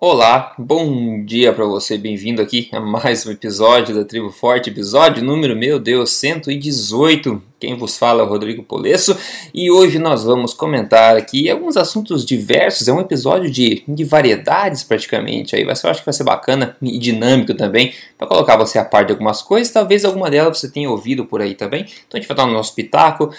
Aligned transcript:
Olá, 0.00 0.54
bom 0.56 1.24
dia 1.24 1.52
para 1.52 1.64
você, 1.64 1.98
bem-vindo 1.98 2.40
aqui 2.40 2.68
a 2.70 2.78
mais 2.78 3.26
um 3.26 3.32
episódio 3.32 3.92
da 3.92 4.04
Tribo 4.04 4.30
Forte, 4.30 4.70
episódio 4.70 5.24
número, 5.24 5.56
meu 5.56 5.80
Deus, 5.80 6.12
118. 6.12 7.42
Quem 7.58 7.76
vos 7.76 7.98
fala 7.98 8.22
é 8.22 8.24
o 8.24 8.28
Rodrigo 8.28 8.62
Polesso 8.62 9.18
e 9.52 9.68
hoje 9.72 9.98
nós 9.98 10.22
vamos 10.22 10.54
comentar 10.54 11.16
aqui 11.16 11.50
alguns 11.50 11.76
assuntos 11.76 12.24
diversos. 12.24 12.86
É 12.86 12.92
um 12.92 13.00
episódio 13.00 13.50
de, 13.50 13.82
de 13.88 14.04
variedades 14.04 14.84
praticamente. 14.84 15.56
Aí 15.56 15.64
vai 15.64 15.74
eu 15.74 15.90
acho 15.90 15.98
que 15.98 16.06
vai 16.06 16.14
ser 16.14 16.22
bacana 16.22 16.76
e 16.80 16.96
dinâmico 16.96 17.52
também 17.54 17.92
para 18.16 18.28
colocar 18.28 18.56
você 18.56 18.78
a 18.78 18.84
par 18.84 19.04
de 19.04 19.10
algumas 19.10 19.42
coisas. 19.42 19.72
Talvez 19.72 20.04
alguma 20.04 20.30
delas 20.30 20.60
você 20.60 20.70
tenha 20.70 20.88
ouvido 20.88 21.24
por 21.24 21.42
aí 21.42 21.56
também. 21.56 21.80
Então 22.06 22.16
a 22.16 22.18
gente 22.18 22.28
vai 22.28 22.36
dar 22.36 22.44
o 22.44 22.52
nosso 22.52 22.72
pitaco 22.72 23.32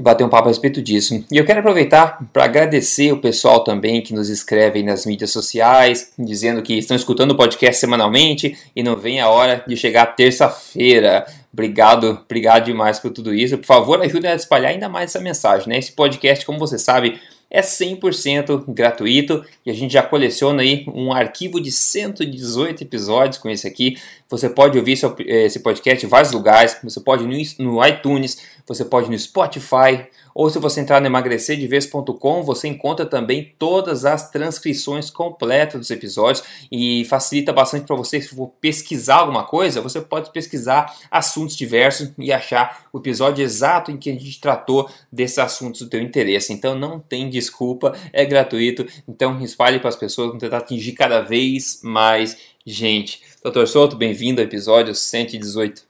e 0.00 0.02
bater 0.02 0.24
um 0.24 0.30
papo 0.30 0.48
a 0.48 0.50
respeito 0.50 0.80
disso. 0.80 1.22
E 1.30 1.36
eu 1.36 1.44
quero 1.44 1.60
aproveitar 1.60 2.26
para 2.32 2.44
agradecer 2.44 3.12
o 3.12 3.18
pessoal 3.18 3.62
também 3.62 4.00
que 4.00 4.14
nos 4.14 4.30
escreve 4.30 4.82
nas 4.82 5.04
mídias 5.04 5.30
sociais, 5.30 6.10
dizendo 6.18 6.62
que 6.62 6.72
estão 6.72 6.96
escutando 6.96 7.32
o 7.32 7.36
podcast 7.36 7.78
semanalmente 7.78 8.56
e 8.74 8.82
não 8.82 8.96
vem 8.96 9.20
a 9.20 9.28
hora 9.28 9.62
de 9.68 9.76
chegar 9.76 10.06
terça-feira. 10.06 11.26
Obrigado, 11.52 12.18
obrigado 12.24 12.64
demais 12.64 12.98
por 12.98 13.10
tudo 13.10 13.34
isso. 13.34 13.58
Por 13.58 13.66
favor, 13.66 14.00
ajude 14.00 14.26
a 14.26 14.34
espalhar 14.34 14.72
ainda 14.72 14.88
mais 14.88 15.10
essa 15.10 15.20
mensagem. 15.20 15.68
Né? 15.68 15.76
Esse 15.76 15.92
podcast, 15.92 16.46
como 16.46 16.58
você 16.58 16.78
sabe, 16.78 17.20
é 17.50 17.60
100% 17.60 18.64
gratuito 18.68 19.44
e 19.66 19.70
a 19.70 19.74
gente 19.74 19.92
já 19.92 20.02
coleciona 20.02 20.62
aí 20.62 20.86
um 20.94 21.12
arquivo 21.12 21.60
de 21.60 21.70
118 21.70 22.84
episódios 22.84 23.36
com 23.36 23.50
esse 23.50 23.66
aqui. 23.66 23.98
Você 24.30 24.48
pode 24.48 24.78
ouvir 24.78 24.96
esse 25.26 25.58
podcast 25.58 26.06
em 26.06 26.08
vários 26.08 26.30
lugares, 26.30 26.78
você 26.84 27.00
pode 27.00 27.26
no 27.58 27.84
iTunes, 27.84 28.38
você 28.64 28.84
pode 28.84 29.10
no 29.10 29.18
Spotify, 29.18 30.06
ou 30.32 30.48
se 30.48 30.60
você 30.60 30.80
entrar 30.80 31.00
no 31.00 31.06
emagrecerdevez.com, 31.08 32.44
você 32.44 32.68
encontra 32.68 33.04
também 33.04 33.52
todas 33.58 34.04
as 34.04 34.30
transcrições 34.30 35.10
completas 35.10 35.80
dos 35.80 35.90
episódios 35.90 36.44
e 36.70 37.04
facilita 37.06 37.52
bastante 37.52 37.84
para 37.84 37.96
você, 37.96 38.20
se 38.20 38.28
for 38.28 38.52
pesquisar 38.60 39.16
alguma 39.16 39.42
coisa, 39.42 39.80
você 39.80 40.00
pode 40.00 40.30
pesquisar 40.30 40.96
assuntos 41.10 41.56
diversos 41.56 42.12
e 42.16 42.32
achar 42.32 42.86
o 42.92 42.98
episódio 42.98 43.42
exato 43.42 43.90
em 43.90 43.96
que 43.96 44.10
a 44.10 44.12
gente 44.12 44.40
tratou 44.40 44.88
desses 45.10 45.40
assuntos 45.40 45.80
do 45.80 45.88
teu 45.88 46.00
interesse. 46.00 46.52
Então 46.52 46.78
não 46.78 47.00
tem 47.00 47.28
desculpa, 47.28 47.98
é 48.12 48.24
gratuito. 48.24 48.86
Então 49.08 49.40
espalhe 49.42 49.80
para 49.80 49.88
as 49.88 49.96
pessoas, 49.96 50.28
vamos 50.28 50.40
tentar 50.40 50.58
atingir 50.58 50.92
cada 50.92 51.20
vez 51.20 51.80
mais 51.82 52.36
gente. 52.64 53.22
Doutor 53.42 53.66
Souto, 53.66 53.96
bem-vindo 53.96 54.42
ao 54.42 54.46
episódio 54.46 54.94
118. 54.94 55.82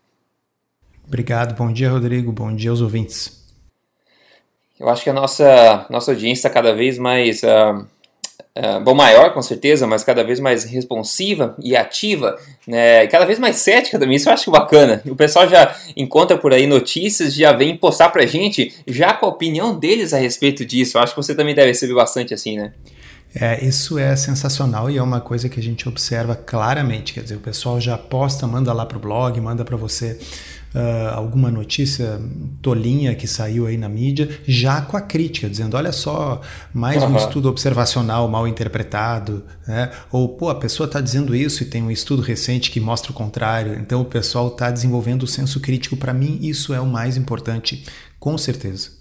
Obrigado, 1.04 1.56
bom 1.56 1.72
dia 1.72 1.90
Rodrigo, 1.90 2.30
bom 2.30 2.54
dia 2.54 2.70
aos 2.70 2.80
ouvintes. 2.80 3.44
Eu 4.78 4.88
acho 4.88 5.02
que 5.02 5.10
a 5.10 5.12
nossa, 5.12 5.84
nossa 5.90 6.12
audiência 6.12 6.46
está 6.46 6.48
cada 6.50 6.72
vez 6.72 6.96
mais, 6.96 7.42
uh, 7.42 7.84
uh, 8.56 8.80
bom, 8.84 8.94
maior 8.94 9.34
com 9.34 9.42
certeza, 9.42 9.84
mas 9.84 10.04
cada 10.04 10.22
vez 10.22 10.38
mais 10.38 10.62
responsiva 10.62 11.56
e 11.60 11.74
ativa, 11.74 12.38
né? 12.68 13.08
cada 13.08 13.24
vez 13.24 13.40
mais 13.40 13.56
cética 13.56 13.98
também, 13.98 14.14
isso 14.14 14.28
eu 14.28 14.32
acho 14.32 14.48
bacana. 14.48 15.02
O 15.04 15.16
pessoal 15.16 15.48
já 15.48 15.74
encontra 15.96 16.38
por 16.38 16.54
aí 16.54 16.68
notícias, 16.68 17.34
já 17.34 17.52
vem 17.52 17.76
postar 17.76 18.10
pra 18.10 18.24
gente, 18.26 18.72
já 18.86 19.12
com 19.12 19.26
a 19.26 19.30
opinião 19.30 19.76
deles 19.76 20.14
a 20.14 20.18
respeito 20.18 20.64
disso. 20.64 20.96
Eu 20.96 21.02
acho 21.02 21.14
que 21.14 21.20
você 21.20 21.34
também 21.34 21.56
deve 21.56 21.66
receber 21.66 21.94
bastante 21.94 22.32
assim, 22.32 22.56
né? 22.56 22.72
É, 23.34 23.64
isso 23.64 23.98
é 23.98 24.16
sensacional 24.16 24.90
e 24.90 24.98
é 24.98 25.02
uma 25.02 25.20
coisa 25.20 25.48
que 25.48 25.60
a 25.60 25.62
gente 25.62 25.88
observa 25.88 26.34
claramente. 26.34 27.12
Quer 27.12 27.22
dizer, 27.22 27.36
o 27.36 27.40
pessoal 27.40 27.80
já 27.80 27.96
posta, 27.96 28.46
manda 28.46 28.72
lá 28.72 28.84
para 28.84 28.98
o 28.98 29.00
blog, 29.00 29.40
manda 29.40 29.64
para 29.64 29.76
você 29.76 30.18
uh, 30.74 31.14
alguma 31.14 31.50
notícia 31.50 32.20
tolinha 32.60 33.14
que 33.14 33.28
saiu 33.28 33.66
aí 33.66 33.76
na 33.76 33.88
mídia, 33.88 34.28
já 34.46 34.80
com 34.80 34.96
a 34.96 35.00
crítica, 35.00 35.48
dizendo: 35.48 35.76
olha 35.76 35.92
só, 35.92 36.40
mais 36.72 37.02
uhum. 37.02 37.10
um 37.12 37.16
estudo 37.16 37.48
observacional 37.48 38.28
mal 38.28 38.48
interpretado, 38.48 39.44
né? 39.66 39.90
ou 40.10 40.28
pô, 40.30 40.50
a 40.50 40.54
pessoa 40.56 40.86
está 40.86 41.00
dizendo 41.00 41.34
isso 41.34 41.62
e 41.62 41.66
tem 41.66 41.82
um 41.82 41.90
estudo 41.90 42.22
recente 42.22 42.70
que 42.70 42.80
mostra 42.80 43.12
o 43.12 43.14
contrário. 43.14 43.74
Então 43.74 44.00
o 44.00 44.04
pessoal 44.04 44.48
está 44.48 44.70
desenvolvendo 44.70 45.22
o 45.22 45.28
senso 45.28 45.60
crítico. 45.60 45.96
Para 45.96 46.12
mim, 46.12 46.38
isso 46.42 46.74
é 46.74 46.80
o 46.80 46.86
mais 46.86 47.16
importante, 47.16 47.84
com 48.18 48.36
certeza. 48.36 48.99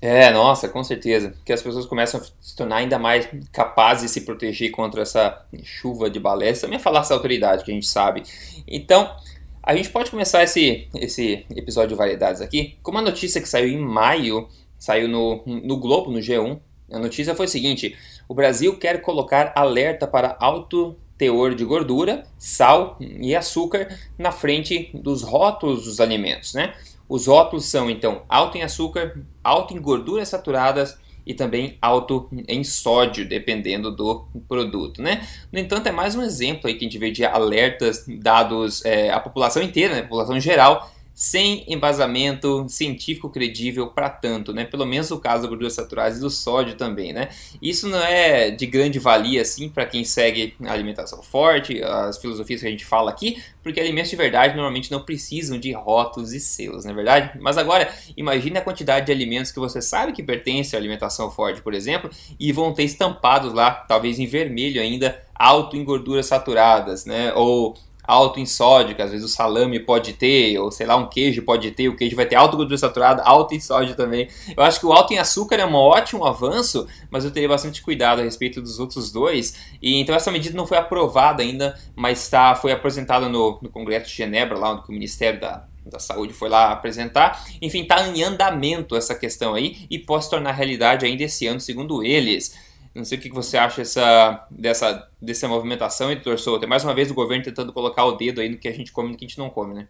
É, 0.00 0.30
nossa, 0.30 0.68
com 0.68 0.82
certeza. 0.82 1.34
Que 1.44 1.52
as 1.52 1.62
pessoas 1.62 1.84
começam 1.84 2.20
a 2.20 2.24
se 2.40 2.56
tornar 2.56 2.76
ainda 2.76 2.98
mais 2.98 3.28
capazes 3.52 4.04
de 4.04 4.08
se 4.08 4.22
proteger 4.22 4.70
contra 4.70 5.02
essa 5.02 5.44
chuva 5.62 6.08
de 6.08 6.18
balé. 6.18 6.52
Também 6.54 6.78
falar 6.78 7.00
essa 7.00 7.14
autoridade 7.14 7.64
que 7.64 7.70
a 7.70 7.74
gente 7.74 7.86
sabe. 7.86 8.22
Então, 8.66 9.14
a 9.62 9.76
gente 9.76 9.90
pode 9.90 10.10
começar 10.10 10.42
esse, 10.42 10.88
esse 10.94 11.44
episódio 11.54 11.90
de 11.90 11.94
variedades 11.96 12.40
aqui 12.40 12.78
com 12.82 12.90
uma 12.90 13.02
notícia 13.02 13.42
que 13.42 13.48
saiu 13.48 13.68
em 13.68 13.78
maio, 13.78 14.48
saiu 14.78 15.06
no, 15.06 15.42
no 15.44 15.76
Globo, 15.76 16.10
no 16.10 16.18
G1. 16.18 16.58
A 16.90 16.98
notícia 16.98 17.34
foi 17.34 17.44
a 17.44 17.48
seguinte: 17.48 17.94
o 18.26 18.34
Brasil 18.34 18.78
quer 18.78 19.02
colocar 19.02 19.52
alerta 19.54 20.06
para 20.06 20.36
alto 20.40 20.96
teor 21.18 21.54
de 21.54 21.66
gordura, 21.66 22.24
sal 22.38 22.96
e 22.98 23.36
açúcar 23.36 23.94
na 24.18 24.32
frente 24.32 24.90
dos 24.94 25.22
rótulos 25.22 25.84
dos 25.84 26.00
alimentos, 26.00 26.54
né? 26.54 26.72
Os 27.10 27.26
rótulos 27.26 27.64
são 27.64 27.90
então 27.90 28.22
alto 28.28 28.56
em 28.56 28.62
açúcar, 28.62 29.20
alto 29.42 29.74
em 29.74 29.80
gorduras 29.80 30.28
saturadas 30.28 30.96
e 31.26 31.34
também 31.34 31.76
alto 31.82 32.28
em 32.46 32.62
sódio, 32.62 33.28
dependendo 33.28 33.90
do 33.90 34.28
produto, 34.48 35.02
né? 35.02 35.26
No 35.52 35.58
entanto, 35.58 35.88
é 35.88 35.92
mais 35.92 36.14
um 36.14 36.22
exemplo 36.22 36.68
aí 36.68 36.74
que 36.74 36.84
a 36.84 36.88
gente 36.88 36.98
vê 36.98 37.10
de 37.10 37.24
alertas 37.24 38.04
dados 38.06 38.84
é, 38.84 39.10
à 39.10 39.18
população 39.18 39.60
inteira, 39.60 39.96
né? 39.96 40.02
população 40.02 40.38
geral, 40.38 40.88
sem 41.20 41.66
embasamento 41.68 42.64
científico 42.66 43.28
credível 43.28 43.88
para 43.88 44.08
tanto, 44.08 44.54
né? 44.54 44.64
Pelo 44.64 44.86
menos 44.86 45.10
no 45.10 45.20
caso 45.20 45.42
da 45.42 45.48
gordura 45.50 45.68
saturada 45.68 46.16
e 46.16 46.18
do 46.18 46.30
sódio 46.30 46.76
também, 46.76 47.12
né? 47.12 47.28
Isso 47.60 47.86
não 47.86 48.02
é 48.02 48.50
de 48.50 48.64
grande 48.64 48.98
valia 48.98 49.42
assim 49.42 49.68
para 49.68 49.84
quem 49.84 50.02
segue 50.02 50.54
a 50.64 50.72
alimentação 50.72 51.22
forte, 51.22 51.82
as 51.82 52.16
filosofias 52.16 52.62
que 52.62 52.66
a 52.66 52.70
gente 52.70 52.86
fala 52.86 53.10
aqui, 53.10 53.36
porque 53.62 53.78
alimentos 53.78 54.10
de 54.10 54.16
verdade 54.16 54.54
normalmente 54.54 54.90
não 54.90 55.02
precisam 55.02 55.58
de 55.58 55.72
rótulos 55.72 56.32
e 56.32 56.40
selos, 56.40 56.86
não 56.86 56.92
é 56.92 56.94
verdade? 56.94 57.38
Mas 57.38 57.58
agora, 57.58 57.92
imagine 58.16 58.56
a 58.56 58.62
quantidade 58.62 59.04
de 59.04 59.12
alimentos 59.12 59.52
que 59.52 59.60
você 59.60 59.82
sabe 59.82 60.12
que 60.12 60.22
pertencem 60.22 60.74
à 60.74 60.80
alimentação 60.80 61.30
forte, 61.30 61.60
por 61.60 61.74
exemplo, 61.74 62.08
e 62.40 62.50
vão 62.50 62.72
ter 62.72 62.84
estampados 62.84 63.52
lá, 63.52 63.72
talvez 63.72 64.18
em 64.18 64.26
vermelho 64.26 64.80
ainda, 64.80 65.22
alto 65.34 65.76
em 65.76 65.84
gorduras 65.84 66.24
saturadas, 66.24 67.04
né? 67.04 67.30
Ou 67.34 67.76
alto 68.02 68.40
em 68.40 68.46
sódio, 68.46 68.94
que 68.94 69.02
às 69.02 69.10
vezes 69.10 69.24
o 69.24 69.28
salame 69.28 69.78
pode 69.80 70.14
ter, 70.14 70.58
ou 70.58 70.70
sei 70.70 70.86
lá, 70.86 70.96
um 70.96 71.08
queijo 71.08 71.42
pode 71.42 71.70
ter, 71.70 71.88
o 71.88 71.96
queijo 71.96 72.16
vai 72.16 72.26
ter 72.26 72.36
alto 72.36 72.56
gordura 72.56 72.78
saturada, 72.78 73.22
alto 73.22 73.54
em 73.54 73.60
sódio 73.60 73.94
também. 73.94 74.28
Eu 74.56 74.62
acho 74.62 74.80
que 74.80 74.86
o 74.86 74.92
alto 74.92 75.12
em 75.12 75.18
açúcar 75.18 75.56
é 75.56 75.66
um 75.66 75.74
ótimo 75.74 76.24
avanço, 76.24 76.86
mas 77.10 77.24
eu 77.24 77.30
teria 77.30 77.48
bastante 77.48 77.82
cuidado 77.82 78.20
a 78.20 78.24
respeito 78.24 78.60
dos 78.60 78.78
outros 78.78 79.12
dois. 79.12 79.56
E 79.80 80.00
então 80.00 80.14
essa 80.14 80.30
medida 80.30 80.56
não 80.56 80.66
foi 80.66 80.78
aprovada 80.78 81.42
ainda, 81.42 81.78
mas 81.94 82.28
tá, 82.28 82.54
foi 82.54 82.72
apresentada 82.72 83.28
no, 83.28 83.58
no 83.62 83.68
Congresso 83.68 84.08
de 84.08 84.16
Genebra, 84.16 84.58
lá 84.58 84.72
onde 84.72 84.88
o 84.88 84.92
Ministério 84.92 85.40
da, 85.40 85.64
da 85.86 85.98
Saúde 85.98 86.32
foi 86.32 86.48
lá 86.48 86.72
apresentar. 86.72 87.44
Enfim, 87.60 87.82
está 87.82 88.06
em 88.08 88.22
andamento 88.22 88.96
essa 88.96 89.14
questão 89.14 89.54
aí 89.54 89.86
e 89.90 89.98
pode 89.98 90.24
se 90.24 90.30
tornar 90.30 90.52
realidade 90.52 91.06
ainda 91.06 91.24
esse 91.24 91.46
ano, 91.46 91.60
segundo 91.60 92.02
eles. 92.02 92.69
Não 92.94 93.04
sei 93.04 93.18
o 93.18 93.20
que 93.20 93.30
você 93.30 93.56
acha 93.56 93.82
essa, 93.82 94.46
dessa, 94.50 95.08
dessa 95.22 95.46
movimentação, 95.46 96.10
editor 96.10 96.38
Souto. 96.38 96.64
É 96.64 96.68
mais 96.68 96.82
uma 96.82 96.94
vez 96.94 97.10
o 97.10 97.14
governo 97.14 97.44
tentando 97.44 97.72
colocar 97.72 98.04
o 98.04 98.16
dedo 98.16 98.40
aí 98.40 98.48
no 98.48 98.58
que 98.58 98.68
a 98.68 98.72
gente 98.72 98.90
come 98.90 99.08
e 99.08 99.12
no 99.12 99.18
que 99.18 99.24
a 99.24 99.28
gente 99.28 99.38
não 99.38 99.48
come, 99.48 99.74
né? 99.74 99.88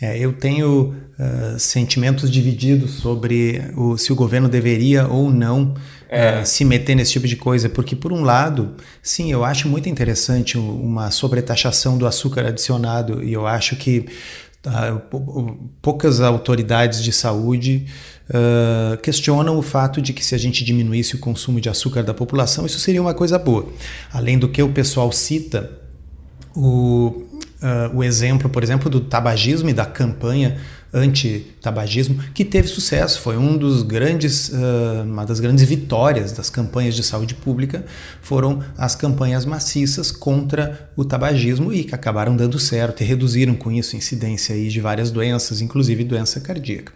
É, 0.00 0.18
eu 0.18 0.32
tenho 0.34 0.94
uh, 1.18 1.58
sentimentos 1.58 2.30
divididos 2.30 2.92
sobre 2.96 3.62
o, 3.74 3.96
se 3.96 4.12
o 4.12 4.16
governo 4.16 4.46
deveria 4.46 5.08
ou 5.08 5.30
não 5.30 5.74
é. 6.08 6.40
uh, 6.40 6.46
se 6.46 6.66
meter 6.66 6.94
nesse 6.94 7.12
tipo 7.12 7.26
de 7.26 7.36
coisa, 7.36 7.68
porque 7.70 7.96
por 7.96 8.12
um 8.12 8.22
lado, 8.22 8.76
sim, 9.02 9.32
eu 9.32 9.42
acho 9.42 9.68
muito 9.68 9.88
interessante 9.88 10.58
uma 10.58 11.10
sobretaxação 11.10 11.96
do 11.96 12.06
açúcar 12.06 12.46
adicionado 12.46 13.24
e 13.24 13.32
eu 13.32 13.46
acho 13.46 13.74
que 13.76 14.04
uh, 14.66 15.70
poucas 15.80 16.20
autoridades 16.20 17.02
de 17.02 17.12
saúde 17.12 17.86
uh, 18.28 18.96
questionam 18.98 19.56
o 19.56 19.62
fato 19.62 20.02
de 20.02 20.12
que 20.12 20.24
se 20.24 20.34
a 20.34 20.38
gente 20.38 20.64
diminuísse 20.64 21.14
o 21.14 21.18
consumo 21.18 21.60
de 21.60 21.68
açúcar 21.68 22.02
da 22.02 22.12
população, 22.12 22.66
isso 22.66 22.78
seria 22.78 23.00
uma 23.00 23.14
coisa 23.14 23.38
boa. 23.38 23.66
Além 24.12 24.38
do 24.38 24.48
que 24.48 24.62
o 24.62 24.68
pessoal 24.68 25.10
cita 25.12 25.70
o, 26.54 27.24
uh, 27.62 27.96
o 27.96 28.02
exemplo, 28.02 28.48
por 28.48 28.62
exemplo, 28.62 28.90
do 28.90 29.00
tabagismo 29.00 29.68
e 29.68 29.72
da 29.72 29.86
campanha 29.86 30.58
anti-tabagismo, 30.92 32.18
que 32.34 32.44
teve 32.44 32.68
sucesso, 32.68 33.20
foi 33.20 33.36
um 33.36 33.56
dos 33.56 33.82
grandes, 33.82 34.48
uh, 34.48 35.02
uma 35.04 35.24
das 35.24 35.40
grandes 35.40 35.64
vitórias 35.64 36.32
das 36.32 36.48
campanhas 36.48 36.94
de 36.94 37.02
saúde 37.02 37.34
pública, 37.34 37.84
foram 38.22 38.62
as 38.78 38.94
campanhas 38.94 39.44
maciças 39.44 40.10
contra 40.10 40.90
o 40.96 41.04
tabagismo 41.04 41.72
e 41.72 41.84
que 41.84 41.94
acabaram 41.94 42.36
dando 42.36 42.58
certo 42.58 43.02
e 43.02 43.04
reduziram 43.04 43.54
com 43.54 43.70
isso 43.70 43.94
a 43.94 43.98
incidência 43.98 44.56
de 44.56 44.80
várias 44.80 45.10
doenças, 45.10 45.60
inclusive 45.60 46.04
doença 46.04 46.40
cardíaca. 46.40 46.92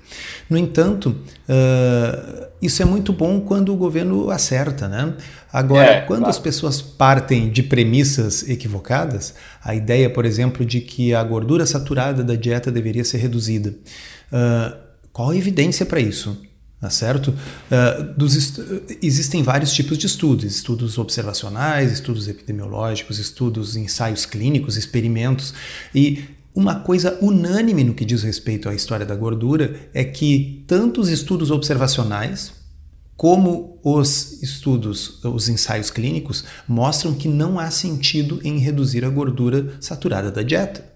No 0.48 0.56
entanto, 0.56 1.16
uh, 1.48 2.46
isso 2.62 2.82
é 2.82 2.84
muito 2.84 3.12
bom 3.12 3.40
quando 3.40 3.72
o 3.72 3.76
governo 3.76 4.30
acerta, 4.30 4.88
né? 4.88 5.14
Agora, 5.52 5.90
é, 5.90 6.00
quando 6.02 6.20
claro. 6.20 6.30
as 6.30 6.38
pessoas 6.38 6.80
partem 6.80 7.50
de 7.50 7.62
premissas 7.62 8.48
equivocadas, 8.48 9.34
a 9.62 9.74
ideia, 9.74 10.08
por 10.08 10.24
exemplo, 10.24 10.64
de 10.64 10.80
que 10.80 11.12
a 11.12 11.22
gordura 11.24 11.66
saturada 11.66 12.22
da 12.22 12.36
dieta 12.36 12.70
deveria 12.70 13.04
ser 13.04 13.18
reduzida, 13.18 13.70
uh, 14.32 14.76
qual 15.12 15.30
a 15.30 15.36
evidência 15.36 15.84
para 15.84 16.00
isso? 16.00 16.40
Tá 16.80 16.88
certo? 16.88 17.28
Uh, 17.28 18.96
existem 19.02 19.42
vários 19.42 19.72
tipos 19.72 19.98
de 19.98 20.06
estudos: 20.06 20.44
estudos 20.44 20.96
observacionais, 20.96 21.92
estudos 21.92 22.26
epidemiológicos, 22.26 23.18
estudos, 23.18 23.76
ensaios 23.76 24.24
clínicos, 24.24 24.78
experimentos. 24.78 25.52
E 25.94 26.24
uma 26.54 26.76
coisa 26.76 27.18
unânime 27.20 27.84
no 27.84 27.92
que 27.92 28.04
diz 28.04 28.22
respeito 28.22 28.68
à 28.68 28.74
história 28.74 29.04
da 29.04 29.14
gordura 29.14 29.76
é 29.92 30.04
que 30.04 30.64
tanto 30.66 31.02
os 31.02 31.10
estudos 31.10 31.50
observacionais 31.50 32.52
como 33.14 33.69
os 33.82 34.42
estudos, 34.42 35.22
os 35.24 35.48
ensaios 35.48 35.90
clínicos 35.90 36.44
mostram 36.66 37.14
que 37.14 37.28
não 37.28 37.58
há 37.58 37.70
sentido 37.70 38.40
em 38.44 38.58
reduzir 38.58 39.04
a 39.04 39.10
gordura 39.10 39.76
saturada 39.80 40.30
da 40.30 40.42
dieta. 40.42 40.90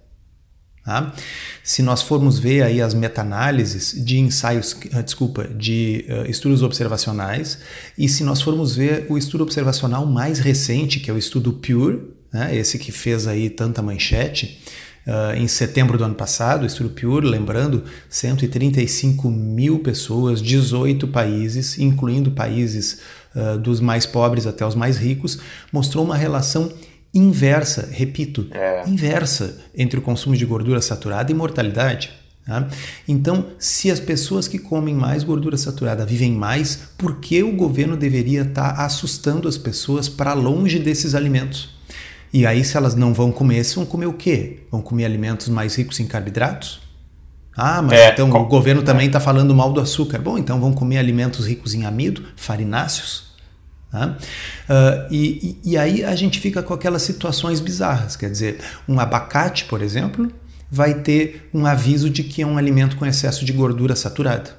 Tá? 0.84 1.14
Se 1.62 1.82
nós 1.82 2.02
formos 2.02 2.38
ver 2.38 2.62
aí 2.62 2.82
as 2.82 2.92
meta-análises 2.92 4.04
de 4.04 4.18
ensaios, 4.18 4.76
ah, 4.92 5.00
desculpa, 5.00 5.48
de 5.48 6.04
uh, 6.10 6.30
estudos 6.30 6.62
observacionais, 6.62 7.58
e 7.96 8.06
se 8.06 8.22
nós 8.22 8.42
formos 8.42 8.76
ver 8.76 9.06
o 9.08 9.16
estudo 9.16 9.44
observacional 9.44 10.04
mais 10.04 10.40
recente, 10.40 11.00
que 11.00 11.10
é 11.10 11.14
o 11.14 11.16
estudo 11.16 11.54
Pure, 11.54 12.02
né, 12.30 12.54
esse 12.54 12.78
que 12.78 12.92
fez 12.92 13.26
aí 13.26 13.48
tanta 13.48 13.80
manchete, 13.80 14.60
uh, 15.06 15.36
em 15.36 15.46
setembro 15.48 15.96
do 15.98 16.04
ano 16.04 16.14
passado, 16.14 16.62
o 16.62 16.66
estudo 16.66 16.90
Pure, 16.90 17.26
lembrando, 17.26 17.84
135 18.08 19.30
mil 19.30 19.78
pessoas, 19.80 20.40
18 20.40 21.08
países, 21.08 21.78
incluindo 21.78 22.30
países 22.30 23.00
uh, 23.34 23.58
dos 23.58 23.80
mais 23.80 24.06
pobres 24.06 24.46
até 24.46 24.66
os 24.66 24.74
mais 24.74 24.96
ricos, 24.96 25.38
mostrou 25.72 26.04
uma 26.04 26.16
relação 26.16 26.72
inversa, 27.12 27.88
repito, 27.92 28.48
é. 28.50 28.82
inversa 28.88 29.58
entre 29.74 29.98
o 29.98 30.02
consumo 30.02 30.36
de 30.36 30.44
gordura 30.44 30.80
saturada 30.80 31.30
e 31.30 31.34
mortalidade. 31.34 32.10
Tá? 32.44 32.68
Então, 33.08 33.46
se 33.58 33.90
as 33.90 34.00
pessoas 34.00 34.46
que 34.46 34.58
comem 34.58 34.94
mais 34.94 35.24
gordura 35.24 35.56
saturada 35.56 36.04
vivem 36.04 36.32
mais, 36.32 36.76
por 36.98 37.20
que 37.20 37.42
o 37.42 37.52
governo 37.52 37.96
deveria 37.96 38.42
estar 38.42 38.74
tá 38.74 38.84
assustando 38.84 39.48
as 39.48 39.56
pessoas 39.56 40.08
para 40.08 40.34
longe 40.34 40.78
desses 40.78 41.14
alimentos? 41.14 41.73
E 42.34 42.44
aí, 42.44 42.64
se 42.64 42.76
elas 42.76 42.96
não 42.96 43.14
vão 43.14 43.30
comer 43.30 43.58
esse, 43.58 43.76
vão 43.76 43.86
comer 43.86 44.06
o 44.06 44.12
quê? 44.12 44.64
Vão 44.68 44.82
comer 44.82 45.04
alimentos 45.04 45.48
mais 45.48 45.76
ricos 45.76 46.00
em 46.00 46.06
carboidratos? 46.06 46.80
Ah, 47.56 47.80
mas 47.80 47.96
é, 47.96 48.10
então 48.10 48.28
com... 48.28 48.40
o 48.40 48.46
governo 48.46 48.82
também 48.82 49.06
está 49.06 49.20
falando 49.20 49.54
mal 49.54 49.72
do 49.72 49.80
açúcar. 49.80 50.18
Bom, 50.18 50.36
então 50.36 50.60
vão 50.60 50.72
comer 50.72 50.98
alimentos 50.98 51.46
ricos 51.46 51.74
em 51.74 51.86
amido, 51.86 52.24
farináceos, 52.34 53.32
Tá? 53.88 54.18
Uh, 54.68 55.14
e, 55.14 55.56
e, 55.64 55.78
aí 55.78 56.02
a 56.02 56.16
gente 56.16 56.40
fica 56.40 56.60
com 56.60 56.74
aquelas 56.74 57.02
situações 57.02 57.60
bizarras. 57.60 58.16
Quer 58.16 58.28
dizer, 58.28 58.58
um 58.88 58.98
abacate, 58.98 59.66
por 59.66 59.80
exemplo, 59.80 60.32
vai 60.68 60.94
ter 60.94 61.48
um 61.54 61.64
aviso 61.64 62.10
de 62.10 62.24
que 62.24 62.42
é 62.42 62.46
um 62.46 62.58
alimento 62.58 62.96
com 62.96 63.06
excesso 63.06 63.44
de 63.44 63.52
gordura 63.52 63.94
saturada. 63.94 64.50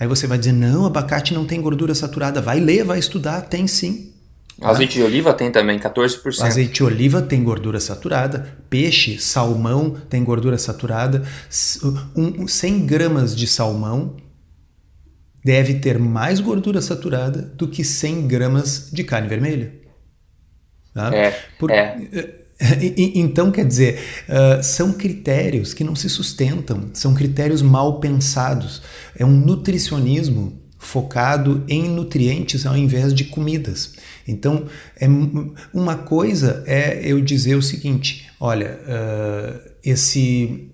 Aí 0.00 0.08
você 0.08 0.26
vai 0.26 0.36
dizer: 0.36 0.50
não, 0.50 0.84
abacate 0.84 1.32
não 1.32 1.46
tem 1.46 1.60
gordura 1.60 1.94
saturada. 1.94 2.42
Vai 2.42 2.58
ler, 2.58 2.82
vai 2.82 2.98
estudar, 2.98 3.42
tem 3.42 3.68
sim. 3.68 4.11
Tá? 4.60 4.68
Azeite 4.70 4.94
de 4.94 5.02
oliva 5.02 5.32
tem 5.32 5.50
também 5.50 5.78
14%. 5.78 6.42
Azeite 6.42 6.72
de 6.74 6.84
oliva 6.84 7.22
tem 7.22 7.42
gordura 7.42 7.80
saturada. 7.80 8.58
Peixe, 8.70 9.18
salmão 9.18 9.96
tem 10.08 10.22
gordura 10.22 10.58
saturada. 10.58 11.22
Um, 12.16 12.46
100 12.46 12.86
gramas 12.86 13.36
de 13.36 13.46
salmão 13.46 14.16
deve 15.44 15.74
ter 15.74 15.98
mais 15.98 16.40
gordura 16.40 16.80
saturada 16.80 17.42
do 17.42 17.66
que 17.66 17.82
100 17.82 18.28
gramas 18.28 18.90
de 18.92 19.02
carne 19.02 19.28
vermelha. 19.28 19.74
Tá? 20.94 21.14
É, 21.14 21.30
Por, 21.58 21.70
é. 21.70 21.96
Então, 23.14 23.50
quer 23.50 23.66
dizer, 23.66 23.98
uh, 24.28 24.62
são 24.62 24.92
critérios 24.92 25.74
que 25.74 25.82
não 25.82 25.96
se 25.96 26.08
sustentam, 26.08 26.90
são 26.92 27.12
critérios 27.12 27.60
mal 27.60 27.98
pensados. 27.98 28.82
É 29.16 29.24
um 29.24 29.32
nutricionismo 29.32 30.61
focado 30.82 31.64
em 31.68 31.88
nutrientes 31.88 32.66
ao 32.66 32.76
invés 32.76 33.14
de 33.14 33.24
comidas. 33.24 33.94
Então, 34.26 34.66
é, 35.00 35.06
uma 35.72 35.96
coisa 35.96 36.62
é 36.66 37.00
eu 37.04 37.20
dizer 37.20 37.54
o 37.54 37.62
seguinte: 37.62 38.28
olha, 38.38 38.80
uh, 38.82 39.70
esse 39.82 40.68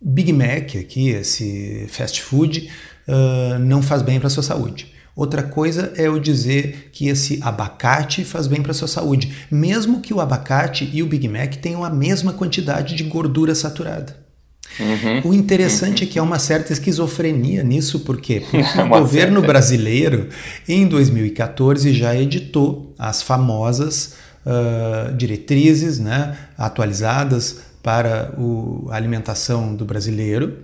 Big 0.00 0.32
Mac 0.32 0.74
aqui, 0.76 1.10
esse 1.10 1.86
fast 1.88 2.22
food, 2.22 2.70
uh, 3.06 3.58
não 3.58 3.82
faz 3.82 4.02
bem 4.02 4.18
para 4.18 4.28
a 4.28 4.30
sua 4.30 4.42
saúde. 4.42 4.92
Outra 5.14 5.42
coisa 5.42 5.92
é 5.96 6.08
eu 6.08 6.18
dizer 6.18 6.90
que 6.92 7.08
esse 7.08 7.38
abacate 7.42 8.24
faz 8.24 8.46
bem 8.46 8.62
para 8.62 8.72
a 8.72 8.74
sua 8.74 8.88
saúde, 8.88 9.32
mesmo 9.50 10.00
que 10.00 10.12
o 10.12 10.20
abacate 10.20 10.90
e 10.92 11.02
o 11.02 11.06
Big 11.06 11.28
Mac 11.28 11.56
tenham 11.56 11.84
a 11.84 11.90
mesma 11.90 12.32
quantidade 12.32 12.94
de 12.94 13.04
gordura 13.04 13.54
saturada. 13.54 14.25
Uhum, 14.78 15.30
o 15.30 15.34
interessante 15.34 16.02
uhum. 16.02 16.08
é 16.08 16.12
que 16.12 16.18
há 16.18 16.22
uma 16.22 16.38
certa 16.38 16.72
esquizofrenia 16.72 17.62
nisso, 17.62 18.00
porque 18.00 18.42
o 18.84 18.88
governo 18.88 19.40
brasileiro, 19.40 20.28
em 20.68 20.86
2014, 20.86 21.92
já 21.94 22.14
editou 22.14 22.94
as 22.98 23.22
famosas 23.22 24.14
uh, 24.44 25.14
diretrizes 25.14 25.98
né, 25.98 26.36
atualizadas 26.58 27.60
para 27.82 28.34
o, 28.36 28.88
a 28.90 28.96
alimentação 28.96 29.74
do 29.74 29.84
brasileiro, 29.84 30.58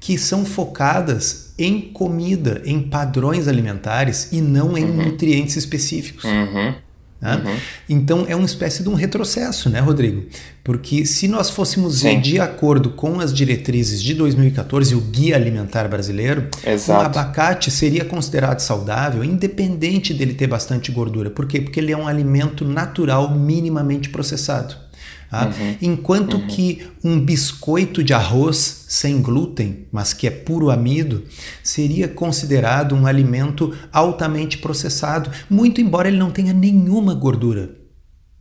que 0.00 0.16
são 0.16 0.44
focadas 0.44 1.52
em 1.58 1.80
comida, 1.80 2.62
em 2.64 2.80
padrões 2.80 3.48
alimentares 3.48 4.28
e 4.32 4.40
não 4.40 4.78
em 4.78 4.84
uhum. 4.84 5.04
nutrientes 5.06 5.56
específicos. 5.56 6.24
Uhum. 6.24 6.74
Né? 7.20 7.42
Uhum. 7.44 7.56
Então 7.88 8.26
é 8.28 8.36
uma 8.36 8.46
espécie 8.46 8.82
de 8.82 8.88
um 8.88 8.94
retrocesso, 8.94 9.68
né, 9.68 9.80
Rodrigo? 9.80 10.24
Porque 10.62 11.04
se 11.04 11.26
nós 11.26 11.50
fôssemos 11.50 11.98
Sim. 11.98 12.08
ver 12.08 12.20
de 12.20 12.38
acordo 12.38 12.90
com 12.90 13.20
as 13.20 13.32
diretrizes 13.32 14.02
de 14.02 14.14
2014 14.14 14.94
o 14.94 15.00
Guia 15.00 15.34
Alimentar 15.34 15.88
Brasileiro, 15.88 16.48
o 16.88 16.92
abacate 16.92 17.70
seria 17.70 18.04
considerado 18.04 18.60
saudável, 18.60 19.24
independente 19.24 20.14
dele 20.14 20.34
ter 20.34 20.46
bastante 20.46 20.92
gordura. 20.92 21.30
Por 21.30 21.46
quê? 21.46 21.60
Porque 21.60 21.80
ele 21.80 21.92
é 21.92 21.96
um 21.96 22.06
alimento 22.06 22.64
natural 22.64 23.34
minimamente 23.34 24.10
processado. 24.10 24.87
Tá? 25.30 25.46
Uhum. 25.46 25.76
Enquanto 25.82 26.34
uhum. 26.34 26.46
que 26.46 26.86
um 27.04 27.20
biscoito 27.20 28.02
de 28.02 28.14
arroz 28.14 28.84
sem 28.88 29.20
glúten, 29.20 29.86
mas 29.92 30.12
que 30.14 30.26
é 30.26 30.30
puro 30.30 30.70
amido, 30.70 31.24
seria 31.62 32.08
considerado 32.08 32.94
um 32.94 33.06
alimento 33.06 33.74
altamente 33.92 34.58
processado, 34.58 35.30
muito 35.50 35.80
embora 35.80 36.08
ele 36.08 36.16
não 36.16 36.30
tenha 36.30 36.52
nenhuma 36.52 37.14
gordura. 37.14 37.76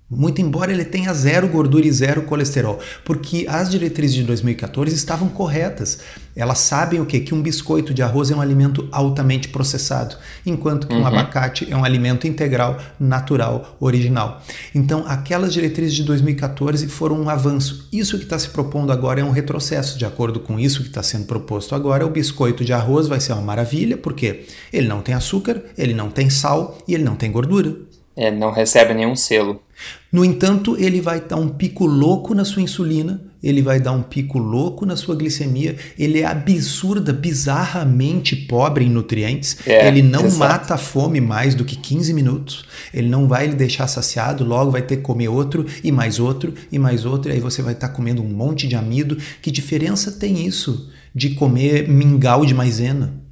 Muito 0.10 0.42
embora 0.42 0.72
ele 0.72 0.86
tenha 0.86 1.14
zero 1.14 1.50
gordura 1.50 1.86
e 1.86 1.92
zero 1.92 2.22
colesterol, 2.22 2.80
porque 3.04 3.46
as 3.50 3.70
diretrizes 3.70 4.16
de 4.16 4.24
2014 4.24 4.96
estavam 4.96 5.28
corretas. 5.28 6.00
Elas 6.34 6.60
sabem 6.60 7.02
o 7.02 7.06
que? 7.06 7.20
Que 7.20 7.36
um 7.36 7.42
biscoito 7.42 7.94
de 7.94 8.02
arroz 8.02 8.32
é 8.32 8.36
um 8.36 8.40
alimento 8.40 8.88
altamente 8.90 9.50
processado, 9.50 10.16
enquanto 10.46 10.88
que 10.88 10.94
uhum. 10.94 11.02
um 11.02 11.06
abacate 11.06 11.68
é 11.70 11.76
um 11.76 11.84
alimento 11.84 12.26
integral, 12.26 12.78
natural, 12.98 13.76
original. 13.82 14.42
Então, 14.74 15.04
aquelas 15.06 15.52
diretrizes 15.52 15.96
de 15.96 16.04
2014 16.04 16.88
foram 16.88 17.20
um 17.20 17.30
avanço. 17.30 17.90
Isso 17.92 18.18
que 18.18 18.24
está 18.24 18.40
se 18.40 18.48
propondo 18.48 18.94
agora 18.94 19.20
é 19.20 19.24
um 19.26 19.32
retrocesso. 19.32 19.98
De 19.98 20.06
acordo 20.06 20.40
com 20.40 20.58
isso 20.58 20.84
que 20.84 20.88
está 20.88 21.04
sendo 21.04 21.26
proposto 21.26 21.76
agora, 21.76 22.06
o 22.06 22.10
biscoito 22.10 22.64
de 22.64 22.72
arroz 22.72 23.10
vai 23.10 23.20
ser 23.20 23.34
uma 23.34 23.42
maravilha, 23.42 23.98
porque 23.98 24.46
ele 24.72 24.88
não 24.88 25.02
tem 25.02 25.14
açúcar, 25.14 25.62
ele 25.78 25.94
não 25.94 26.10
tem 26.10 26.30
sal 26.30 26.78
e 26.88 26.94
ele 26.94 27.04
não 27.04 27.18
tem 27.18 27.30
gordura. 27.30 27.76
É, 28.18 28.32
não 28.32 28.52
recebe 28.52 28.96
nenhum 28.96 29.16
selo. 29.16 29.62
No 30.12 30.24
entanto, 30.24 30.78
ele 30.80 31.02
vai 31.02 31.20
dar 31.20 31.36
um 31.36 31.50
pico 31.50 31.86
louco 31.86 32.34
na 32.34 32.46
sua 32.46 32.62
insulina, 32.62 33.22
ele 33.44 33.62
vai 33.62 33.80
dar 33.80 33.92
um 33.92 34.02
pico 34.02 34.40
louco 34.40 34.86
na 34.86 34.96
sua 34.96 35.16
glicemia, 35.16 35.76
ele 35.98 36.22
é 36.22 36.26
absurda, 36.26 37.14
bizarramente 37.14 38.36
pobre 38.36 38.86
em 38.86 38.90
nutrientes, 38.90 39.58
é, 39.66 39.88
ele 39.88 40.02
não 40.02 40.26
exato. 40.26 40.40
mata 40.40 40.74
a 40.76 40.78
fome 40.78 41.20
mais 41.22 41.54
do 41.54 41.66
que 41.66 41.76
15 41.76 42.14
minutos, 42.14 42.66
ele 42.94 43.10
não 43.10 43.28
vai 43.28 43.48
lhe 43.48 43.56
deixar 43.56 43.88
saciado, 43.88 44.44
logo 44.44 44.72
vai 44.72 44.82
ter 44.82 44.98
que 44.98 45.04
comer 45.04 45.28
outro 45.28 45.66
e 45.84 45.92
mais 45.92 46.20
outro 46.20 46.54
e 46.72 46.80
mais 46.80 47.06
outro, 47.06 47.30
e 47.30 47.36
aí 47.36 47.40
você 47.40 47.62
vai 47.62 47.74
estar 47.74 47.90
tá 47.90 47.94
comendo 47.94 48.22
um 48.22 48.30
monte 48.30 48.68
de 48.68 48.76
amido. 48.76 49.18
Que 49.42 49.52
diferença 49.52 50.12
tem 50.12 50.46
isso 50.46 50.90
de 51.14 51.32
comer 51.32 51.88
mingau 51.88 52.46
de 52.46 52.54
maisena? 52.54 53.27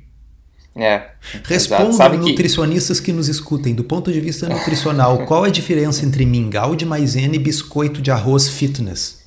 É. 0.78 1.04
Respondam 1.46 2.18
nutricionistas 2.18 3.00
que... 3.00 3.06
que 3.06 3.14
nos 3.14 3.30
escutem, 3.30 3.74
do 3.74 3.84
ponto 3.84 4.12
de 4.12 4.20
vista 4.20 4.50
nutricional, 4.50 5.20
qual 5.26 5.46
é 5.46 5.48
a 5.48 5.52
diferença 5.52 6.06
entre 6.06 6.26
mingau 6.26 6.76
de 6.76 6.86
maisena 6.86 7.36
e 7.36 7.40
biscoito 7.40 8.02
de 8.02 8.12
arroz 8.12 8.50
fitness? 8.50 9.24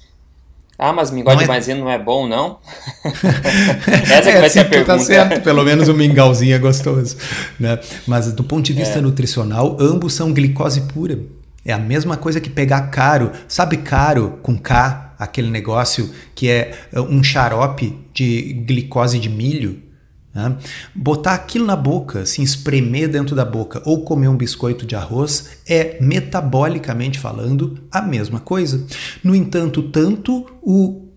Ah, 0.79 0.93
mas 0.93 1.11
mingau 1.11 1.33
não 1.33 1.39
de 1.39 1.45
é... 1.45 1.49
maisena 1.49 1.81
não 1.81 1.91
é 1.91 1.99
bom, 1.99 2.29
não? 2.29 2.59
Essa 4.13 4.31
é, 4.31 4.33
que 4.35 4.41
vai 4.41 4.51
ser 4.51 4.61
a 4.61 4.65
tá 4.65 4.71
pergunta. 4.71 4.99
Tá 4.99 5.05
certo, 5.05 5.43
pelo 5.43 5.65
menos 5.65 5.89
o 5.89 5.95
mingauzinho 5.95 6.55
é 6.55 6.59
gostoso. 6.59 7.17
Né? 7.59 7.79
Mas 8.07 8.31
do 8.33 8.45
ponto 8.45 8.65
de 8.65 8.75
vista 8.75 8.99
é. 8.99 9.01
nutricional, 9.01 9.77
ambos 9.81 10.13
são 10.13 10.33
glicose 10.33 10.83
pura. 10.83 11.19
É 11.65 11.73
a 11.73 11.79
mesma 11.79 12.17
coisa 12.17 12.41
que 12.41 12.51
pegar 12.51 12.83
caro. 12.91 13.33
Sabe 13.49 13.79
caro 13.79 14.39
com 14.43 14.57
K, 14.57 15.15
aquele 15.19 15.51
negócio 15.51 16.11
que 16.35 16.49
é 16.49 16.73
um 16.95 17.25
xarope 17.25 17.99
de 18.13 18.53
glicose 18.67 19.19
de 19.19 19.29
milho? 19.29 19.88
Né? 20.35 20.57
Botar 20.95 21.35
aquilo 21.35 21.67
na 21.67 21.77
boca, 21.77 22.25
se 22.27 22.43
espremer 22.43 23.09
dentro 23.09 23.35
da 23.35 23.45
boca 23.45 23.83
ou 23.85 24.05
comer 24.05 24.29
um 24.29 24.37
biscoito 24.37 24.87
de 24.87 24.95
arroz 24.95 25.59
é, 25.67 25.99
metabolicamente 26.01 27.19
falando, 27.19 27.79
a 27.91 28.03
mesma 28.03 28.41
coisa. 28.41 28.85
No 29.23 29.35
entanto, 29.35 29.83
tanto 29.83 30.47
o 30.63 31.09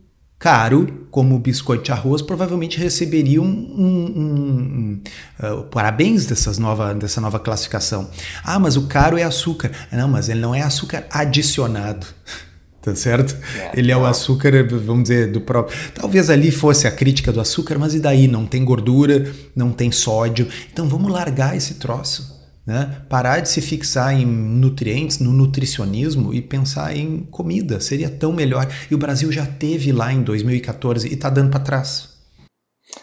caro, 0.41 1.08
como 1.12 1.36
o 1.36 1.39
biscoito 1.39 1.84
de 1.84 1.91
arroz, 1.91 2.22
provavelmente 2.22 2.80
receberiam 2.80 3.44
um, 3.44 3.48
um, 3.48 4.22
um, 4.22 5.01
uh, 5.39 5.63
parabéns 5.65 6.25
dessas 6.25 6.58
nova, 6.58 6.96
dessa 6.96 7.22
nova 7.22 7.39
classificação. 7.39 8.10
Ah, 8.44 8.58
mas 8.58 8.75
o 8.75 8.88
caro 8.88 9.20
é 9.20 9.24
açúcar. 9.24 9.72
Não, 9.91 10.08
mas 10.08 10.30
ele 10.30 10.39
não 10.39 10.56
é 10.56 10.62
açúcar 10.62 11.06
adicionado. 11.12 12.08
tá 12.81 12.95
certo? 12.95 13.38
É, 13.57 13.79
ele 13.79 13.91
é 13.91 13.97
o 13.97 14.05
açúcar, 14.05 14.51
vamos 14.67 15.03
dizer, 15.03 15.31
do 15.31 15.41
próprio. 15.41 15.77
Talvez 15.93 16.29
ali 16.29 16.51
fosse 16.51 16.88
a 16.88 16.91
crítica 16.91 17.31
do 17.31 17.39
açúcar, 17.39 17.77
mas 17.77 17.93
e 17.93 18.00
daí? 18.00 18.27
Não 18.27 18.45
tem 18.45 18.65
gordura, 18.65 19.31
não 19.55 19.71
tem 19.71 19.91
sódio. 19.91 20.47
Então 20.71 20.88
vamos 20.88 21.11
largar 21.11 21.55
esse 21.55 21.75
troço. 21.75 22.41
Né? 22.65 23.03
Parar 23.09 23.39
de 23.39 23.50
se 23.50 23.59
fixar 23.59 24.13
em 24.13 24.25
nutrientes, 24.25 25.19
no 25.19 25.31
nutricionismo 25.31 26.33
e 26.33 26.41
pensar 26.41 26.95
em 26.95 27.23
comida 27.31 27.79
seria 27.79 28.09
tão 28.09 28.31
melhor. 28.31 28.67
E 28.89 28.95
o 28.95 28.97
Brasil 28.97 29.31
já 29.31 29.45
teve 29.45 29.91
lá 29.91 30.13
em 30.13 30.21
2014 30.21 31.07
e 31.07 31.13
está 31.13 31.29
dando 31.29 31.50
para 31.50 31.59
trás. 31.59 32.11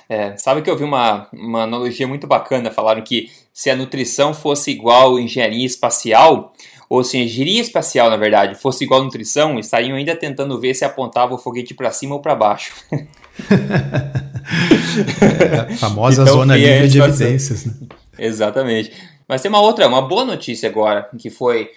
É, 0.08 0.36
sabe 0.36 0.62
que 0.62 0.70
eu 0.70 0.76
vi 0.76 0.84
uma, 0.84 1.28
uma 1.32 1.62
analogia 1.64 2.06
muito 2.06 2.26
bacana. 2.26 2.70
Falaram 2.70 3.02
que 3.02 3.30
se 3.52 3.68
a 3.68 3.76
nutrição 3.76 4.32
fosse 4.32 4.70
igual 4.70 5.18
engenharia 5.18 5.66
espacial, 5.66 6.52
ou 6.88 7.04
se 7.04 7.16
a 7.16 7.20
engenharia 7.20 7.60
espacial, 7.60 8.08
na 8.08 8.16
verdade, 8.16 8.54
fosse 8.54 8.84
igual 8.84 9.04
nutrição, 9.04 9.58
estariam 9.58 9.96
ainda 9.96 10.16
tentando 10.16 10.58
ver 10.58 10.74
se 10.74 10.84
apontava 10.84 11.34
o 11.34 11.38
foguete 11.38 11.74
para 11.74 11.90
cima 11.90 12.14
ou 12.14 12.20
para 12.20 12.34
baixo. 12.34 12.72
é, 15.20 15.72
a 15.74 15.76
famosa 15.76 16.22
então, 16.22 16.34
zona 16.34 16.56
livre 16.56 16.88
de 16.88 17.00
evidências. 17.00 17.66
Né? 17.66 17.74
Exatamente. 18.18 18.90
Mas 19.28 19.42
tem 19.42 19.50
uma 19.50 19.60
outra, 19.60 19.86
uma 19.86 20.00
boa 20.00 20.24
notícia 20.24 20.68
agora, 20.68 21.08
que 21.18 21.28
foi 21.28 21.70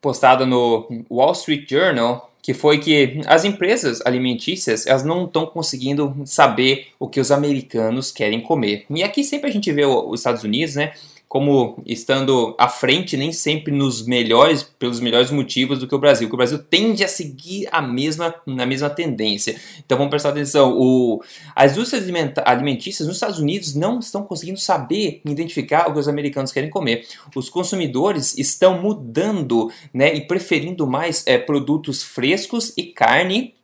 postada 0.00 0.46
no 0.46 0.86
Wall 1.10 1.32
Street 1.32 1.68
Journal, 1.68 2.32
que 2.40 2.54
foi 2.54 2.78
que 2.78 3.20
as 3.26 3.44
empresas 3.44 4.00
alimentícias 4.04 4.86
elas 4.86 5.04
não 5.04 5.24
estão 5.24 5.46
conseguindo 5.46 6.14
saber 6.24 6.88
o 6.98 7.08
que 7.08 7.20
os 7.20 7.30
americanos 7.30 8.10
querem 8.10 8.40
comer. 8.40 8.84
E 8.90 9.02
aqui 9.02 9.22
sempre 9.22 9.50
a 9.50 9.52
gente 9.52 9.70
vê 9.72 9.84
os 9.84 10.20
Estados 10.20 10.42
Unidos, 10.42 10.76
né? 10.76 10.92
Como 11.32 11.82
estando 11.86 12.54
à 12.58 12.68
frente 12.68 13.16
nem 13.16 13.32
sempre 13.32 13.72
nos 13.72 14.04
melhores, 14.06 14.62
pelos 14.62 15.00
melhores 15.00 15.30
motivos 15.30 15.78
do 15.78 15.88
que 15.88 15.94
o 15.94 15.98
Brasil, 15.98 16.28
que 16.28 16.34
o 16.34 16.36
Brasil 16.36 16.58
tende 16.58 17.02
a 17.02 17.08
seguir 17.08 17.66
a 17.72 17.80
mesma, 17.80 18.34
na 18.46 18.66
mesma 18.66 18.90
tendência. 18.90 19.58
Então 19.78 19.96
vamos 19.96 20.10
prestar 20.10 20.28
atenção, 20.28 20.76
o, 20.78 21.22
as 21.56 21.72
indústrias 21.72 22.04
alimentícias 22.44 23.08
nos 23.08 23.16
Estados 23.16 23.38
Unidos 23.38 23.74
não 23.74 23.98
estão 23.98 24.24
conseguindo 24.24 24.60
saber 24.60 25.22
identificar 25.24 25.88
o 25.88 25.94
que 25.94 26.00
os 26.00 26.06
americanos 26.06 26.52
querem 26.52 26.68
comer. 26.68 27.06
Os 27.34 27.48
consumidores 27.48 28.36
estão 28.36 28.82
mudando 28.82 29.72
né, 29.90 30.14
e 30.14 30.20
preferindo 30.26 30.86
mais 30.86 31.26
é, 31.26 31.38
produtos 31.38 32.02
frescos 32.02 32.74
e 32.76 32.82
carne 32.82 33.54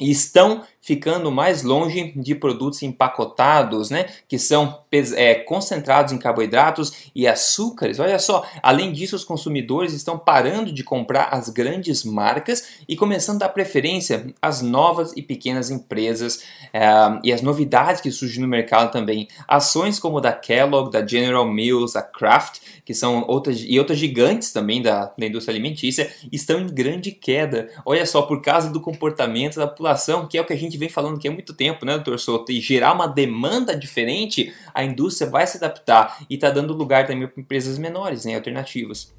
e 0.00 0.12
estão 0.12 0.62
ficando 0.86 1.32
mais 1.32 1.64
longe 1.64 2.12
de 2.14 2.32
produtos 2.32 2.80
empacotados, 2.80 3.90
né, 3.90 4.06
que 4.28 4.38
são 4.38 4.78
é, 5.16 5.34
concentrados 5.34 6.12
em 6.12 6.18
carboidratos 6.18 7.10
e 7.12 7.26
açúcares. 7.26 7.98
Olha 7.98 8.20
só, 8.20 8.46
além 8.62 8.92
disso, 8.92 9.16
os 9.16 9.24
consumidores 9.24 9.92
estão 9.92 10.16
parando 10.16 10.72
de 10.72 10.84
comprar 10.84 11.30
as 11.32 11.48
grandes 11.48 12.04
marcas 12.04 12.68
e 12.88 12.94
começando 12.94 13.42
a 13.42 13.46
dar 13.46 13.52
preferência 13.52 14.32
às 14.40 14.62
novas 14.62 15.12
e 15.16 15.22
pequenas 15.22 15.72
empresas 15.72 16.44
é, 16.72 16.86
e 17.24 17.32
as 17.32 17.42
novidades 17.42 18.00
que 18.00 18.12
surgem 18.12 18.40
no 18.40 18.46
mercado 18.46 18.92
também. 18.92 19.26
Ações 19.48 19.98
como 19.98 20.20
da 20.20 20.32
Kellogg, 20.32 20.92
da 20.92 21.04
General 21.04 21.44
Mills, 21.44 21.94
da 21.94 22.02
Kraft, 22.02 22.60
que 22.84 22.94
são 22.94 23.24
outras 23.26 23.58
e 23.66 23.76
outras 23.76 23.98
gigantes 23.98 24.52
também 24.52 24.80
da, 24.80 25.12
da 25.18 25.26
indústria 25.26 25.52
alimentícia, 25.52 26.08
estão 26.30 26.60
em 26.60 26.68
grande 26.68 27.10
queda. 27.10 27.68
Olha 27.84 28.06
só, 28.06 28.22
por 28.22 28.40
causa 28.40 28.70
do 28.70 28.80
comportamento 28.80 29.56
da 29.56 29.66
população, 29.66 30.28
que 30.28 30.38
é 30.38 30.40
o 30.40 30.44
que 30.44 30.52
a 30.52 30.56
gente 30.56 30.75
gente 30.76 30.78
vem 30.78 30.88
falando 30.88 31.16
aqui 31.16 31.26
há 31.26 31.32
muito 31.32 31.54
tempo, 31.54 31.84
né, 31.84 31.94
doutor 31.94 32.18
Souto? 32.18 32.52
E 32.52 32.60
gerar 32.60 32.92
uma 32.92 33.06
demanda 33.06 33.74
diferente, 33.74 34.52
a 34.74 34.84
indústria 34.84 35.28
vai 35.28 35.46
se 35.46 35.56
adaptar 35.56 36.24
e 36.28 36.34
está 36.34 36.50
dando 36.50 36.74
lugar 36.74 37.06
também 37.06 37.26
para 37.26 37.40
empresas 37.40 37.78
menores, 37.78 38.24
né, 38.24 38.34
alternativas. 38.34 39.12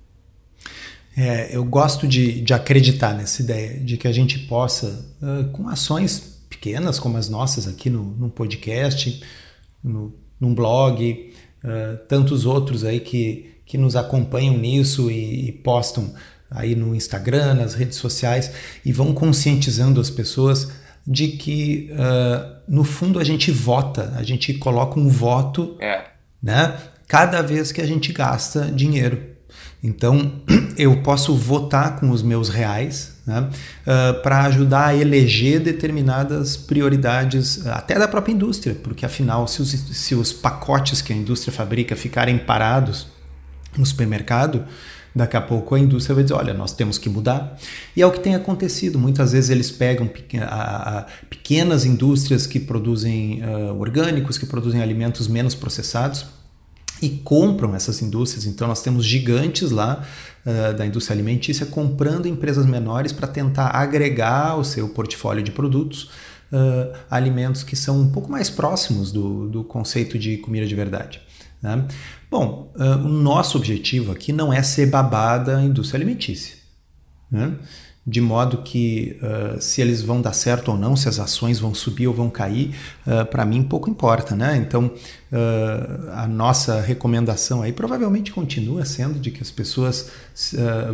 É, 1.15 1.55
eu 1.55 1.65
gosto 1.65 2.07
de, 2.07 2.41
de 2.41 2.53
acreditar 2.53 3.13
nessa 3.13 3.41
ideia 3.41 3.79
de 3.79 3.97
que 3.97 4.07
a 4.07 4.11
gente 4.11 4.39
possa, 4.39 5.03
uh, 5.19 5.49
com 5.51 5.67
ações 5.67 6.45
pequenas 6.47 6.99
como 6.99 7.17
as 7.17 7.27
nossas 7.27 7.67
aqui 7.67 7.89
no, 7.89 8.03
no 8.03 8.29
podcast, 8.29 9.23
no, 9.83 10.13
num 10.39 10.53
blog, 10.53 11.33
uh, 11.63 11.97
tantos 12.07 12.45
outros 12.45 12.83
aí 12.83 12.99
que, 12.99 13.55
que 13.65 13.79
nos 13.79 13.95
acompanham 13.95 14.55
nisso 14.55 15.09
e, 15.09 15.49
e 15.49 15.51
postam 15.51 16.13
aí 16.51 16.75
no 16.75 16.95
Instagram, 16.95 17.55
nas 17.55 17.73
redes 17.73 17.97
sociais 17.97 18.51
e 18.85 18.93
vão 18.93 19.11
conscientizando 19.11 19.99
as 19.99 20.11
pessoas 20.11 20.71
de 21.07 21.29
que, 21.29 21.89
uh, 21.93 22.57
no 22.67 22.83
fundo, 22.83 23.17
a 23.17 23.23
gente 23.23 23.49
vota, 23.49 24.13
a 24.17 24.23
gente 24.23 24.53
coloca 24.55 24.99
um 24.99 25.07
voto 25.07 25.77
é. 25.79 26.01
né, 26.43 26.75
cada 27.07 27.41
vez 27.41 27.71
que 27.71 27.79
a 27.79 27.87
gente 27.87 28.11
gasta 28.11 28.65
dinheiro. 28.65 29.37
Então, 29.81 30.41
eu 30.77 31.01
posso 31.01 31.33
votar 31.33 31.97
com 31.97 32.09
os 32.09 32.21
meus 32.21 32.49
reais 32.49 33.15
né, 33.25 33.39
uh, 33.39 34.21
para 34.21 34.43
ajudar 34.43 34.87
a 34.87 34.95
eleger 34.95 35.61
determinadas 35.61 36.57
prioridades, 36.57 37.65
até 37.67 37.97
da 37.97 38.07
própria 38.07 38.33
indústria, 38.33 38.75
porque 38.75 39.05
afinal, 39.05 39.47
se 39.47 39.61
os, 39.61 39.69
se 39.69 40.13
os 40.13 40.33
pacotes 40.33 41.01
que 41.01 41.13
a 41.13 41.15
indústria 41.15 41.53
fabrica 41.53 41.95
ficarem 41.95 42.37
parados 42.37 43.07
no 43.77 43.85
supermercado, 43.85 44.65
Daqui 45.17 45.35
a 45.35 45.41
pouco 45.41 45.73
a 45.73 45.79
indústria 45.79 46.13
vai 46.13 46.23
dizer: 46.23 46.35
olha, 46.35 46.53
nós 46.53 46.73
temos 46.73 46.99
que 46.99 47.09
mudar. 47.09 47.57
E 47.95 48.03
é 48.03 48.05
o 48.05 48.11
que 48.11 48.19
tem 48.19 48.35
acontecido. 48.35 48.99
Muitas 48.99 49.31
vezes 49.31 49.49
eles 49.49 49.71
pegam 49.71 50.07
pequenas 51.27 51.85
indústrias 51.85 52.45
que 52.45 52.59
produzem 52.59 53.41
orgânicos, 53.79 54.37
que 54.37 54.45
produzem 54.45 54.79
alimentos 54.79 55.27
menos 55.27 55.55
processados 55.55 56.27
e 57.01 57.09
compram 57.09 57.75
essas 57.75 57.99
indústrias. 58.01 58.45
Então 58.45 58.67
nós 58.67 58.83
temos 58.83 59.03
gigantes 59.03 59.71
lá 59.71 60.05
da 60.77 60.85
indústria 60.85 61.15
alimentícia 61.15 61.65
comprando 61.65 62.27
empresas 62.27 62.65
menores 62.65 63.11
para 63.11 63.27
tentar 63.27 63.69
agregar 63.69 64.55
o 64.55 64.63
seu 64.63 64.87
portfólio 64.89 65.43
de 65.43 65.51
produtos. 65.51 66.11
Uh, 66.49 66.95
alimentos 67.11 67.61
que 67.61 67.75
são 67.75 67.99
um 67.99 68.09
pouco 68.09 68.31
mais 68.31 68.49
próximos 68.49 69.11
do, 69.11 69.49
do 69.49 69.65
conceito 69.65 70.17
de 70.17 70.37
comida 70.37 70.65
de 70.65 70.73
verdade. 70.73 71.19
Né? 71.67 71.85
Bom, 72.31 72.71
uh, 72.75 73.05
o 73.05 73.09
nosso 73.09 73.57
objetivo 73.57 74.11
aqui 74.11 74.31
não 74.31 74.53
é 74.53 74.63
ser 74.63 74.85
babada 74.85 75.57
a 75.57 75.63
indústria 75.63 75.97
alimentícia. 75.97 76.55
Né? 77.29 77.55
De 78.05 78.21
modo 78.21 78.59
que 78.59 79.19
uh, 79.21 79.61
se 79.61 79.81
eles 79.81 80.01
vão 80.01 80.21
dar 80.21 80.31
certo 80.31 80.71
ou 80.71 80.77
não, 80.77 80.95
se 80.95 81.09
as 81.09 81.19
ações 81.19 81.59
vão 81.59 81.73
subir 81.73 82.07
ou 82.07 82.13
vão 82.13 82.29
cair, 82.29 82.73
uh, 83.05 83.25
para 83.25 83.45
mim 83.45 83.63
pouco 83.63 83.89
importa. 83.89 84.33
Né? 84.33 84.55
Então, 84.57 84.91
a 86.13 86.25
nossa 86.25 86.79
recomendação 86.79 87.61
aí 87.61 87.73
provavelmente 87.73 88.31
continua 88.31 88.85
sendo 88.85 89.19
de 89.19 89.29
que 89.29 89.43
as 89.43 89.51
pessoas 89.51 90.09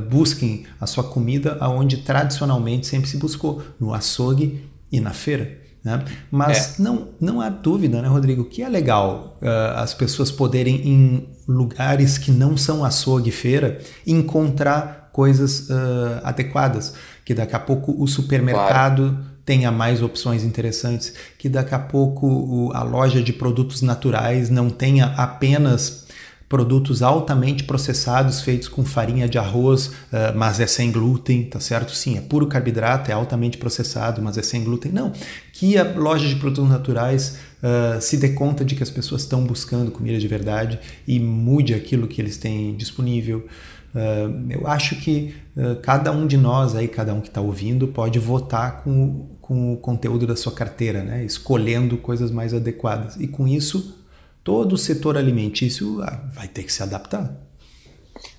busquem 0.10 0.66
a 0.82 0.88
sua 0.88 1.04
comida 1.04 1.56
aonde 1.60 1.98
tradicionalmente 1.98 2.88
sempre 2.88 3.08
se 3.08 3.18
buscou, 3.18 3.62
no 3.80 3.94
açougue 3.94 4.68
e 4.92 5.00
na 5.00 5.12
feira. 5.12 5.63
Né? 5.84 6.04
Mas 6.32 6.80
é. 6.80 6.84
não, 6.84 7.10
não 7.20 7.42
há 7.42 7.50
dúvida, 7.50 8.02
né, 8.02 8.08
Rodrigo, 8.08 8.46
que 8.46 8.64
é 8.64 8.70
legal 8.70 9.38
uh, 9.42 9.80
as 9.80 9.94
pessoas 9.94 10.32
poderem, 10.32 10.76
em 10.88 11.30
lugares 11.48 12.18
que 12.18 12.32
não 12.32 12.56
são 12.56 12.86
açougue 12.86 13.30
e 13.30 13.34
feira, 13.34 13.80
encontrar 14.08 15.10
coisas 15.12 15.70
uh, 15.70 16.22
adequadas. 16.24 16.94
Que 17.26 17.34
daqui 17.34 17.56
a 17.56 17.60
pouco 17.60 17.94
o 18.02 18.08
supermercado 18.08 19.10
claro. 19.10 19.26
tenha 19.46 19.72
mais 19.72 20.02
opções 20.02 20.44
interessantes, 20.44 21.14
que 21.38 21.50
daqui 21.50 21.76
a 21.76 21.80
pouco 21.80 22.28
o, 22.28 22.72
a 22.74 22.84
loja 22.84 23.22
de 23.22 23.34
produtos 23.34 23.82
naturais 23.82 24.50
não 24.50 24.70
tenha 24.70 25.08
apenas 25.18 26.03
produtos 26.48 27.02
altamente 27.02 27.64
processados 27.64 28.42
feitos 28.42 28.68
com 28.68 28.86
farinha 28.86 29.28
de 29.28 29.38
arroz, 29.38 29.88
uh, 29.88 30.36
mas 30.36 30.60
é 30.60 30.68
sem 30.68 30.92
glúten, 30.92 31.46
tá 31.46 31.60
certo? 31.60 31.96
Sim, 31.96 32.18
é 32.18 32.22
puro 32.22 32.48
carboidrato, 32.48 33.10
é 33.10 33.14
altamente 33.14 33.58
processado, 33.58 34.22
mas 34.22 34.38
é 34.38 34.44
sem 34.44 34.64
glúten. 34.64 34.92
Não, 34.92 35.12
que 35.52 35.78
a 35.78 35.84
loja 35.84 36.28
de 36.28 36.36
produtos 36.36 36.70
naturais 36.70 37.40
uh, 37.64 38.00
se 38.00 38.18
dê 38.18 38.30
conta 38.30 38.64
de 38.64 38.76
que 38.76 38.84
as 38.84 38.90
pessoas 38.90 39.22
estão 39.22 39.44
buscando 39.44 39.90
comida 39.92 40.20
de 40.20 40.28
verdade 40.28 40.80
e 41.08 41.20
mude 41.20 41.74
aquilo 41.74 42.08
que 42.08 42.22
eles 42.22 42.38
têm 42.38 42.76
disponível. 42.76 43.48
Uh, 43.96 44.52
eu 44.52 44.68
acho 44.68 44.96
que 44.96 45.36
cada 45.84 46.12
um 46.12 46.26
de 46.26 46.36
nós 46.36 46.76
aí, 46.76 46.88
cada 46.88 47.14
um 47.14 47.22
que 47.22 47.28
está 47.28 47.40
ouvindo, 47.40 47.88
pode 47.88 48.18
votar 48.18 48.82
com, 48.84 49.28
com 49.40 49.74
o 49.74 49.78
conteúdo 49.78 50.26
da 50.26 50.36
sua 50.36 50.52
carteira, 50.52 51.04
né? 51.04 51.24
escolhendo 51.24 51.96
coisas 51.98 52.32
mais 52.32 52.56
adequadas. 52.56 53.18
E 53.18 53.28
com 53.28 53.48
isso 53.48 54.03
todo 54.44 54.74
o 54.74 54.78
setor 54.78 55.18
alimentício 55.18 56.02
ah, 56.02 56.20
vai 56.34 56.48
ter 56.48 56.64
que 56.64 56.74
se 56.74 56.84
adaptar. 56.84 57.34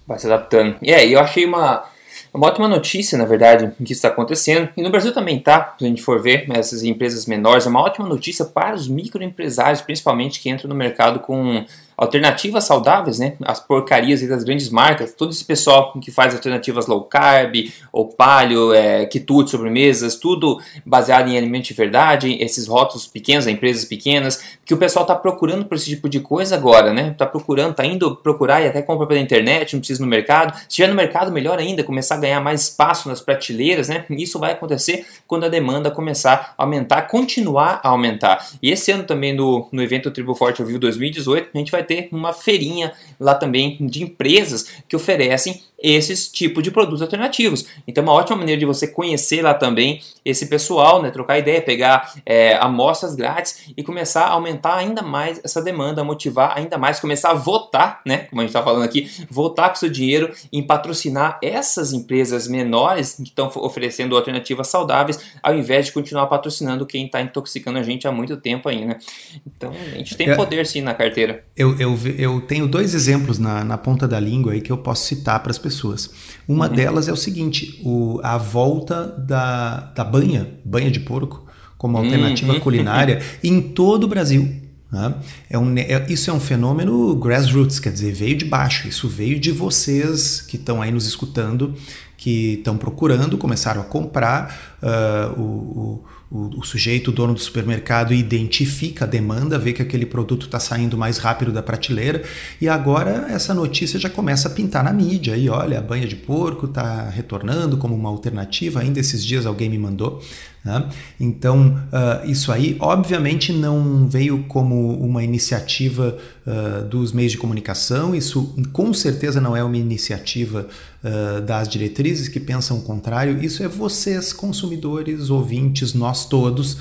Vai 0.07 0.19
se 0.19 0.27
adaptando. 0.27 0.77
E 0.83 0.93
aí, 0.93 1.13
eu 1.13 1.21
achei 1.21 1.47
uma, 1.47 1.85
uma 2.33 2.47
ótima 2.47 2.69
notícia, 2.69 3.17
na 3.17 3.25
verdade, 3.25 3.73
que 3.83 3.93
está 3.93 4.09
acontecendo. 4.09 4.69
E 4.77 4.83
no 4.83 4.91
Brasil 4.91 5.13
também 5.13 5.41
tá, 5.41 5.75
se 5.79 5.85
a 5.85 5.89
gente 5.89 6.03
for 6.03 6.21
ver 6.21 6.47
essas 6.51 6.83
empresas 6.83 7.25
menores, 7.27 7.67
é 7.67 7.71
uma 7.71 7.81
ótima 7.81 8.07
notícia 8.07 8.45
para 8.45 8.75
os 8.75 8.87
microempresários, 8.87 9.81
principalmente 9.81 10.41
que 10.41 10.51
entram 10.51 10.69
no 10.69 10.75
mercado 10.75 11.21
com 11.21 11.65
alternativas 11.97 12.65
saudáveis, 12.65 13.19
né? 13.19 13.35
As 13.45 13.61
porcarias 13.61 14.27
das 14.27 14.45
grandes 14.45 14.71
marcas, 14.71 15.13
todo 15.13 15.31
esse 15.31 15.45
pessoal 15.45 15.93
que 16.01 16.11
faz 16.11 16.35
alternativas 16.35 16.87
low 16.87 17.05
carb, 17.05 17.55
ou 17.93 18.09
paleo, 18.09 18.73
é, 18.73 19.07
quitute, 19.07 19.51
sobremesas, 19.51 20.17
tudo 20.17 20.61
baseado 20.85 21.29
em 21.29 21.37
alimento 21.37 21.67
de 21.67 21.75
verdade, 21.75 22.37
esses 22.41 22.67
rótulos 22.67 23.07
pequenos, 23.07 23.47
empresas 23.47 23.85
pequenas, 23.85 24.43
que 24.65 24.75
o 24.75 24.77
pessoal 24.77 25.05
está 25.05 25.15
procurando 25.15 25.65
por 25.65 25.77
esse 25.77 25.87
tipo 25.87 26.09
de 26.09 26.21
coisa 26.21 26.55
agora, 26.55 26.93
né? 26.93 27.09
Está 27.09 27.27
procurando, 27.27 27.71
está 27.71 27.85
indo 27.85 28.17
procurar 28.17 28.63
e 28.63 28.67
até 28.67 28.83
compra 28.83 29.07
pela 29.07 29.21
internet, 29.21 29.75
não 29.75 29.81
precisa 29.81 30.03
no 30.03 30.09
mercado. 30.09 30.57
Se 30.57 30.67
estiver 30.69 30.89
no 30.89 30.95
mercado, 30.95 31.31
melhor 31.31 31.59
ainda, 31.59 31.85
começar 31.85 32.17
a 32.17 32.19
ganhar 32.19 32.41
mais 32.41 32.63
espaço 32.63 33.09
nas 33.09 33.21
prateleiras, 33.21 33.89
né? 33.89 34.05
Isso 34.11 34.39
vai 34.39 34.53
acontecer 34.53 35.07
quando 35.27 35.45
a 35.45 35.49
demanda 35.49 35.91
começar 35.91 36.55
a 36.57 36.63
aumentar, 36.63 37.03
continuar 37.03 37.81
a 37.83 37.89
aumentar. 37.89 38.47
E 38.63 38.71
esse 38.71 38.91
ano 38.91 39.05
também 39.05 39.35
no, 39.35 39.69
no 39.71 39.83
evento 39.83 40.11
Tribo 40.11 40.35
Forte 40.35 40.61
ao 40.61 40.67
Vivo 40.67 40.79
2018, 40.79 41.51
a 41.55 41.59
gente 41.59 41.71
vai 41.71 41.84
ter 41.85 42.09
uma 42.11 42.33
feirinha 42.33 42.93
lá 43.19 43.35
também 43.35 43.77
de 43.81 44.03
empresas 44.03 44.69
que 44.89 44.97
oferecem 44.97 45.63
esses 45.85 46.29
tipos 46.29 46.63
de 46.63 46.71
produtos 46.71 47.03
alternativos. 47.03 47.67
Então, 47.87 48.03
é 48.03 48.07
uma 48.07 48.15
ótima 48.15 48.39
maneira 48.39 48.59
de 48.59 48.65
você 48.65 48.89
conhecer 48.89 49.43
lá 49.43 49.53
também 49.53 50.01
esse 50.25 50.47
pessoal, 50.47 51.03
né, 51.03 51.11
trocar 51.11 51.39
ideia, 51.39 51.61
pegar 51.61 52.15
é, 52.25 52.57
amostras 52.57 53.15
grátis 53.15 53.71
e 53.77 53.83
começar 53.83 54.23
a 54.23 54.31
aumentar 54.31 54.77
ainda 54.77 55.03
mais 55.03 55.39
essa 55.45 55.61
demanda, 55.61 56.03
motivar 56.03 56.57
ainda 56.57 56.79
mais, 56.79 56.99
começar 56.99 57.33
a 57.33 57.35
votar, 57.35 58.01
né, 58.07 58.19
como 58.31 58.41
a 58.41 58.45
gente 58.45 58.49
está 58.51 58.63
falando 58.63 58.83
aqui, 58.83 59.11
votar 59.29 59.69
com 59.69 59.75
seu 59.77 59.91
dinheiro 59.91 60.33
em 60.51 60.63
patrocinar 60.63 61.39
essas 61.43 61.93
empresas 61.93 62.49
menores 62.49 63.17
que 63.17 63.25
estão 63.25 63.51
oferecendo 63.57 64.17
alternativas 64.17 64.69
saudáveis, 64.69 65.21
ao 65.43 65.55
invés 65.55 65.87
de 65.87 65.93
continuar 65.93 66.29
patrocinando 66.29 66.87
quem 66.87 67.05
está 67.05 67.21
intoxicando 67.21 67.79
a 67.79 67.83
gente 67.83 68.09
há 68.09 68.13
muito 68.13 68.39
tempo 68.39 68.71
ainda. 68.71 68.87
Né. 68.87 68.99
Então, 69.47 69.71
a 69.71 69.97
gente 69.97 70.17
tem 70.17 70.35
poder 70.35 70.67
sim 70.67 70.81
na 70.81 70.95
carteira. 70.95 71.45
Eu, 71.55 71.79
eu, 71.79 71.95
eu 72.17 72.41
tenho 72.41 72.67
dois 72.67 72.95
exemplos 72.95 73.39
na, 73.39 73.63
na 73.63 73.77
ponta 73.77 74.09
da 74.09 74.19
língua 74.19 74.53
aí 74.53 74.63
que 74.63 74.73
eu 74.73 74.79
posso 74.79 75.05
citar 75.05 75.41
para 75.41 75.51
as 75.51 75.59
pessoas 75.59 75.74
pessoas. 75.75 76.11
Uma 76.47 76.69
uhum. 76.69 76.75
delas 76.75 77.09
é 77.09 77.13
o 77.13 77.17
seguinte: 77.17 77.81
o, 77.85 78.21
a 78.23 78.39
volta 78.39 79.07
da, 79.19 79.93
da 79.95 80.05
banha, 80.05 80.49
banha 80.65 80.91
de 80.91 81.01
porco, 81.01 81.47
como 81.77 81.99
alternativa 81.99 82.53
uhum. 82.53 82.61
culinária 82.61 83.21
em 83.43 83.61
todo 83.61 84.05
o 84.05 84.09
Brasil. 84.09 84.63
Né? 84.91 85.13
É 85.51 85.59
um, 85.59 85.77
é, 85.77 86.07
isso 86.09 86.31
é 86.31 86.33
um 86.33 86.39
fenômeno 86.39 87.17
grassroots, 87.17 87.81
quer 87.81 87.93
dizer, 87.93 88.13
veio 88.15 88.37
de 88.37 88.45
baixo. 88.45 88.87
Isso 88.87 89.09
veio 89.09 89.41
de 89.41 89.51
vocês 89.51 90.41
que 90.41 90.57
estão 90.57 90.81
aí 90.81 90.93
nos 90.93 91.05
escutando, 91.05 91.75
que 92.17 92.55
estão 92.55 92.77
procurando, 92.77 93.37
começaram 93.37 93.81
a 93.81 93.85
comprar 93.85 94.79
uh, 94.81 95.41
o, 95.41 95.43
o, 95.43 96.05
o, 96.35 96.65
sujeito, 96.65 97.09
o 97.09 97.13
dono 97.13 97.33
do 97.33 97.39
supermercado, 97.39 98.13
identifica 98.13 99.05
a 99.05 99.09
demanda, 99.09 99.57
vê 99.57 99.73
que 99.73 99.81
aquele 99.81 100.05
produto 100.05 100.47
está 100.47 100.59
saindo 100.59 100.99
mais 100.99 101.19
rápido 101.19 101.53
da 101.53 101.63
prateleira 101.63 102.25
e 102.61 102.69
agora 102.69 103.27
essa 103.31 103.55
notícia 103.55 104.01
já 104.01 104.11
começa 104.11 104.49
a 104.49 104.51
pintar 104.51 104.83
na 104.83 104.93
mídia. 104.93 105.37
E 105.37 105.49
olha, 105.49 105.79
a 105.79 105.81
banha 105.81 106.09
de 106.09 106.17
porco 106.17 106.67
está 106.67 107.09
retornando 107.09 107.77
como 107.77 107.95
uma 107.95 108.09
alternativa. 108.09 108.81
Ainda 108.81 108.99
esses 108.99 109.25
dias 109.25 109.47
alguém 109.47 109.71
me 109.71 109.79
mandou 109.79 110.21
né? 110.65 110.89
Então, 111.21 111.77
uh, 111.93 112.29
isso 112.29 112.51
aí, 112.51 112.77
obviamente, 112.81 113.53
não 113.53 114.09
veio 114.09 114.45
como 114.45 114.97
uma 114.99 115.23
iniciativa 115.23 116.17
uh, 116.47 116.85
dos 116.87 117.13
meios 117.13 117.33
de 117.33 117.39
comunicação, 117.39 118.15
isso 118.15 118.57
com 118.73 118.95
certeza 118.95 119.41
não 119.41 119.55
é 119.55 119.63
uma 119.63 119.77
iniciativa 119.77 120.67
uh, 121.05 121.43
das 121.43 121.69
diretrizes 121.69 122.29
que 122.29 122.41
pensam 122.41 122.79
o 122.79 122.83
contrário, 122.83 123.45
isso 123.45 123.63
é 123.63 123.69
vocês, 123.69 124.33
consumidores, 124.33 125.29
ouvintes, 125.29 125.93
nós 125.93 126.27
todos, 126.27 126.79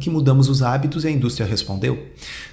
que 0.00 0.10
mudamos 0.10 0.48
os 0.50 0.62
hábitos 0.62 1.04
e 1.04 1.08
a 1.08 1.10
indústria 1.10 1.46
respondeu. 1.46 2.06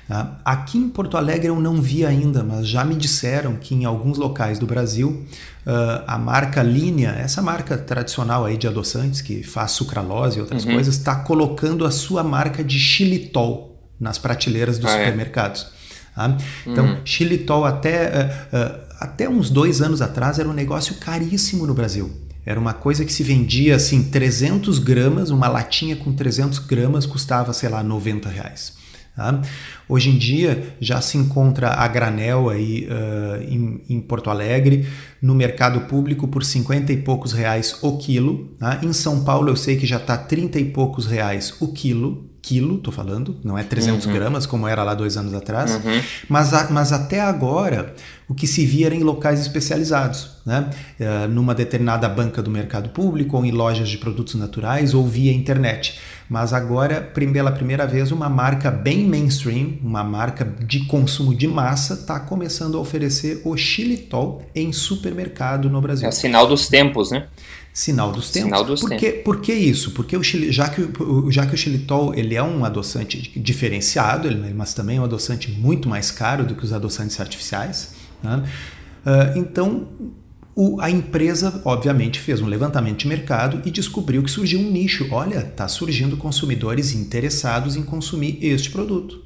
Tá? 0.07 0.39
Aqui 0.45 0.77
em 0.77 0.88
Porto 0.88 1.17
Alegre 1.17 1.48
eu 1.48 1.60
não 1.60 1.81
vi 1.81 2.05
ainda, 2.05 2.43
mas 2.43 2.65
já 2.65 2.86
me 2.86 2.95
disseram 2.95 3.57
que 3.57 3.75
em 3.75 3.83
alguns 3.83 4.17
locais 4.17 4.57
do 4.57 4.65
Brasil 4.65 5.25
Uh, 5.65 6.03
a 6.05 6.17
marca 6.17 6.62
Linea, 6.62 7.12
essa 7.12 7.41
marca 7.41 7.77
tradicional 7.77 8.43
aí 8.43 8.57
de 8.57 8.67
adoçantes 8.67 9.22
que 9.22 9.43
faz 9.43 9.72
sucralose 9.72 10.38
e 10.38 10.41
outras 10.41 10.65
uhum. 10.65 10.74
coisas, 10.74 10.98
está 10.98 11.15
colocando 11.15 11.86
a 11.86 11.91
sua 11.91 12.22
marca 12.22 12.62
de 12.62 12.77
xilitol 12.77 13.81
nas 13.98 14.17
prateleiras 14.17 14.77
dos 14.77 14.91
ah, 14.91 14.98
é? 14.98 15.05
supermercados. 15.05 15.67
É? 16.17 16.69
Então, 16.69 16.86
uhum. 16.86 16.98
xilitol 17.05 17.63
até, 17.63 18.10
uh, 18.51 18.57
uh, 18.57 18.81
até 19.00 19.29
uns 19.29 19.50
dois 19.50 19.81
anos 19.81 20.01
atrás 20.01 20.38
era 20.38 20.50
um 20.50 20.53
negócio 20.53 20.95
caríssimo 20.95 21.65
no 21.65 21.74
Brasil. 21.74 22.12
Era 22.45 22.59
uma 22.59 22.73
coisa 22.73 23.05
que 23.05 23.13
se 23.13 23.23
vendia 23.23 23.75
assim, 23.75 24.03
300 24.03 24.79
gramas, 24.79 25.29
uma 25.29 25.47
latinha 25.47 25.95
com 25.95 26.12
300 26.12 26.59
gramas 26.59 27.05
custava, 27.05 27.53
sei 27.53 27.70
lá, 27.70 27.81
90 27.81 28.27
reais. 28.29 28.74
Tá? 29.15 29.41
Hoje 29.87 30.09
em 30.09 30.17
dia 30.17 30.75
já 30.79 30.99
se 30.99 31.19
encontra 31.19 31.69
a 31.69 31.87
granel 31.87 32.49
aí 32.49 32.87
uh, 32.87 33.43
em, 33.43 33.81
em, 33.87 34.01
Porto 34.01 34.31
Alegre 34.31 34.87
no 35.21 35.35
mercado 35.35 35.81
público 35.81 36.27
por 36.27 36.43
50 36.43 36.91
e 36.91 36.97
poucos 36.97 37.31
reais 37.31 37.77
o 37.83 37.97
quilo. 37.97 38.55
Tá? 38.59 38.79
Em 38.81 38.91
São 38.91 39.23
Paulo 39.23 39.49
eu 39.49 39.55
sei 39.55 39.77
que 39.77 39.85
já 39.85 39.97
está 39.97 40.17
30 40.17 40.59
e 40.59 40.65
poucos 40.65 41.05
reais 41.05 41.53
o 41.59 41.71
quilo 41.71 42.33
quilo, 42.43 42.77
tô 42.77 42.91
falando, 42.91 43.37
não 43.41 43.57
é 43.57 43.63
300 43.63 44.05
uhum. 44.05 44.13
gramas 44.13 44.45
como 44.45 44.67
era 44.67 44.83
lá 44.83 44.93
dois 44.93 45.15
anos 45.15 45.33
atrás, 45.33 45.75
uhum. 45.75 46.01
mas, 46.27 46.53
a, 46.53 46.69
mas 46.69 46.91
até 46.91 47.21
agora 47.21 47.95
o 48.27 48.33
que 48.33 48.45
se 48.45 48.65
via 48.65 48.87
era 48.87 48.95
em 48.95 49.01
locais 49.01 49.39
especializados, 49.39 50.31
né? 50.45 50.69
Uh, 50.99 51.29
numa 51.29 51.55
determinada 51.55 52.07
banca 52.09 52.43
do 52.43 52.51
mercado 52.51 52.89
público 52.89 53.37
ou 53.37 53.45
em 53.45 53.51
lojas 53.51 53.87
de 53.87 53.97
produtos 53.97 54.35
naturais 54.35 54.93
ou 54.93 55.07
via 55.07 55.31
internet. 55.31 55.97
Mas 56.29 56.53
agora, 56.53 57.01
pela 57.01 57.51
primeira 57.51 57.86
vez, 57.86 58.12
uma 58.12 58.29
marca 58.29 58.72
bem 58.72 59.05
mainstream, 59.05 59.77
uma 59.83 60.03
marca 60.03 60.46
de 60.46 60.86
consumo 60.86 61.36
de 61.36 61.48
massa, 61.48 61.94
está 61.96 62.20
começando 62.20 62.77
a 62.77 62.81
oferecer 62.81 63.42
o 63.44 63.55
xilitol 63.57 64.44
em 64.55 64.72
supermercado 64.72 65.70
no 65.70 65.81
Brasil. 65.81 66.05
É 66.05 66.09
o 66.09 66.14
sinal 66.14 66.48
dos 66.48 66.68
tempos, 66.68 67.12
né? 67.12 67.27
Sinal 67.74 68.12
dos 68.12 68.29
tempos. 68.29 68.50
Sinal 68.50 68.64
dos 68.64 68.81
por, 68.81 68.90
tempos. 68.90 69.07
Que, 69.07 69.12
por 69.14 69.42
que 69.42 69.53
isso? 69.53 69.92
Porque 69.92 70.16
o, 70.16 70.24
já, 70.24 70.70
que, 70.70 70.88
já 71.29 71.46
que 71.46 71.55
o 71.55 71.57
xilitol 71.57 72.14
ele 72.14 72.36
é 72.36 72.44
um 72.44 72.64
adoçante 72.64 73.31
diferenciado, 73.40 74.27
ele, 74.27 74.53
mas 74.53 74.74
também 74.74 74.98
é 74.98 75.01
um 75.01 75.03
adoçante 75.03 75.51
muito 75.51 75.90
mais 75.90 76.12
caro 76.12 76.46
do 76.46 76.55
que 76.55 76.64
os 76.64 76.72
adoçantes 76.72 77.20
artificiais. 77.20 77.96
Né? 78.22 78.44
Uh, 79.05 79.40
então, 79.40 79.88
o, 80.55 80.79
a 80.79 80.89
empresa, 80.89 81.61
obviamente, 81.66 82.20
fez 82.20 82.39
um 82.39 82.46
levantamento 82.46 83.00
de 83.00 83.07
mercado 83.07 83.61
e 83.66 83.72
descobriu 83.72 84.22
que 84.22 84.29
surgiu 84.29 84.59
um 84.59 84.72
nicho. 84.72 85.07
Olha, 85.11 85.39
está 85.39 85.68
surgindo 85.68 86.16
consumidores 86.16 86.94
interessados 86.94 87.75
em 87.75 87.83
consumir 87.83 88.37
este 88.42 88.70
produto. 88.70 89.24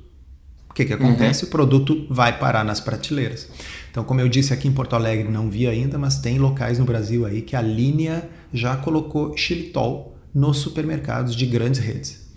O 0.70 0.74
que, 0.74 0.86
que 0.86 0.94
acontece? 0.94 1.44
Uhum. 1.44 1.48
O 1.50 1.52
produto 1.52 2.08
vai 2.10 2.38
parar 2.38 2.63
nas 2.63 2.80
prateleiras. 2.80 3.50
Então, 3.92 4.04
como 4.04 4.22
eu 4.22 4.30
disse 4.30 4.54
aqui 4.54 4.68
em 4.68 4.72
Porto 4.72 4.96
Alegre, 4.96 5.28
não 5.28 5.50
vi 5.50 5.68
ainda, 5.68 5.98
mas 5.98 6.20
tem 6.20 6.38
locais 6.38 6.80
no 6.80 6.86
Brasil 6.86 7.26
aí 7.26 7.42
que 7.42 7.56
a 7.56 7.62
linha 7.62 8.30
já 8.54 8.78
colocou 8.78 9.36
xilitol 9.36 10.16
nos 10.34 10.60
supermercados 10.60 11.36
de 11.36 11.46
grandes 11.46 11.80
redes. 11.82 12.28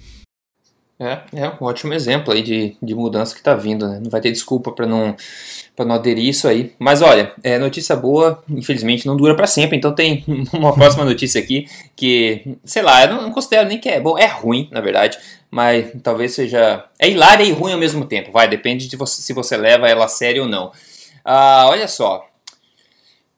É, 0.98 1.22
é 1.32 1.48
um 1.48 1.64
ótimo 1.64 1.94
exemplo 1.94 2.30
aí 2.30 2.42
de, 2.42 2.76
de 2.82 2.94
mudança 2.94 3.32
que 3.32 3.40
está 3.40 3.54
vindo, 3.54 3.88
né? 3.88 3.98
Não 4.02 4.10
vai 4.10 4.20
ter 4.20 4.30
desculpa 4.30 4.70
para 4.70 4.86
não, 4.86 5.16
não 5.84 5.94
aderir 5.94 6.28
isso 6.28 6.48
aí. 6.48 6.72
Mas 6.78 7.02
olha, 7.02 7.32
é, 7.42 7.58
notícia 7.58 7.96
boa, 7.96 8.42
infelizmente 8.48 9.06
não 9.06 9.16
dura 9.16 9.34
para 9.34 9.46
sempre, 9.46 9.76
então 9.76 9.94
tem 9.94 10.24
uma 10.52 10.72
próxima 10.72 11.04
notícia 11.04 11.40
aqui 11.40 11.66
que, 11.96 12.56
sei 12.64 12.82
lá, 12.82 13.04
eu 13.04 13.14
não 13.14 13.32
considero 13.32 13.68
nem 13.68 13.78
que 13.78 13.88
é 13.88 14.00
bom, 14.00 14.18
é 14.18 14.26
ruim, 14.26 14.68
na 14.70 14.80
verdade, 14.80 15.18
mas 15.50 15.90
talvez 16.02 16.34
seja. 16.34 16.84
É 16.98 17.08
hilária 17.08 17.44
e 17.44 17.52
ruim 17.52 17.72
ao 17.72 17.78
mesmo 17.78 18.04
tempo, 18.04 18.32
vai, 18.32 18.48
depende 18.48 18.88
de 18.88 18.96
você, 18.96 19.22
se 19.22 19.32
você 19.32 19.56
leva 19.56 19.88
ela 19.88 20.04
a 20.04 20.08
sério 20.08 20.44
ou 20.44 20.48
não. 20.48 20.72
Ah, 21.24 21.66
olha 21.68 21.88
só. 21.88 22.26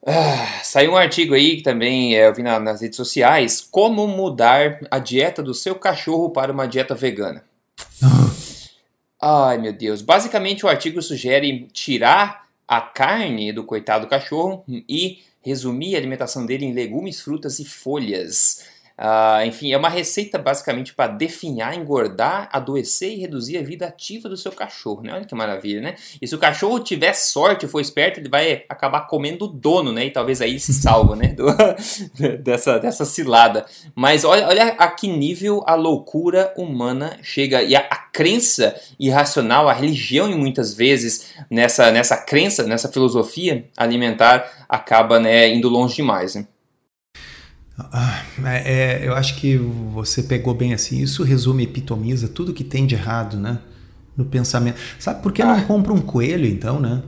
Ah, 0.05 0.59
saiu 0.63 0.91
um 0.91 0.97
artigo 0.97 1.33
aí 1.33 1.57
que 1.57 1.63
também 1.63 2.15
é, 2.15 2.27
eu 2.27 2.33
vi 2.33 2.43
na, 2.43 2.59
nas 2.59 2.81
redes 2.81 2.97
sociais: 2.97 3.65
Como 3.71 4.05
mudar 4.07 4.79
a 4.91 4.99
dieta 4.99 5.41
do 5.41 5.53
seu 5.53 5.75
cachorro 5.75 6.29
para 6.29 6.51
uma 6.51 6.67
dieta 6.67 6.93
vegana. 6.93 7.43
Ai 9.25 9.57
meu 9.57 9.71
Deus. 9.71 10.01
Basicamente, 10.01 10.65
o 10.65 10.69
artigo 10.69 11.01
sugere 11.01 11.69
tirar 11.71 12.45
a 12.67 12.81
carne 12.81 13.53
do 13.53 13.63
coitado 13.63 14.05
cachorro 14.05 14.65
e 14.67 15.23
resumir 15.41 15.95
a 15.95 15.97
alimentação 15.97 16.45
dele 16.45 16.65
em 16.65 16.73
legumes, 16.73 17.21
frutas 17.21 17.57
e 17.57 17.63
folhas. 17.63 18.65
Uh, 18.97 19.43
enfim, 19.47 19.73
é 19.73 19.77
uma 19.77 19.89
receita 19.89 20.37
basicamente 20.37 20.93
para 20.93 21.11
definhar, 21.11 21.75
engordar, 21.75 22.47
adoecer 22.51 23.11
e 23.11 23.19
reduzir 23.21 23.57
a 23.57 23.63
vida 23.63 23.87
ativa 23.87 24.29
do 24.29 24.37
seu 24.37 24.51
cachorro, 24.51 25.01
né? 25.01 25.11
Olha 25.13 25.25
que 25.25 25.33
maravilha, 25.33 25.81
né? 25.81 25.95
E 26.21 26.27
se 26.27 26.35
o 26.35 26.37
cachorro 26.37 26.79
tiver 26.79 27.13
sorte, 27.13 27.67
for 27.67 27.81
esperto, 27.81 28.19
ele 28.19 28.29
vai 28.29 28.63
acabar 28.69 29.07
comendo 29.07 29.45
o 29.45 29.47
dono, 29.47 29.91
né? 29.91 30.05
E 30.05 30.11
talvez 30.11 30.41
aí 30.41 30.59
se 30.59 30.73
salva, 30.73 31.15
né? 31.15 31.29
Do, 31.33 31.47
dessa, 32.43 32.77
dessa 32.77 33.03
cilada. 33.03 33.65
Mas 33.95 34.23
olha, 34.23 34.47
olha 34.47 34.67
a 34.77 34.87
que 34.87 35.07
nível 35.07 35.63
a 35.65 35.73
loucura 35.73 36.53
humana 36.55 37.17
chega 37.23 37.63
e 37.63 37.75
a, 37.75 37.79
a 37.79 37.95
crença 37.95 38.79
irracional, 38.99 39.67
a 39.67 39.73
religião, 39.73 40.29
e 40.29 40.35
muitas 40.35 40.73
vezes 40.75 41.33
nessa, 41.49 41.91
nessa 41.91 42.15
crença, 42.15 42.63
nessa 42.63 42.87
filosofia 42.87 43.65
alimentar, 43.75 44.65
acaba 44.69 45.19
né, 45.19 45.49
indo 45.49 45.67
longe 45.67 45.95
demais, 45.95 46.35
né? 46.35 46.45
Ah, 47.77 48.23
é, 48.45 49.01
é, 49.01 49.07
eu 49.07 49.15
acho 49.15 49.35
que 49.35 49.57
você 49.57 50.23
pegou 50.23 50.53
bem 50.53 50.73
assim. 50.73 51.01
Isso 51.01 51.23
resume, 51.23 51.63
epitomiza 51.63 52.27
tudo 52.27 52.53
que 52.53 52.63
tem 52.63 52.85
de 52.85 52.95
errado, 52.95 53.37
né? 53.37 53.59
no 54.15 54.25
pensamento. 54.25 54.79
Sabe 54.99 55.21
por 55.21 55.31
que 55.31 55.41
ah. 55.41 55.45
não 55.45 55.61
compra 55.65 55.93
um 55.93 56.01
coelho, 56.01 56.45
então, 56.45 56.79
né? 56.79 57.01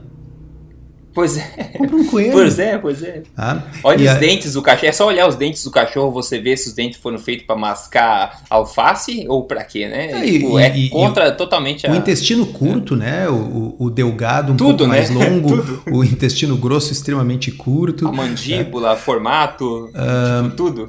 Pois 1.16 1.38
é. 1.38 1.42
Compra 1.78 1.96
um 1.96 2.04
coelho. 2.04 2.32
Pois 2.32 2.58
é, 2.58 2.76
pois 2.76 3.02
é. 3.02 3.22
Ah, 3.34 3.62
Olha 3.82 4.04
os 4.04 4.16
a... 4.16 4.18
dentes 4.18 4.52
do 4.52 4.60
cachorro. 4.60 4.86
É 4.86 4.92
só 4.92 5.06
olhar 5.06 5.26
os 5.26 5.34
dentes 5.34 5.64
do 5.64 5.70
cachorro, 5.70 6.12
você 6.12 6.38
vê 6.38 6.54
se 6.58 6.68
os 6.68 6.74
dentes 6.74 7.00
foram 7.00 7.18
feitos 7.18 7.46
para 7.46 7.56
mascar 7.56 8.42
alface 8.50 9.24
ou 9.26 9.44
para 9.44 9.64
quê, 9.64 9.88
né? 9.88 10.10
É, 10.10 10.30
tipo, 10.30 10.60
e, 10.60 10.62
é 10.62 10.76
e, 10.76 10.90
contra 10.90 11.28
e 11.28 11.32
totalmente 11.32 11.86
a... 11.86 11.90
O 11.90 11.96
intestino 11.96 12.44
curto, 12.44 12.92
é. 12.92 12.98
né? 12.98 13.28
O, 13.30 13.74
o, 13.78 13.88
delgado 13.88 14.52
um 14.52 14.56
Tudo, 14.58 14.76
pouco 14.76 14.92
né? 14.92 14.98
mais 14.98 15.08
longo, 15.08 15.80
o 15.90 16.04
intestino 16.04 16.54
grosso 16.54 16.92
extremamente 16.92 17.50
curto. 17.50 18.06
A 18.06 18.12
mandíbula, 18.12 18.92
é. 18.92 18.96
formato, 18.96 19.86
uh, 19.86 20.50
tudo. 20.50 20.86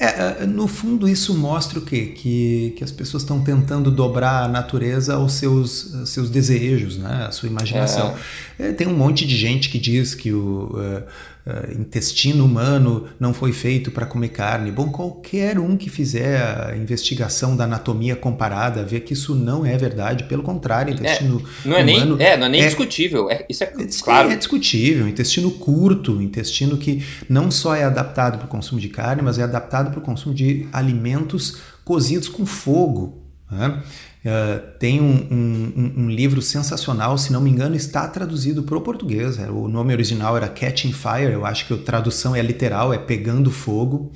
É, 0.00 0.46
no 0.46 0.66
fundo, 0.66 1.08
isso 1.08 1.32
mostra 1.32 1.78
o 1.78 1.82
quê? 1.82 2.06
Que, 2.06 2.74
que 2.76 2.82
as 2.82 2.90
pessoas 2.90 3.22
estão 3.22 3.40
tentando 3.40 3.88
dobrar 3.88 4.42
a 4.42 4.48
natureza 4.48 5.14
aos 5.14 5.34
seus, 5.34 5.94
aos 5.94 6.08
seus 6.08 6.28
desejos, 6.28 6.98
né? 6.98 7.26
A 7.28 7.30
sua 7.30 7.48
imaginação. 7.48 8.16
É, 8.58 8.72
tem 8.72 8.88
um 8.88 8.96
monte 8.96 9.24
de 9.24 9.36
gente 9.36 9.59
que 9.68 9.78
diz 9.78 10.14
que 10.14 10.32
o 10.32 10.70
uh, 10.72 11.02
uh, 11.46 11.80
intestino 11.80 12.44
humano 12.44 13.08
não 13.18 13.34
foi 13.34 13.52
feito 13.52 13.90
para 13.90 14.06
comer 14.06 14.28
carne. 14.28 14.70
Bom, 14.70 14.90
qualquer 14.90 15.58
um 15.58 15.76
que 15.76 15.90
fizer 15.90 16.40
a 16.40 16.76
investigação 16.76 17.56
da 17.56 17.64
anatomia 17.64 18.16
comparada 18.16 18.84
vê 18.84 19.00
que 19.00 19.12
isso 19.12 19.34
não 19.34 19.66
é 19.66 19.76
verdade. 19.76 20.24
Pelo 20.24 20.42
contrário, 20.42 20.94
intestino 20.94 21.42
é, 21.64 21.68
não 21.68 21.76
é 21.76 21.82
humano 21.82 22.16
nem, 22.16 22.26
é, 22.26 22.36
não 22.36 22.46
é 22.46 22.48
nem 22.48 22.62
é, 22.62 22.66
discutível. 22.66 23.30
É, 23.30 23.44
isso 23.48 23.62
é, 23.64 23.66
é 23.66 23.86
claro. 24.02 24.30
É 24.30 24.36
discutível. 24.36 25.06
Intestino 25.06 25.50
curto, 25.50 26.22
intestino 26.22 26.76
que 26.76 27.04
não 27.28 27.50
só 27.50 27.74
é 27.74 27.84
adaptado 27.84 28.38
para 28.38 28.46
o 28.46 28.48
consumo 28.48 28.80
de 28.80 28.88
carne, 28.88 29.22
mas 29.22 29.38
é 29.38 29.42
adaptado 29.42 29.90
para 29.90 29.98
o 29.98 30.02
consumo 30.02 30.34
de 30.34 30.66
alimentos 30.72 31.58
cozidos 31.84 32.28
com 32.28 32.46
fogo. 32.46 33.20
Né? 33.50 33.82
Uh, 34.20 34.78
tem 34.78 35.00
um, 35.00 35.28
um, 35.30 35.92
um, 36.04 36.10
livro 36.10 36.42
sensacional, 36.42 37.16
se 37.16 37.32
não 37.32 37.40
me 37.40 37.48
engano, 37.48 37.74
está 37.74 38.06
traduzido 38.06 38.62
para 38.62 38.76
o 38.76 38.80
português. 38.82 39.38
É, 39.38 39.50
o 39.50 39.66
nome 39.66 39.94
original 39.94 40.36
era 40.36 40.46
Catching 40.46 40.92
Fire, 40.92 41.32
eu 41.32 41.46
acho 41.46 41.66
que 41.66 41.72
a 41.72 41.78
tradução 41.78 42.36
é 42.36 42.42
literal, 42.42 42.92
é 42.92 42.98
Pegando 42.98 43.50
Fogo. 43.50 44.12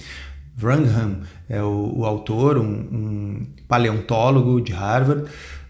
Wrangham 0.62 1.20
é 1.48 1.62
o, 1.62 1.94
o 1.96 2.04
autor, 2.04 2.58
um, 2.58 2.64
um, 2.64 3.46
paleontólogo 3.66 4.60
de 4.60 4.72
Harvard, 4.72 5.24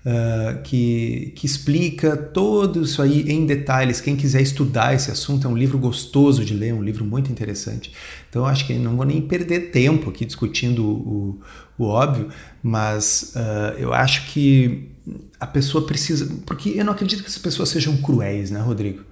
uh, 0.04 0.62
que, 0.62 1.32
que 1.34 1.46
explica 1.46 2.16
tudo 2.16 2.82
isso 2.82 3.00
aí 3.00 3.22
em 3.30 3.46
detalhes. 3.46 4.00
Quem 4.00 4.14
quiser 4.14 4.42
estudar 4.42 4.94
esse 4.94 5.10
assunto, 5.10 5.46
é 5.46 5.50
um 5.50 5.56
livro 5.56 5.78
gostoso 5.78 6.44
de 6.44 6.54
ler, 6.54 6.74
um 6.74 6.82
livro 6.82 7.04
muito 7.04 7.32
interessante. 7.32 7.92
Então, 8.28 8.44
acho 8.44 8.66
que 8.66 8.74
não 8.74 8.96
vou 8.96 9.06
nem 9.06 9.20
perder 9.22 9.70
tempo 9.70 10.10
aqui 10.10 10.24
discutindo 10.24 10.84
o, 10.84 11.40
o 11.78 11.84
óbvio, 11.84 12.28
mas 12.62 13.34
uh, 13.34 13.78
eu 13.78 13.92
acho 13.92 14.26
que 14.26 14.90
a 15.38 15.46
pessoa 15.46 15.86
precisa. 15.86 16.28
Porque 16.46 16.70
eu 16.70 16.84
não 16.84 16.92
acredito 16.92 17.22
que 17.22 17.28
as 17.28 17.38
pessoas 17.38 17.68
sejam 17.68 17.96
cruéis, 17.96 18.50
né, 18.50 18.60
Rodrigo? 18.60 19.02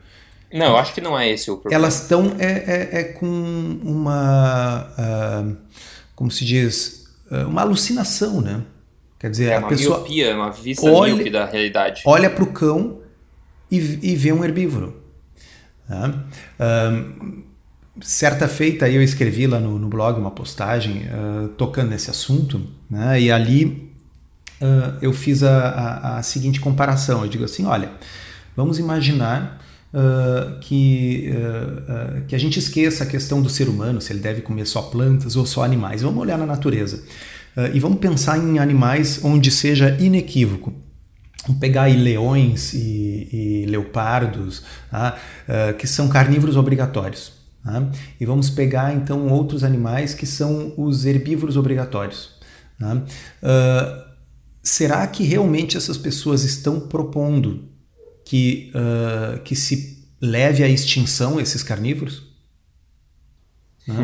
Não, 0.52 0.66
eu 0.66 0.76
acho 0.76 0.92
que 0.92 1.00
não 1.00 1.18
é 1.18 1.30
esse 1.30 1.50
o 1.50 1.56
problema. 1.56 1.82
Elas 1.82 2.02
estão 2.02 2.36
é, 2.38 2.44
é, 2.44 2.88
é, 3.00 3.04
com 3.04 3.26
uma. 3.82 4.86
Uh, 4.98 5.56
como 6.14 6.30
se 6.30 6.44
diz? 6.44 7.02
Uma 7.48 7.62
alucinação, 7.62 8.42
né? 8.42 8.62
Quer 9.22 9.30
dizer, 9.30 9.50
é 9.50 9.54
a 9.54 9.58
uma 9.60 9.68
pessoa. 9.68 9.98
Miopia, 9.98 10.34
uma 10.34 10.50
vista 10.50 10.90
olha, 10.90 11.30
da 11.30 11.46
realidade. 11.46 12.02
Olha 12.04 12.28
para 12.28 12.42
o 12.42 12.48
cão 12.48 12.98
e, 13.70 13.76
e, 14.02 14.16
vê 14.16 14.32
um 14.32 14.44
herbívoro. 14.44 15.00
Tá? 15.88 16.12
certa 18.00 18.48
feita 18.48 18.88
eu 18.88 19.02
escrevi 19.02 19.46
lá 19.46 19.60
no, 19.60 19.78
no 19.78 19.86
blog 19.86 20.18
uma 20.18 20.30
postagem 20.30 21.02
uh, 21.02 21.48
tocando 21.48 21.90
nesse 21.90 22.10
assunto, 22.10 22.66
né? 22.90 23.20
e 23.20 23.30
ali 23.30 23.92
uh, 24.60 24.96
eu 25.02 25.12
fiz 25.12 25.42
a, 25.42 25.68
a, 25.68 26.18
a, 26.18 26.22
seguinte 26.22 26.58
comparação. 26.58 27.22
Eu 27.22 27.28
digo 27.28 27.44
assim: 27.44 27.64
olha, 27.64 27.92
vamos 28.56 28.80
imaginar 28.80 29.62
uh, 29.94 30.58
que, 30.58 31.30
que 32.26 32.34
a 32.34 32.38
gente 32.38 32.58
esqueça 32.58 33.04
a 33.04 33.06
questão 33.06 33.40
do 33.40 33.48
ser 33.48 33.68
humano, 33.68 34.00
se 34.00 34.12
ele 34.12 34.20
deve 34.20 34.40
comer 34.40 34.66
só 34.66 34.82
plantas 34.82 35.36
ou 35.36 35.46
só 35.46 35.62
animais. 35.62 36.02
Vamos 36.02 36.20
olhar 36.20 36.36
na 36.36 36.46
natureza. 36.46 37.04
E 37.74 37.80
vamos 37.80 37.98
pensar 37.98 38.38
em 38.38 38.58
animais 38.58 39.20
onde 39.22 39.50
seja 39.50 39.96
inequívoco. 40.00 40.72
Vamos 41.46 41.60
pegar 41.60 41.84
aí 41.84 41.96
leões 41.96 42.72
e, 42.72 43.28
e 43.32 43.66
leopardos, 43.66 44.62
tá? 44.90 45.18
que 45.78 45.86
são 45.86 46.08
carnívoros 46.08 46.56
obrigatórios. 46.56 47.32
Tá? 47.64 47.90
E 48.20 48.24
vamos 48.24 48.48
pegar 48.48 48.94
então 48.94 49.28
outros 49.28 49.62
animais 49.64 50.14
que 50.14 50.26
são 50.26 50.72
os 50.76 51.04
herbívoros 51.04 51.56
obrigatórios. 51.56 52.42
Uh, 52.82 54.12
será 54.62 55.06
que 55.06 55.22
realmente 55.22 55.76
essas 55.76 55.96
pessoas 55.96 56.44
estão 56.44 56.80
propondo 56.80 57.68
que, 58.24 58.72
uh, 58.74 59.40
que 59.40 59.54
se 59.54 60.08
leve 60.20 60.62
à 60.62 60.68
extinção 60.68 61.40
esses 61.40 61.62
carnívoros? 61.62 62.31
Uh, 63.88 64.02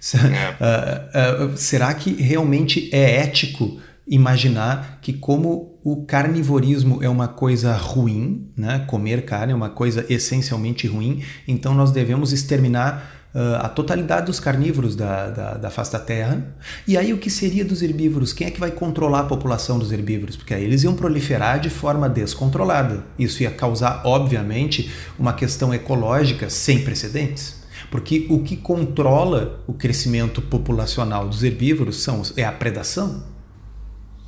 será 1.56 1.92
que 1.94 2.10
realmente 2.10 2.88
é 2.92 3.22
ético 3.22 3.80
imaginar 4.06 4.98
que 5.02 5.12
como 5.12 5.78
o 5.82 6.04
carnivorismo 6.04 7.02
é 7.02 7.08
uma 7.08 7.26
coisa 7.26 7.74
ruim, 7.74 8.48
né? 8.56 8.84
comer 8.86 9.24
carne 9.24 9.52
é 9.52 9.56
uma 9.56 9.70
coisa 9.70 10.06
essencialmente 10.08 10.86
ruim, 10.86 11.22
então 11.46 11.74
nós 11.74 11.90
devemos 11.90 12.32
exterminar 12.32 13.16
uh, 13.34 13.64
a 13.64 13.68
totalidade 13.68 14.26
dos 14.26 14.38
carnívoros 14.38 14.94
da, 14.94 15.30
da, 15.30 15.54
da, 15.54 15.70
face 15.70 15.92
da 15.92 15.98
Terra. 15.98 16.56
E 16.86 16.96
aí 16.96 17.12
o 17.12 17.18
que 17.18 17.28
seria 17.28 17.64
dos 17.64 17.82
herbívoros? 17.82 18.32
Quem 18.32 18.46
é 18.46 18.50
que 18.50 18.60
vai 18.60 18.70
controlar 18.70 19.20
a 19.20 19.24
população 19.24 19.78
dos 19.78 19.92
herbívoros? 19.92 20.36
Porque 20.36 20.54
aí 20.54 20.64
eles 20.64 20.84
iam 20.84 20.94
proliferar 20.94 21.60
de 21.60 21.68
forma 21.68 22.08
descontrolada. 22.08 23.04
Isso 23.18 23.42
ia 23.42 23.50
causar, 23.50 24.02
obviamente, 24.04 24.90
uma 25.18 25.32
questão 25.32 25.74
ecológica 25.74 26.48
sem 26.48 26.82
precedentes. 26.82 27.65
Porque 27.90 28.26
o 28.28 28.42
que 28.42 28.56
controla 28.56 29.60
o 29.66 29.72
crescimento 29.72 30.42
populacional 30.42 31.28
dos 31.28 31.42
herbívoros 31.42 31.96
são, 32.02 32.22
é 32.36 32.44
a 32.44 32.52
predação. 32.52 33.24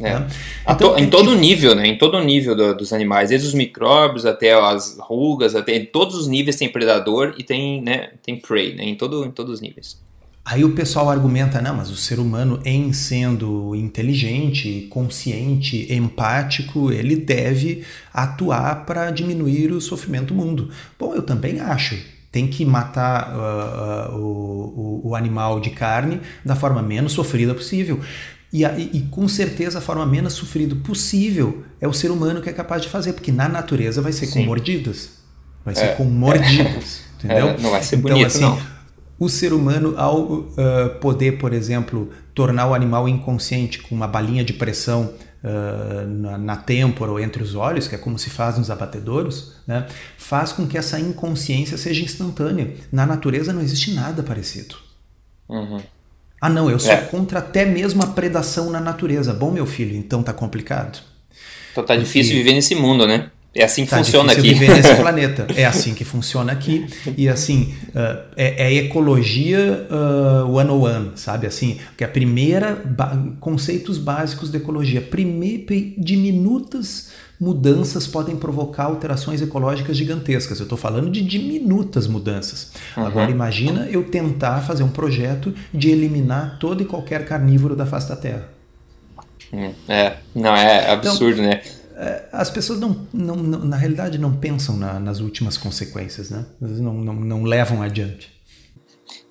É. 0.00 0.14
Né? 0.14 0.28
Então, 0.62 0.94
to, 0.94 1.00
em 1.00 1.10
todo 1.10 1.30
tipo... 1.30 1.40
nível, 1.40 1.74
né? 1.74 1.86
Em 1.86 1.98
todo 1.98 2.18
nível 2.20 2.54
do, 2.54 2.74
dos 2.76 2.92
animais, 2.92 3.30
desde 3.30 3.48
os 3.48 3.54
micróbios 3.54 4.24
até 4.24 4.54
as 4.54 4.96
rugas, 5.00 5.54
até 5.54 5.76
em 5.76 5.84
todos 5.84 6.14
os 6.14 6.26
níveis 6.28 6.56
tem 6.56 6.68
predador 6.68 7.34
e 7.36 7.42
tem, 7.42 7.82
né, 7.82 8.10
tem 8.22 8.36
prey, 8.36 8.74
né? 8.74 8.84
Em, 8.84 8.94
todo, 8.94 9.24
em 9.24 9.30
todos 9.30 9.54
os 9.54 9.60
níveis. 9.60 10.00
Aí 10.44 10.64
o 10.64 10.74
pessoal 10.74 11.10
argumenta, 11.10 11.60
não, 11.60 11.76
mas 11.76 11.90
o 11.90 11.96
ser 11.96 12.18
humano, 12.18 12.58
em 12.64 12.90
sendo 12.90 13.74
inteligente, 13.74 14.86
consciente, 14.88 15.92
empático, 15.92 16.90
ele 16.90 17.16
deve 17.16 17.84
atuar 18.14 18.86
para 18.86 19.10
diminuir 19.10 19.72
o 19.72 19.80
sofrimento 19.80 20.28
do 20.28 20.34
mundo. 20.34 20.70
Bom, 20.98 21.14
eu 21.14 21.20
também 21.20 21.60
acho. 21.60 21.98
Tem 22.38 22.46
que 22.46 22.64
matar 22.64 23.34
uh, 23.34 24.14
uh, 24.14 24.16
o, 24.16 25.08
o, 25.08 25.16
animal 25.16 25.58
de 25.58 25.70
carne 25.70 26.20
da 26.44 26.54
forma 26.54 26.80
menos 26.80 27.10
sofrida 27.10 27.52
possível. 27.52 27.98
E, 28.52 28.62
e, 28.64 29.08
com 29.10 29.26
certeza 29.26 29.78
a 29.78 29.80
forma 29.80 30.06
menos 30.06 30.34
sofrida 30.34 30.76
possível 30.76 31.64
é 31.80 31.88
o 31.88 31.92
ser 31.92 32.12
humano 32.12 32.40
que 32.40 32.48
é 32.48 32.52
capaz 32.52 32.82
de 32.82 32.88
fazer, 32.88 33.14
porque 33.14 33.32
na 33.32 33.48
natureza 33.48 34.00
vai 34.00 34.12
ser 34.12 34.26
Sim. 34.26 34.40
com 34.40 34.46
mordidas. 34.46 35.10
Vai 35.64 35.74
ser 35.74 35.86
é. 35.86 35.94
com 35.94 36.04
mordidas. 36.04 37.08
É. 37.18 37.26
Entendeu? 37.26 37.48
É, 37.48 37.58
não 37.58 37.70
vai 37.72 37.82
ser 37.82 37.96
então, 37.96 38.10
bonito, 38.12 38.36
então, 38.36 38.52
assim, 38.52 38.62
não. 38.62 38.78
O 39.18 39.28
ser 39.28 39.52
humano, 39.52 39.94
ao 39.96 40.22
uh, 40.22 40.54
poder, 41.00 41.32
por 41.38 41.52
exemplo, 41.52 42.10
tornar 42.32 42.68
o 42.68 42.74
animal 42.74 43.08
inconsciente 43.08 43.80
com 43.80 43.92
uma 43.92 44.06
balinha 44.06 44.44
de 44.44 44.52
pressão 44.52 45.12
uh, 45.44 46.06
na, 46.06 46.38
na 46.38 46.56
têmpora 46.56 47.10
ou 47.10 47.20
entre 47.20 47.42
os 47.42 47.54
olhos, 47.54 47.88
que 47.88 47.94
é 47.94 47.98
como 47.98 48.18
se 48.18 48.30
faz 48.30 48.58
nos 48.58 48.70
abatedouros, 48.70 49.54
né, 49.66 49.86
faz 50.16 50.52
com 50.52 50.66
que 50.66 50.78
essa 50.78 50.98
inconsciência 50.98 51.76
seja 51.76 52.02
instantânea. 52.02 52.74
Na 52.92 53.06
natureza 53.06 53.52
não 53.52 53.60
existe 53.60 53.92
nada 53.92 54.22
parecido. 54.22 54.76
Uhum. 55.48 55.80
Ah, 56.40 56.48
não, 56.48 56.70
eu 56.70 56.78
sou 56.78 56.92
é. 56.92 56.96
contra 56.98 57.40
até 57.40 57.64
mesmo 57.64 58.02
a 58.02 58.06
predação 58.06 58.70
na 58.70 58.80
natureza. 58.80 59.32
Bom, 59.32 59.50
meu 59.50 59.66
filho, 59.66 59.96
então 59.96 60.22
tá 60.22 60.32
complicado. 60.32 61.00
Então 61.72 61.84
tá 61.84 61.96
difícil 61.96 62.34
viver 62.36 62.52
nesse 62.52 62.74
mundo, 62.74 63.06
né? 63.06 63.30
É 63.54 63.64
assim 63.64 63.84
que 63.84 63.90
tá 63.90 63.98
funciona 63.98 64.32
aqui. 64.32 64.42
viver 64.42 64.68
nesse 64.68 64.94
planeta. 64.96 65.46
É 65.56 65.64
assim 65.64 65.94
que 65.94 66.04
funciona 66.04 66.52
aqui. 66.52 66.86
E 67.16 67.28
assim, 67.28 67.74
uh, 67.88 68.22
é, 68.36 68.66
é, 68.66 68.74
ecologia 68.74 69.86
uh, 69.90 70.52
one 70.52 70.70
on 70.70 70.80
one, 70.80 71.10
sabe? 71.16 71.46
Assim, 71.46 71.78
que 71.96 72.04
é 72.04 72.06
a 72.06 72.10
primeira 72.10 72.80
conceitos 73.40 73.98
básicos 73.98 74.50
da 74.50 74.58
ecologia. 74.58 75.00
Primeiro, 75.00 75.64
diminutas 75.96 77.10
mudanças 77.40 78.06
podem 78.06 78.36
provocar 78.36 78.84
alterações 78.84 79.40
ecológicas 79.40 79.96
gigantescas. 79.96 80.58
Eu 80.58 80.64
estou 80.64 80.78
falando 80.78 81.10
de 81.10 81.22
diminutas 81.22 82.06
mudanças. 82.06 82.72
Uhum. 82.96 83.06
Agora 83.06 83.30
imagina 83.30 83.86
eu 83.90 84.04
tentar 84.04 84.60
fazer 84.60 84.82
um 84.82 84.90
projeto 84.90 85.54
de 85.72 85.90
eliminar 85.90 86.58
todo 86.58 86.82
e 86.82 86.84
qualquer 86.84 87.24
carnívoro 87.24 87.74
da 87.74 87.86
face 87.86 88.08
da 88.08 88.16
Terra. 88.16 88.48
Hum, 89.52 89.72
é, 89.88 90.16
não 90.34 90.54
é 90.54 90.90
absurdo, 90.90 91.40
então, 91.40 91.50
né? 91.50 91.62
É, 92.00 92.28
as 92.30 92.48
pessoas 92.48 92.78
não, 92.78 93.08
não, 93.12 93.34
não, 93.34 93.58
na 93.64 93.76
realidade 93.76 94.18
não 94.18 94.36
pensam 94.36 94.76
na, 94.76 95.00
nas 95.00 95.18
últimas 95.18 95.56
consequências, 95.56 96.30
né? 96.30 96.46
Não, 96.60 96.94
não, 96.94 97.14
não 97.14 97.42
levam 97.42 97.82
adiante. 97.82 98.38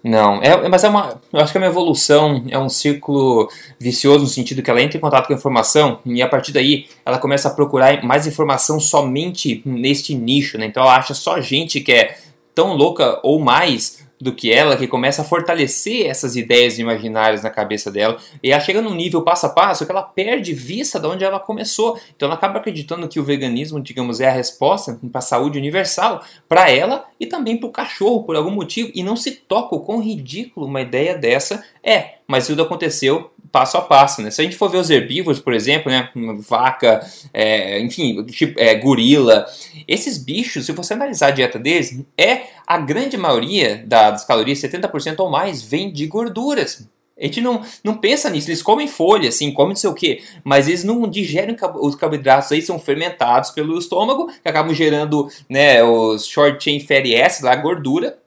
Não, 0.04 0.42
é, 0.44 0.68
mas 0.68 0.84
é 0.84 0.90
uma. 0.90 1.20
Eu 1.32 1.40
acho 1.40 1.52
que 1.52 1.58
é 1.58 1.62
uma 1.62 1.68
evolução, 1.68 2.44
é 2.50 2.60
um 2.60 2.68
círculo 2.68 3.50
vicioso 3.80 4.26
no 4.26 4.30
sentido 4.30 4.62
que 4.62 4.70
ela 4.70 4.82
entra 4.82 4.98
em 4.98 5.02
contato 5.02 5.28
com 5.28 5.34
a 5.34 5.36
informação 5.36 6.00
e 6.06 6.22
a 6.22 6.28
partir 6.28 6.52
daí 6.52 6.88
ela 7.06 7.18
começa 7.18 7.48
a 7.48 7.52
procurar 7.52 8.04
mais 8.04 8.28
informação 8.28 8.80
somente 8.82 9.62
neste 9.66 10.14
nicho, 10.14 10.58
né? 10.58 10.66
Então 10.66 10.84
ela 10.84 10.98
acha 10.98 11.14
só 11.14 11.40
gente 11.40 11.80
que 11.80 11.92
é 11.94 12.18
tão 12.54 12.74
louca 12.74 13.20
ou 13.24 13.40
mais 13.40 14.07
do 14.20 14.34
que 14.34 14.52
ela, 14.52 14.76
que 14.76 14.88
começa 14.88 15.22
a 15.22 15.26
fortalecer 15.26 16.08
essas 16.08 16.36
ideias 16.36 16.80
imaginárias 16.80 17.44
na 17.44 17.50
cabeça 17.50 17.92
dela, 17.92 18.18
e 18.42 18.52
ela 18.52 18.62
chega 18.62 18.82
num 18.82 18.96
nível 18.96 19.22
passo 19.22 19.46
a 19.46 19.50
passo 19.50 19.86
que 19.86 19.92
ela 19.92 20.02
perde 20.02 20.54
vista 20.54 21.00
de 21.00 21.08
onde 21.08 21.24
ela 21.24 21.40
começou. 21.40 22.00
Então 22.16 22.28
ela 22.28 22.36
acaba 22.36 22.60
acreditando 22.60 23.08
que 23.08 23.20
o 23.20 23.24
veganismo, 23.24 23.80
digamos, 23.80 24.20
é 24.20 24.28
a 24.28 24.32
resposta 24.32 25.00
para 25.12 25.20
a 25.20 25.22
saúde 25.22 25.58
universal 25.58 26.24
para 26.50 26.70
ela 26.70 27.06
e 27.20 27.26
também 27.26 27.58
para 27.58 27.70
o 27.70 27.72
cachorro, 27.72 28.24
por 28.24 28.36
algum 28.36 28.52
motivo, 28.52 28.92
e 28.96 29.04
não 29.04 29.16
se 29.16 29.32
toca 29.32 29.76
o 29.76 29.82
quão 29.82 30.02
ridículo 30.02 30.66
uma 30.66 30.82
ideia 30.82 31.16
dessa 31.16 31.64
é. 31.84 32.16
Mas 32.28 32.48
tudo 32.48 32.62
aconteceu 32.62 33.32
passo 33.52 33.78
a 33.78 33.82
passo, 33.82 34.22
né? 34.22 34.32
Se 34.32 34.42
a 34.42 34.44
gente 34.44 34.56
for 34.56 34.70
ver 34.70 34.78
os 34.78 34.90
herbívoros, 34.90 35.40
por 35.40 35.54
exemplo, 35.54 35.92
né? 35.92 36.10
Vaca, 36.40 37.06
é, 37.34 37.80
enfim, 37.80 38.24
tipo, 38.26 38.60
é, 38.60 38.76
gorila, 38.76 39.46
esses 39.88 40.18
bichos, 40.18 40.66
se 40.66 40.72
você 40.72 40.94
analisar 40.94 41.28
a 41.28 41.32
dieta 41.32 41.60
deles, 41.60 42.00
é 42.18 42.44
a 42.66 42.78
grande 42.78 43.18
maioria 43.18 43.84
das 43.86 44.26
calorias, 44.26 44.60
70% 44.60 45.20
ou 45.20 45.30
mais, 45.30 45.62
vem 45.62 45.92
de 45.92 46.06
gorduras. 46.08 46.88
A 47.20 47.26
gente 47.26 47.42
não, 47.42 47.64
não 47.84 47.98
pensa 47.98 48.30
nisso, 48.30 48.50
eles 48.50 48.62
comem 48.62 48.88
folha, 48.88 49.30
assim, 49.30 49.52
comem 49.52 49.70
não 49.70 49.76
sei 49.76 49.90
o 49.90 49.94
que, 49.94 50.24
mas 50.44 50.68
eles 50.68 50.84
não 50.84 51.08
digerem 51.08 51.56
os 51.82 51.96
carboidratos 51.96 52.52
aí, 52.52 52.62
são 52.62 52.78
fermentados 52.78 53.50
pelo 53.50 53.78
estômago, 53.80 54.28
que 54.28 54.48
acabam 54.48 54.74
gerando 54.74 55.28
né, 55.50 55.84
os 55.84 56.28
short 56.28 56.64
chain 56.64 56.80
fatty 56.80 57.16
acids, 57.16 57.44
a 57.44 57.56
gordura, 57.56 58.20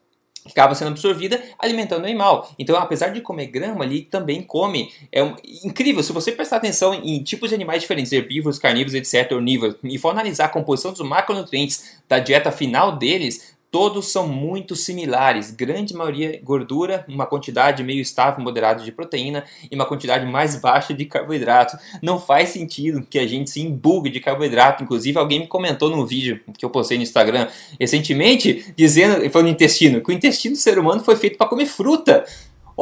acaba 0.50 0.74
sendo 0.74 0.88
absorvida 0.88 1.42
alimentando 1.58 2.02
o 2.02 2.06
animal. 2.06 2.50
Então, 2.58 2.76
apesar 2.76 3.08
de 3.08 3.20
comer 3.20 3.46
grama, 3.46 3.84
ali 3.84 4.02
também 4.02 4.42
come. 4.42 4.92
É 5.10 5.22
um, 5.22 5.34
incrível, 5.64 6.02
se 6.02 6.12
você 6.12 6.32
prestar 6.32 6.56
atenção 6.56 6.94
em 6.94 7.22
tipos 7.22 7.48
de 7.48 7.54
animais 7.54 7.82
diferentes, 7.82 8.12
herbívoros, 8.12 8.58
carnívoros, 8.58 8.94
etc., 8.94 9.32
onívoros, 9.32 9.76
e 9.84 9.98
for 9.98 10.10
analisar 10.10 10.46
a 10.46 10.48
composição 10.48 10.92
dos 10.92 11.00
macronutrientes 11.00 12.00
da 12.08 12.18
dieta 12.18 12.50
final 12.50 12.96
deles, 12.96 13.49
todos 13.70 14.10
são 14.10 14.26
muito 14.26 14.74
similares. 14.74 15.50
Grande 15.50 15.94
maioria 15.94 16.40
gordura, 16.42 17.04
uma 17.08 17.26
quantidade 17.26 17.82
meio 17.82 18.00
estável, 18.00 18.42
moderada 18.42 18.82
de 18.82 18.90
proteína 18.90 19.44
e 19.70 19.74
uma 19.74 19.86
quantidade 19.86 20.26
mais 20.26 20.56
baixa 20.56 20.92
de 20.92 21.04
carboidrato. 21.04 21.78
Não 22.02 22.18
faz 22.18 22.50
sentido 22.50 23.06
que 23.08 23.18
a 23.18 23.26
gente 23.26 23.50
se 23.50 23.60
embugue 23.60 24.10
de 24.10 24.20
carboidrato. 24.20 24.82
Inclusive, 24.82 25.18
alguém 25.18 25.40
me 25.40 25.46
comentou 25.46 25.88
num 25.88 26.04
vídeo 26.04 26.40
que 26.58 26.64
eu 26.64 26.70
postei 26.70 26.96
no 26.96 27.04
Instagram 27.04 27.48
recentemente, 27.78 28.72
dizendo, 28.76 29.28
falando 29.30 29.48
intestino, 29.48 30.00
que 30.00 30.10
o 30.10 30.12
intestino 30.12 30.54
do 30.54 30.58
ser 30.58 30.78
humano 30.78 31.02
foi 31.04 31.16
feito 31.16 31.38
para 31.38 31.48
comer 31.48 31.66
fruta. 31.66 32.24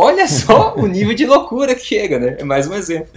Olha 0.01 0.27
só 0.31 0.77
o 0.77 0.87
nível 0.87 1.13
de 1.13 1.27
loucura 1.27 1.75
que 1.75 1.85
chega, 1.85 2.21
né? 2.21 2.37
É 2.39 2.45
mais 2.45 2.69
um 2.69 2.75
exemplo. 2.75 3.09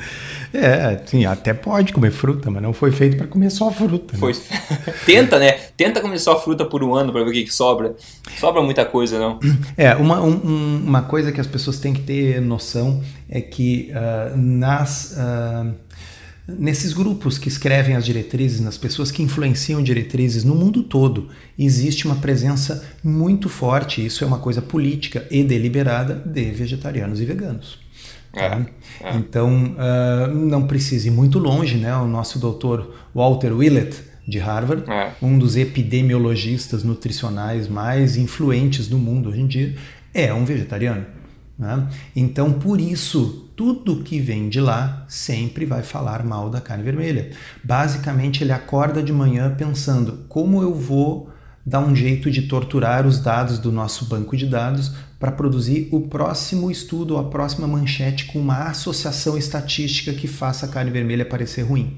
É, 0.52 1.00
sim, 1.06 1.26
até 1.26 1.54
pode 1.54 1.94
comer 1.94 2.10
fruta, 2.10 2.50
mas 2.50 2.62
não 2.62 2.74
foi 2.74 2.92
feito 2.92 3.18
para 3.18 3.28
comer 3.28 3.52
só 3.52 3.70
fruta. 3.70 4.14
Né? 4.14 4.20
Foi... 4.20 4.34
Tenta, 5.06 5.38
né? 5.38 5.52
Tenta 5.78 6.02
comer 6.02 6.18
só 6.18 6.42
fruta 6.42 6.66
por 6.66 6.84
um 6.84 6.96
ano 6.96 7.14
para 7.14 7.24
ver 7.24 7.30
o 7.30 7.34
que, 7.34 7.44
que, 7.44 7.54
sobra. 7.54 7.96
Sobra 8.40 8.64
muita 8.64 8.84
coisa, 8.84 9.20
não? 9.20 9.40
É, 9.78 9.94
uma, 9.94 10.20
um, 10.22 10.84
uma 10.84 11.04
coisa 11.04 11.32
que 11.32 11.40
as 11.40 11.46
pessoas 11.46 11.78
têm 11.78 11.94
que 11.94 12.02
ter 12.02 12.42
noção 12.42 13.04
é 13.30 13.40
que 13.40 13.92
uh, 13.92 14.36
nas. 14.36 15.16
Uh, 15.16 15.76
nesses 16.58 16.94
grupos 16.94 17.38
que 17.38 17.48
escrevem 17.48 17.96
as 17.96 18.06
diretrizes, 18.06 18.60
nas 18.60 18.78
pessoas 18.78 19.12
que 19.12 19.24
influenciam 19.24 19.82
diretrizes 19.82 20.44
no 20.44 20.56
mundo 20.56 20.84
todo, 20.84 21.30
existe 21.58 22.06
uma 22.06 22.16
presença 22.16 22.84
muito 23.04 23.50
forte, 23.50 24.06
isso 24.06 24.24
é 24.24 24.28
uma 24.28 24.40
coisa 24.40 24.62
política 24.62 25.28
e 25.30 25.44
deliberada, 25.44 26.16
de 26.16 26.52
vegetarianos 26.52 27.20
e 27.20 27.26
veganos. 27.26 27.80
É, 28.34 28.50
tá? 28.50 28.66
é. 29.02 29.16
Então, 29.18 29.76
uh, 29.76 30.34
não 30.34 30.66
precise 30.66 31.10
ir 31.10 31.12
muito 31.12 31.38
longe, 31.38 31.78
né? 31.78 31.96
O 31.98 32.08
nosso 32.08 32.40
doutor 32.40 32.96
Walter 33.14 33.52
Willett, 33.54 33.98
de 34.28 34.40
Harvard, 34.40 34.90
é. 34.90 35.12
um 35.22 35.38
dos 35.38 35.58
epidemiologistas 35.58 36.84
nutricionais 36.84 37.68
mais 37.68 38.16
influentes 38.16 38.88
do 38.88 38.98
mundo 38.98 39.30
hoje 39.30 39.42
em 39.42 39.48
dia, 39.48 39.76
é 40.14 40.34
um 40.34 40.46
vegetariano. 40.46 41.06
Né? 41.58 41.88
Então, 42.16 42.54
por 42.54 42.80
isso, 42.80 43.51
tudo 43.62 44.04
que 44.04 44.20
vem 44.20 44.50
de 44.50 44.60
lá 44.60 45.06
sempre 45.08 45.66
vai 45.66 45.84
falar 45.84 46.26
mal 46.26 46.50
da 46.50 46.60
carne 46.60 46.84
vermelha. 46.84 47.30
Basicamente, 47.64 48.44
ele 48.44 48.52
acorda 48.52 49.04
de 49.04 49.14
manhã 49.14 49.54
pensando 49.56 50.26
como 50.28 50.64
eu 50.64 50.74
vou 50.74 51.30
dar 51.64 51.80
um 51.80 51.96
jeito 51.96 52.32
de 52.32 52.44
torturar 52.44 53.06
os 53.06 53.20
dados 53.20 53.60
do 53.60 53.72
nosso 53.72 54.06
banco 54.06 54.36
de 54.36 54.48
dados 54.48 54.94
para 55.20 55.32
produzir 55.32 55.88
o 55.92 56.02
próximo 56.02 56.72
estudo, 56.72 57.20
a 57.20 57.24
próxima 57.26 57.68
manchete 57.68 58.26
com 58.26 58.40
uma 58.40 58.64
associação 58.64 59.38
estatística 59.38 60.12
que 60.12 60.28
faça 60.28 60.66
a 60.66 60.70
carne 60.70 60.90
vermelha 60.90 61.24
parecer 61.24 61.62
ruim. 61.62 61.96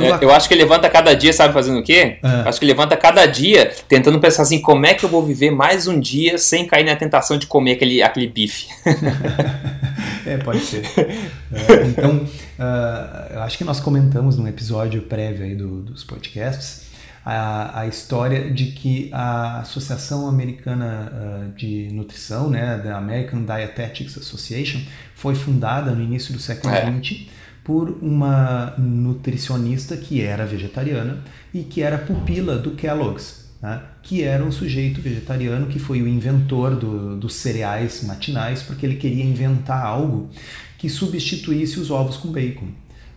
É, 0.00 0.12
a... 0.12 0.18
Eu 0.20 0.32
acho 0.32 0.48
que 0.48 0.54
ele 0.54 0.62
levanta 0.62 0.88
cada 0.88 1.14
dia, 1.14 1.32
sabe 1.32 1.52
fazendo 1.52 1.78
o 1.78 1.82
quê? 1.82 2.18
Ah. 2.22 2.44
Acho 2.46 2.58
que 2.58 2.64
ele 2.64 2.72
levanta 2.72 2.96
cada 2.96 3.26
dia 3.26 3.72
tentando 3.88 4.18
pensar 4.20 4.42
assim, 4.42 4.60
como 4.60 4.86
é 4.86 4.94
que 4.94 5.04
eu 5.04 5.08
vou 5.08 5.24
viver 5.24 5.50
mais 5.50 5.86
um 5.86 5.98
dia 5.98 6.38
sem 6.38 6.66
cair 6.66 6.84
na 6.84 6.96
tentação 6.96 7.36
de 7.36 7.46
comer 7.46 7.72
aquele, 7.72 8.02
aquele 8.02 8.26
bife. 8.26 8.68
é, 10.26 10.36
pode 10.38 10.60
ser. 10.60 10.84
É, 10.96 11.86
então, 11.86 12.16
uh, 12.16 13.34
eu 13.34 13.42
acho 13.42 13.58
que 13.58 13.64
nós 13.64 13.80
comentamos 13.80 14.36
num 14.36 14.46
episódio 14.46 15.02
prévio 15.02 15.44
aí 15.44 15.54
do, 15.54 15.82
dos 15.82 16.04
podcasts 16.04 16.92
a, 17.24 17.80
a 17.80 17.86
história 17.86 18.50
de 18.50 18.66
que 18.66 19.08
a 19.12 19.60
Associação 19.60 20.26
Americana 20.26 21.12
uh, 21.12 21.52
de 21.52 21.88
Nutrição, 21.92 22.50
né, 22.50 22.78
da 22.78 22.96
American 22.96 23.44
Dietetics 23.44 24.18
Association, 24.18 24.80
foi 25.14 25.34
fundada 25.34 25.92
no 25.92 26.02
início 26.02 26.32
do 26.32 26.40
século 26.40 26.72
XX 26.74 27.28
é. 27.28 27.41
Por 27.64 27.98
uma 28.02 28.74
nutricionista 28.76 29.96
que 29.96 30.20
era 30.20 30.44
vegetariana 30.44 31.22
e 31.54 31.62
que 31.62 31.82
era 31.82 31.98
pupila 31.98 32.58
do 32.58 32.72
Kellogg's, 32.72 33.50
né, 33.62 33.80
que 34.02 34.22
era 34.22 34.44
um 34.44 34.50
sujeito 34.50 35.00
vegetariano 35.00 35.66
que 35.66 35.78
foi 35.78 36.02
o 36.02 36.08
inventor 36.08 36.74
do, 36.74 37.16
dos 37.16 37.34
cereais 37.34 38.02
matinais 38.02 38.62
porque 38.62 38.84
ele 38.84 38.96
queria 38.96 39.24
inventar 39.24 39.84
algo 39.84 40.30
que 40.76 40.88
substituísse 40.88 41.78
os 41.78 41.92
ovos 41.92 42.16
com 42.16 42.32
bacon. 42.32 42.66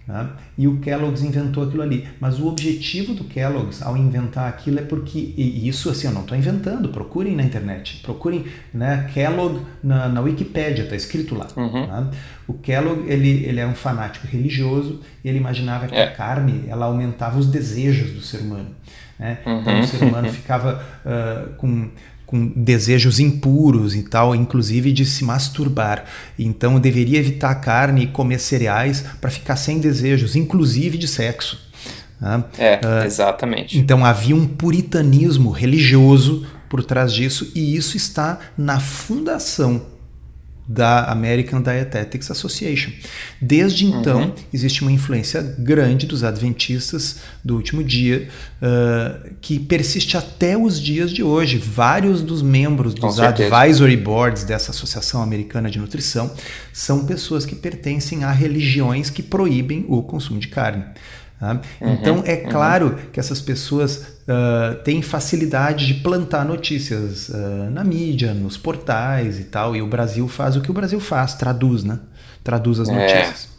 Né? 0.08 0.30
E 0.58 0.68
o 0.68 0.78
Kellogg's 0.80 1.24
inventou 1.24 1.64
aquilo 1.64 1.82
ali. 1.82 2.08
Mas 2.20 2.40
o 2.40 2.48
objetivo 2.48 3.14
do 3.14 3.24
Kellogg's 3.24 3.82
ao 3.82 3.98
inventar 3.98 4.48
aquilo 4.48 4.80
é 4.80 4.84
porque, 4.84 5.34
e 5.36 5.68
isso 5.68 5.90
assim, 5.90 6.08
eu 6.08 6.14
não 6.14 6.22
estou 6.22 6.38
inventando, 6.38 6.90
procurem 6.90 7.36
na 7.36 7.44
internet, 7.44 8.02
procurem 8.04 8.46
né, 8.74 9.10
Kellogg 9.14 9.62
na, 9.84 10.08
na 10.08 10.22
Wikipédia, 10.22 10.84
está 10.84 10.96
escrito 10.96 11.36
lá. 11.36 11.48
Uhum. 11.56 11.88
Né? 11.88 12.12
O 12.48 12.54
Kellogg 12.54 13.10
ele, 13.10 13.46
ele 13.46 13.60
é 13.60 13.66
um 13.66 13.74
fanático 13.76 14.28
religioso 14.28 15.02
e 15.24 15.30
ele 15.30 15.40
imaginava 15.40 15.88
que 15.88 15.96
é. 15.96 16.04
a 16.04 16.12
carne 16.12 16.66
ela 16.68 16.86
aumentava 16.86 17.40
os 17.40 17.48
desejos 17.48 18.12
do 18.12 18.22
ser 18.22 18.42
humano. 18.42 18.70
Né? 19.18 19.40
Uhum. 19.46 19.62
Então 19.62 19.80
o 19.80 19.88
ser 19.88 20.04
humano 20.04 20.30
ficava 20.30 20.84
uh, 21.06 21.54
com 21.56 21.90
com 22.26 22.48
desejos 22.56 23.20
impuros 23.20 23.96
e 23.96 24.04
tal, 24.04 24.36
inclusive 24.36 24.92
de 24.92 25.06
se 25.06 25.24
masturbar. 25.24 26.06
Então 26.38 26.80
deveria 26.80 27.20
evitar 27.20 27.56
carne 27.56 28.04
e 28.04 28.08
comer 28.08 28.40
cereais 28.40 29.04
para 29.22 29.30
ficar 29.30 29.56
sem 29.56 29.80
desejos, 29.80 30.36
inclusive 30.36 30.98
de 30.98 31.08
sexo. 31.08 31.60
Né? 32.20 32.44
É, 32.58 32.80
uh, 32.84 33.06
exatamente. 33.06 33.78
Então 33.78 34.06
havia 34.06 34.36
um 34.36 34.48
puritanismo 34.48 35.52
religioso 35.52 36.46
por 36.70 36.84
trás 36.84 37.14
disso 37.14 37.52
e 37.56 37.76
isso 37.76 37.96
está 37.96 38.40
na 38.58 38.80
fundação 38.80 39.95
da 40.68 41.06
American 41.12 41.62
Dietetics 41.62 42.32
Association. 42.32 42.92
Desde 43.40 43.86
então, 43.86 44.24
uhum. 44.24 44.34
existe 44.54 44.82
uma 44.82 44.92
influência 44.92 45.42
grande 45.60 46.06
dos 46.06 46.24
adventistas 46.24 47.18
do 47.44 47.56
último 47.56 47.84
dia, 47.84 48.28
uh, 48.62 49.36
que 49.42 49.60
persiste 49.60 50.18
até 50.18 50.58
os 50.58 50.82
dias 50.82 51.12
de 51.12 51.22
hoje. 51.22 51.58
Vários 51.58 52.22
dos 52.22 52.42
membros 52.42 52.94
dos 52.94 53.20
advisory 53.20 53.98
boards 53.98 54.44
dessa 54.44 54.72
Associação 54.72 55.22
Americana 55.22 55.70
de 55.70 55.80
Nutrição 55.80 56.32
são 56.74 57.06
pessoas 57.06 57.46
que 57.46 57.56
pertencem 57.56 58.24
a 58.24 58.32
religiões 58.32 59.10
que 59.10 59.22
proíbem 59.22 59.86
o 59.88 60.02
consumo 60.02 60.40
de 60.40 60.48
carne. 60.48 60.84
Tá? 61.40 61.62
Uhum, 61.82 61.94
então 61.94 62.24
é 62.26 62.36
uhum. 62.36 62.50
claro 62.50 63.00
que 63.12 63.20
essas 63.20 63.42
pessoas 63.42 63.98
uh, 63.98 64.76
têm 64.84 65.02
facilidade 65.02 65.86
de 65.86 65.96
plantar 65.96 66.46
notícias 66.46 67.30
uh, 67.30 67.70
na 67.72 67.84
mídia, 67.84 68.34
nos 68.34 68.58
portais 68.58 69.40
e 69.40 69.46
tal, 69.46 69.76
e 69.76 69.82
o 69.82 69.88
Brasil 69.88 70.28
faz 70.28 70.56
o 70.56 70.62
que 70.62 70.72
o 70.72 70.74
Brasil 70.74 71.00
faz, 71.00 71.34
traduz, 71.34 71.84
né? 71.84 72.00
Traduz 72.44 72.80
as 72.80 72.90
é. 72.90 72.94
notícias. 72.94 73.56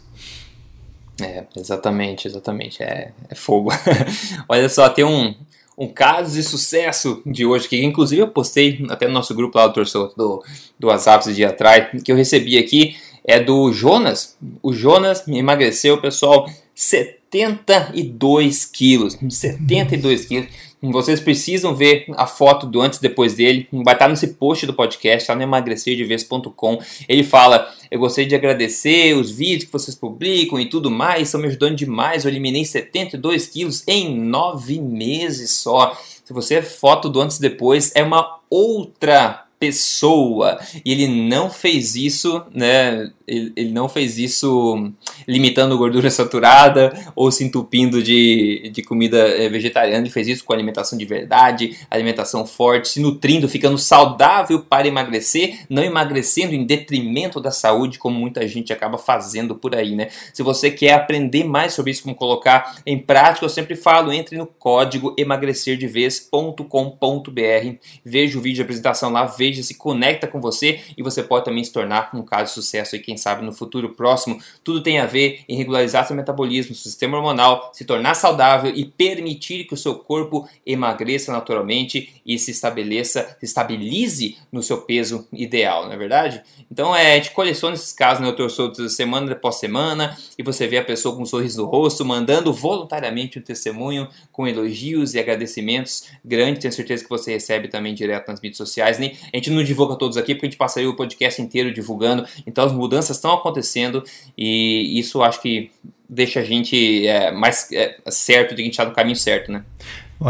É, 1.21 1.25
é 1.25 1.45
exatamente, 1.55 2.27
exatamente. 2.27 2.81
É, 2.81 3.11
é 3.29 3.35
fogo. 3.35 3.71
Olha 4.49 4.69
só, 4.69 4.89
tem 4.89 5.05
um, 5.05 5.35
um 5.77 5.87
caso 5.87 6.33
de 6.33 6.43
sucesso 6.43 7.21
de 7.25 7.45
hoje, 7.45 7.67
que 7.67 7.83
inclusive 7.83 8.21
eu 8.21 8.27
postei 8.27 8.85
até 8.89 9.07
no 9.07 9.13
nosso 9.13 9.35
grupo 9.35 9.57
lá 9.57 9.67
do 9.67 9.83
do, 9.83 10.43
do 10.79 10.87
WhatsApp 10.87 11.25
esse 11.25 11.35
dia 11.35 11.49
atrás, 11.49 12.01
que 12.01 12.11
eu 12.11 12.15
recebi 12.15 12.57
aqui, 12.57 12.95
é 13.23 13.39
do 13.39 13.71
Jonas. 13.71 14.35
O 14.63 14.73
Jonas 14.73 15.27
me 15.27 15.37
emagreceu, 15.37 15.99
pessoal, 15.99 16.49
72 16.77 18.65
quilos. 18.65 19.17
72 19.27 20.25
quilos. 20.25 20.47
Vocês 20.79 21.19
precisam 21.19 21.73
ver 21.73 22.05
a 22.15 22.27
foto 22.27 22.67
do 22.67 22.79
antes 22.79 22.99
e 22.99 23.01
depois 23.01 23.33
dele. 23.33 23.67
Vai 23.73 23.95
estar 23.95 24.07
nesse 24.07 24.27
post 24.35 24.63
do 24.67 24.75
podcast, 24.75 25.23
está 25.23 25.33
no 25.33 25.41
emagrecerdevez.com. 25.41 26.79
Ele 27.09 27.23
fala: 27.23 27.67
Eu 27.89 27.99
gostaria 27.99 28.29
de 28.29 28.35
agradecer 28.35 29.15
os 29.15 29.31
vídeos 29.31 29.63
que 29.63 29.71
vocês 29.71 29.95
publicam 29.95 30.59
e 30.59 30.69
tudo 30.69 30.91
mais, 30.91 31.23
estão 31.23 31.41
me 31.41 31.47
ajudando 31.47 31.75
demais. 31.75 32.23
Eu 32.23 32.29
eliminei 32.29 32.63
72 32.63 33.47
quilos 33.47 33.83
em 33.87 34.15
nove 34.15 34.79
meses 34.79 35.49
só. 35.49 35.99
Se 36.23 36.31
você 36.31 36.55
é 36.55 36.61
foto 36.61 37.09
do 37.09 37.19
antes 37.19 37.37
e 37.37 37.41
depois, 37.41 37.91
é 37.95 38.03
uma 38.03 38.37
outra 38.47 39.47
pessoa. 39.59 40.59
E 40.85 40.91
ele 40.91 41.07
não 41.07 41.49
fez 41.49 41.95
isso, 41.95 42.43
né? 42.53 43.11
Ele, 43.27 43.51
ele, 43.55 43.71
não 43.71 43.89
fez 43.89 44.17
isso 44.17 44.91
limitando 45.27 45.77
gordura 45.77 46.09
saturada 46.09 46.93
ou 47.15 47.29
se 47.29 47.43
entupindo 47.43 48.01
de, 48.01 48.71
de 48.73 48.81
comida 48.81 49.17
eh, 49.17 49.49
vegetariana. 49.49 50.03
Ele 50.03 50.09
fez 50.09 50.29
isso 50.29 50.45
com 50.45 50.53
alimentação 50.53 50.97
de 50.97 51.03
verdade, 51.03 51.77
alimentação 51.91 52.45
forte, 52.45 52.87
se 52.87 53.01
nutrindo, 53.01 53.49
ficando 53.49 53.77
saudável 53.77 54.61
para 54.61 54.87
emagrecer, 54.87 55.65
não 55.69 55.83
emagrecendo 55.83 56.55
em 56.55 56.65
detrimento 56.65 57.41
da 57.41 57.51
saúde, 57.51 57.99
como 57.99 58.17
muita 58.17 58.47
gente 58.47 58.71
acaba 58.71 58.97
fazendo 58.97 59.55
por 59.55 59.75
aí, 59.75 59.93
né? 59.95 60.07
Se 60.33 60.41
você 60.41 60.71
quer 60.71 60.93
aprender 60.93 61.43
mais 61.43 61.73
sobre 61.73 61.91
isso, 61.91 62.03
como 62.03 62.15
colocar 62.15 62.77
em 62.85 62.97
prática, 62.97 63.45
eu 63.45 63.49
sempre 63.49 63.75
falo, 63.75 64.13
entre 64.13 64.37
no 64.37 64.45
código 64.45 65.13
emagrecerdevez.com.br, 65.17 67.75
veja 68.05 68.37
o 68.37 68.41
vídeo 68.41 68.55
de 68.55 68.61
apresentação 68.61 69.11
lá, 69.11 69.25
veja 69.25 69.61
se 69.63 69.75
conecta 69.75 70.27
com 70.27 70.39
você 70.39 70.79
e 70.97 71.03
você 71.03 71.21
pode 71.21 71.43
também 71.45 71.63
se 71.63 71.73
tornar 71.73 72.09
um 72.13 72.21
caso 72.21 72.45
de 72.45 72.51
sucesso 72.51 72.95
e 72.95 72.99
quem 72.99 73.16
sabe 73.17 73.45
no 73.45 73.51
futuro 73.51 73.89
próximo. 73.89 74.39
Tudo 74.63 74.81
tem 74.81 74.99
a 74.99 75.05
ver 75.05 75.41
em 75.47 75.57
regularizar 75.57 76.05
seu 76.05 76.15
metabolismo, 76.15 76.75
seu 76.75 76.83
sistema 76.83 77.17
hormonal, 77.17 77.71
se 77.73 77.85
tornar 77.85 78.13
saudável 78.13 78.71
e 78.75 78.85
permitir 78.85 79.65
que 79.65 79.73
o 79.73 79.77
seu 79.77 79.95
corpo 79.95 80.47
emagreça 80.65 81.31
naturalmente 81.31 82.21
e 82.25 82.37
se 82.37 82.51
estabeleça, 82.51 83.37
se 83.39 83.45
estabilize 83.45 84.37
no 84.51 84.61
seu 84.61 84.81
peso 84.81 85.27
ideal, 85.31 85.85
não 85.85 85.93
é 85.93 85.97
verdade? 85.97 86.41
Então 86.71 86.95
é, 86.95 87.13
a 87.13 87.15
gente 87.15 87.31
coleciona 87.31 87.75
esses 87.75 87.93
casos, 87.93 88.21
né? 88.21 88.27
Eu 88.27 88.35
trouxe 88.35 88.89
semana 88.89 89.31
após 89.31 89.55
semana 89.55 90.17
e 90.37 90.43
você 90.43 90.67
vê 90.67 90.77
a 90.77 90.83
pessoa 90.83 91.15
com 91.15 91.23
um 91.23 91.25
sorriso 91.25 91.61
no 91.61 91.67
rosto, 91.67 92.03
mandando 92.03 92.51
voluntariamente 92.51 93.39
um 93.39 93.41
testemunho 93.41 94.07
com 94.31 94.47
elogios 94.47 95.13
e 95.13 95.19
agradecimentos 95.19 96.09
grandes. 96.23 96.61
Tenho 96.61 96.73
certeza 96.73 97.03
que 97.03 97.09
você 97.09 97.31
recebe 97.31 97.67
também 97.67 97.93
direto 97.93 98.27
nas 98.27 98.41
mídias 98.41 98.57
sociais. 98.57 98.99
Né? 98.99 99.13
A 99.33 99.37
gente 99.37 99.49
não 99.49 99.63
divulga 99.63 99.95
todos 99.95 100.17
aqui 100.17 100.33
porque 100.33 100.47
a 100.47 100.49
gente 100.49 100.57
passaria 100.57 100.89
o 100.89 100.95
podcast 100.95 101.41
inteiro 101.41 101.73
divulgando. 101.73 102.27
Então 102.45 102.65
as 102.65 102.73
mudanças 102.73 103.06
estão 103.15 103.33
acontecendo 103.33 104.03
e 104.37 104.99
isso 104.99 105.23
acho 105.23 105.41
que 105.41 105.71
deixa 106.09 106.39
a 106.39 106.43
gente 106.43 107.07
é, 107.07 107.31
mais 107.31 107.71
é, 107.71 107.97
certo 108.09 108.49
de 108.49 108.55
que 108.57 108.61
a 108.61 108.65
gente 108.65 108.73
está 108.73 108.85
no 108.85 108.93
caminho 108.93 109.15
certo, 109.15 109.51
né? 109.51 109.63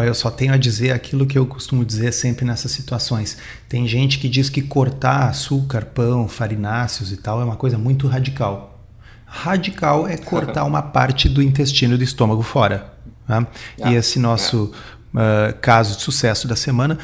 eu 0.05 0.13
só 0.13 0.29
tenho 0.29 0.53
a 0.53 0.57
dizer 0.57 0.91
aquilo 0.91 1.25
que 1.25 1.37
eu 1.37 1.45
costumo 1.45 1.85
dizer 1.85 2.11
sempre 2.11 2.45
nessas 2.45 2.71
situações. 2.71 3.37
Tem 3.69 3.87
gente 3.87 4.19
que 4.19 4.27
diz 4.27 4.49
que 4.49 4.61
cortar 4.61 5.29
açúcar, 5.29 5.85
pão, 5.85 6.27
farináceos 6.27 7.11
e 7.11 7.17
tal 7.17 7.39
é 7.39 7.45
uma 7.45 7.55
coisa 7.55 7.77
muito 7.77 8.05
radical. 8.05 8.83
Radical 9.25 10.07
é 10.07 10.17
cortar 10.17 10.63
uma 10.67 10.81
parte 10.81 11.29
do 11.29 11.41
intestino 11.41 11.97
do 11.97 12.03
estômago 12.03 12.41
fora. 12.41 12.93
Né? 13.27 13.47
Ah, 13.81 13.91
e 13.91 13.95
esse 13.95 14.19
nosso 14.19 14.73
uh, 15.13 15.57
caso 15.61 15.95
de 15.95 16.03
sucesso 16.03 16.47
da 16.47 16.55
semana 16.55 16.97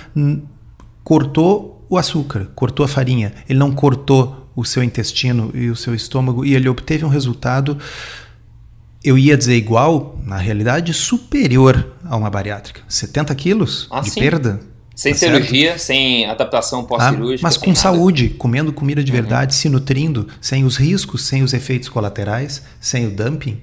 cortou 1.03 1.85
o 1.89 1.97
açúcar, 1.97 2.49
cortou 2.55 2.85
a 2.85 2.89
farinha, 2.89 3.33
ele 3.47 3.59
não 3.59 3.71
cortou 3.71 4.42
o 4.55 4.63
seu 4.63 4.83
intestino 4.83 5.51
e 5.53 5.69
o 5.69 5.75
seu 5.75 5.95
estômago 5.95 6.45
e 6.45 6.55
ele 6.55 6.69
obteve 6.69 7.03
um 7.03 7.09
resultado, 7.09 7.77
eu 9.03 9.17
ia 9.17 9.35
dizer 9.35 9.55
igual, 9.55 10.19
na 10.23 10.37
realidade 10.37 10.93
superior 10.93 11.93
a 12.05 12.15
uma 12.15 12.29
bariátrica. 12.29 12.81
70 12.87 13.35
quilos 13.35 13.87
ah, 13.91 14.01
de 14.01 14.11
sim. 14.11 14.19
perda. 14.19 14.59
Sem 14.95 15.13
tá 15.13 15.19
cirurgia, 15.19 15.69
certo? 15.71 15.81
sem 15.81 16.25
adaptação 16.29 16.83
pós-cirúrgica. 16.85 17.47
Ah, 17.47 17.49
mas 17.49 17.57
com 17.57 17.73
saúde, 17.73 18.29
comendo 18.29 18.71
comida 18.71 19.03
de 19.03 19.11
uhum. 19.11 19.17
verdade, 19.17 19.53
uhum. 19.55 19.59
se 19.59 19.69
nutrindo, 19.69 20.27
sem 20.39 20.63
os 20.63 20.77
riscos, 20.77 21.25
sem 21.25 21.41
os 21.41 21.51
efeitos 21.53 21.89
colaterais, 21.89 22.61
sem 22.79 23.07
o 23.07 23.11
dumping. 23.11 23.59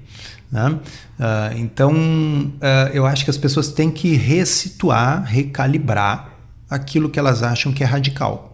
Né? 0.51 0.67
Uh, 0.67 1.57
então, 1.57 1.93
uh, 1.93 2.91
eu 2.93 3.05
acho 3.05 3.23
que 3.23 3.29
as 3.29 3.37
pessoas 3.37 3.69
têm 3.69 3.89
que 3.89 4.15
ressituar, 4.15 5.23
recalibrar 5.23 6.33
aquilo 6.69 7.09
que 7.09 7.17
elas 7.17 7.41
acham 7.41 7.71
que 7.71 7.83
é 7.83 7.87
radical. 7.87 8.50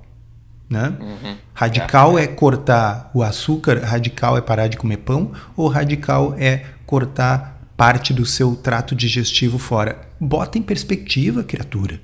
Né? 0.69 0.93
Uhum. 0.99 1.35
Radical 1.53 2.19
é. 2.19 2.23
é 2.23 2.27
cortar 2.27 3.09
o 3.13 3.23
açúcar, 3.23 3.79
radical 3.79 4.37
é 4.37 4.41
parar 4.41 4.67
de 4.67 4.75
comer 4.75 4.97
pão, 4.97 5.31
ou 5.55 5.69
radical 5.69 6.35
é 6.37 6.65
cortar 6.85 7.57
parte 7.77 8.13
do 8.13 8.25
seu 8.25 8.55
trato 8.55 8.95
digestivo 8.95 9.57
fora. 9.57 10.01
Bota 10.19 10.57
em 10.57 10.61
perspectiva, 10.61 11.43
criatura. 11.43 12.01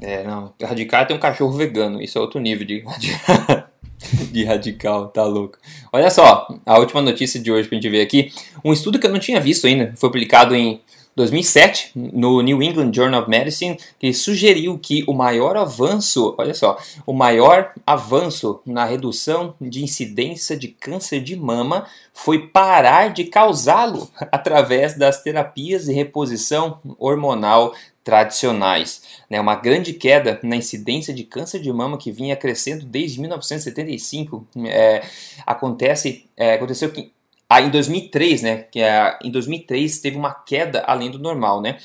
É, 0.00 0.24
não. 0.24 0.52
Radical 0.62 1.02
é 1.02 1.04
ter 1.04 1.14
um 1.14 1.18
cachorro 1.18 1.52
vegano. 1.52 2.02
Isso 2.02 2.18
é 2.18 2.20
outro 2.20 2.40
nível 2.40 2.66
de, 2.66 2.82
de 4.32 4.44
radical, 4.44 5.08
tá 5.08 5.24
louco. 5.24 5.58
Olha 5.92 6.10
só, 6.10 6.46
a 6.64 6.78
última 6.78 7.00
notícia 7.02 7.40
de 7.40 7.50
hoje 7.50 7.68
pra 7.68 7.76
gente 7.76 7.88
ver 7.88 8.02
aqui. 8.02 8.32
Um 8.64 8.72
estudo 8.72 8.98
que 8.98 9.06
eu 9.06 9.12
não 9.12 9.18
tinha 9.18 9.40
visto 9.40 9.66
ainda. 9.66 9.92
Foi 9.96 10.10
publicado 10.10 10.54
em 10.54 10.80
2007, 11.16 11.92
no 11.94 12.42
New 12.42 12.62
England 12.62 12.92
Journal 12.92 13.22
of 13.22 13.30
Medicine, 13.30 13.78
que 13.98 14.12
sugeriu 14.12 14.78
que 14.78 15.02
o 15.08 15.14
maior 15.14 15.56
avanço, 15.56 16.34
olha 16.36 16.52
só, 16.52 16.78
o 17.06 17.14
maior 17.14 17.72
avanço 17.86 18.60
na 18.66 18.84
redução 18.84 19.54
de 19.58 19.82
incidência 19.82 20.54
de 20.54 20.68
câncer 20.68 21.20
de 21.20 21.34
mama 21.34 21.86
foi 22.12 22.46
parar 22.48 23.14
de 23.14 23.24
causá-lo 23.24 24.10
através 24.30 24.96
das 24.96 25.22
terapias 25.22 25.86
de 25.86 25.92
reposição 25.94 26.80
hormonal 26.98 27.74
tradicionais. 28.04 29.02
Né? 29.28 29.40
Uma 29.40 29.56
grande 29.56 29.94
queda 29.94 30.38
na 30.42 30.54
incidência 30.54 31.14
de 31.14 31.24
câncer 31.24 31.60
de 31.60 31.72
mama 31.72 31.98
que 31.98 32.12
vinha 32.12 32.36
crescendo 32.36 32.84
desde 32.84 33.18
1975 33.20 34.46
é, 34.66 35.02
acontece, 35.46 36.26
é, 36.36 36.52
aconteceu 36.52 36.92
que 36.92 37.10
ah, 37.48 37.62
em 37.62 37.70
2003, 37.70 38.42
né? 38.42 38.56
Que 38.70 38.80
é, 38.80 39.18
em 39.22 39.30
2003 39.30 40.00
teve 40.00 40.16
uma 40.16 40.34
queda 40.34 40.82
além 40.86 41.10
do 41.10 41.18
normal, 41.18 41.60
né? 41.60 41.78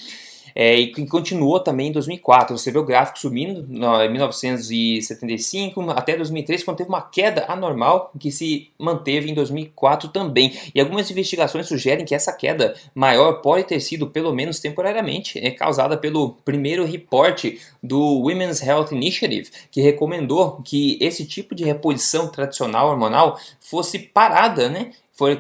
É, 0.55 0.75
e 0.75 1.05
continuou 1.05 1.59
também 1.59 1.87
em 1.89 1.91
2004. 1.91 2.57
Você 2.57 2.71
vê 2.71 2.79
o 2.79 2.83
gráfico 2.83 3.19
subindo 3.19 3.65
em 3.69 4.11
1975 4.11 5.91
até 5.91 6.15
2003, 6.15 6.63
quando 6.63 6.77
teve 6.77 6.89
uma 6.89 7.01
queda 7.01 7.45
anormal 7.47 8.11
que 8.19 8.31
se 8.31 8.69
manteve 8.77 9.29
em 9.29 9.33
2004 9.33 10.09
também. 10.09 10.53
E 10.73 10.79
algumas 10.79 11.09
investigações 11.09 11.67
sugerem 11.67 12.05
que 12.05 12.15
essa 12.15 12.33
queda 12.33 12.75
maior 12.93 13.41
pode 13.41 13.63
ter 13.65 13.79
sido, 13.79 14.07
pelo 14.07 14.33
menos 14.33 14.59
temporariamente, 14.59 15.39
é, 15.39 15.51
causada 15.51 15.97
pelo 15.97 16.33
primeiro 16.45 16.85
reporte 16.85 17.59
do 17.81 18.19
Women's 18.19 18.61
Health 18.61 18.91
Initiative, 18.91 19.49
que 19.71 19.81
recomendou 19.81 20.61
que 20.63 20.97
esse 21.01 21.25
tipo 21.25 21.55
de 21.55 21.63
reposição 21.63 22.27
tradicional 22.27 22.89
hormonal 22.89 23.39
fosse 23.59 23.97
parada, 23.99 24.69
né? 24.69 24.91
Foi 25.21 25.35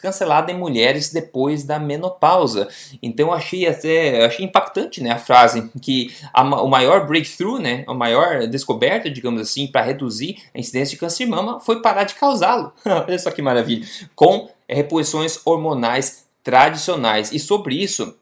cancelada 0.00 0.50
em 0.50 0.56
mulheres 0.56 1.12
depois 1.12 1.62
da 1.62 1.78
menopausa. 1.78 2.68
Então 3.02 3.30
achei 3.30 3.66
até 3.68 4.24
achei 4.24 4.46
impactante, 4.46 5.02
né, 5.02 5.10
a 5.10 5.18
frase 5.18 5.70
que 5.82 6.10
a, 6.32 6.42
o 6.42 6.66
maior 6.66 7.06
breakthrough, 7.06 7.58
né, 7.58 7.84
a 7.86 7.92
maior 7.92 8.46
descoberta, 8.46 9.10
digamos 9.10 9.42
assim, 9.42 9.66
para 9.66 9.82
reduzir 9.82 10.38
a 10.54 10.58
incidência 10.58 10.94
de 10.94 11.00
câncer 11.00 11.24
de 11.26 11.30
mama 11.30 11.60
foi 11.60 11.82
parar 11.82 12.04
de 12.04 12.14
causá-lo. 12.14 12.72
Olha 12.86 13.18
só 13.18 13.30
que 13.30 13.42
maravilha, 13.42 13.86
com 14.14 14.48
reposições 14.66 15.38
hormonais 15.44 16.24
tradicionais. 16.42 17.30
E 17.30 17.38
sobre 17.38 17.74
isso, 17.74 18.16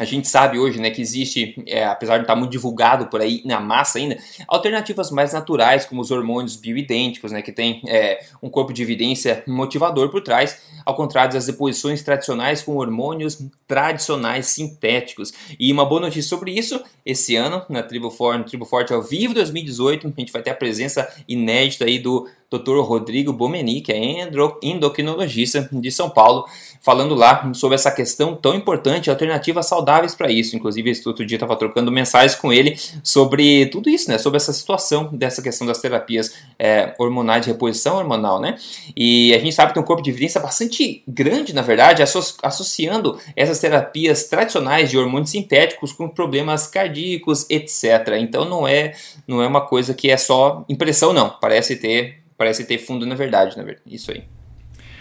a 0.00 0.04
gente 0.06 0.26
sabe 0.28 0.58
hoje 0.58 0.80
né, 0.80 0.88
que 0.88 1.02
existe, 1.02 1.62
é, 1.66 1.84
apesar 1.84 2.16
de 2.16 2.22
estar 2.22 2.34
muito 2.34 2.50
divulgado 2.50 3.08
por 3.08 3.20
aí 3.20 3.42
na 3.44 3.60
massa 3.60 3.98
ainda, 3.98 4.16
alternativas 4.48 5.10
mais 5.10 5.34
naturais, 5.34 5.84
como 5.84 6.00
os 6.00 6.10
hormônios 6.10 6.56
bioidênticos, 6.56 7.30
né, 7.32 7.42
que 7.42 7.52
tem 7.52 7.82
é, 7.86 8.18
um 8.42 8.48
corpo 8.48 8.72
de 8.72 8.82
evidência 8.82 9.44
motivador 9.46 10.08
por 10.08 10.22
trás, 10.22 10.58
ao 10.86 10.94
contrário 10.94 11.34
das 11.34 11.44
deposições 11.44 12.02
tradicionais 12.02 12.62
com 12.62 12.76
hormônios 12.76 13.42
tradicionais 13.70 14.46
sintéticos. 14.46 15.32
E 15.56 15.72
uma 15.72 15.84
boa 15.84 16.00
notícia 16.00 16.28
sobre 16.28 16.50
isso, 16.50 16.82
esse 17.06 17.36
ano, 17.36 17.62
na 17.70 17.84
Tribo 17.84 18.10
Forte, 18.10 18.48
Tribo 18.48 18.64
Forte 18.64 18.92
ao 18.92 19.00
vivo 19.00 19.32
2018, 19.32 20.08
a 20.08 20.20
gente 20.20 20.32
vai 20.32 20.42
ter 20.42 20.50
a 20.50 20.56
presença 20.56 21.08
inédita 21.28 21.84
aí 21.84 22.00
do 22.00 22.26
Dr. 22.50 22.80
Rodrigo 22.80 23.32
Bomeni, 23.32 23.80
que 23.80 23.92
é 23.92 24.28
endocrinologista 24.60 25.68
de 25.70 25.90
São 25.92 26.10
Paulo, 26.10 26.44
falando 26.80 27.14
lá 27.14 27.52
sobre 27.54 27.76
essa 27.76 27.92
questão 27.92 28.34
tão 28.34 28.56
importante, 28.56 29.08
alternativas 29.08 29.66
saudáveis 29.66 30.16
para 30.16 30.32
isso. 30.32 30.56
Inclusive, 30.56 30.90
esse 30.90 31.06
outro 31.06 31.24
dia 31.24 31.36
estava 31.36 31.54
trocando 31.54 31.92
mensagens 31.92 32.34
com 32.34 32.52
ele 32.52 32.76
sobre 33.04 33.66
tudo 33.66 33.88
isso, 33.88 34.10
né? 34.10 34.18
Sobre 34.18 34.38
essa 34.38 34.52
situação 34.52 35.10
dessa 35.12 35.40
questão 35.40 35.64
das 35.64 35.80
terapias 35.80 36.34
é, 36.58 36.92
hormonais 36.98 37.42
de 37.44 37.52
reposição 37.52 37.98
hormonal, 37.98 38.40
né? 38.40 38.56
E 38.96 39.32
a 39.32 39.38
gente 39.38 39.54
sabe 39.54 39.68
que 39.68 39.74
tem 39.74 39.82
um 39.82 39.86
corpo 39.86 40.02
de 40.02 40.10
evidência 40.10 40.40
bastante 40.40 41.04
grande, 41.06 41.54
na 41.54 41.62
verdade, 41.62 42.02
associando 42.02 43.16
essas 43.36 43.59
terapias 43.60 44.24
tradicionais 44.24 44.90
de 44.90 44.98
hormônios 44.98 45.30
sintéticos 45.30 45.92
com 45.92 46.08
problemas 46.08 46.66
cardíacos, 46.66 47.46
etc. 47.48 48.16
Então 48.18 48.44
não 48.44 48.66
é, 48.66 48.94
não 49.26 49.42
é 49.42 49.46
uma 49.46 49.60
coisa 49.60 49.94
que 49.94 50.10
é 50.10 50.16
só 50.16 50.64
impressão, 50.68 51.12
não. 51.12 51.30
Parece 51.40 51.76
ter 51.76 52.20
parece 52.36 52.64
ter 52.64 52.78
fundo 52.78 53.04
na 53.04 53.14
verdade, 53.14 53.56
na 53.56 53.62
verdade. 53.62 53.94
Isso 53.94 54.10
aí. 54.10 54.24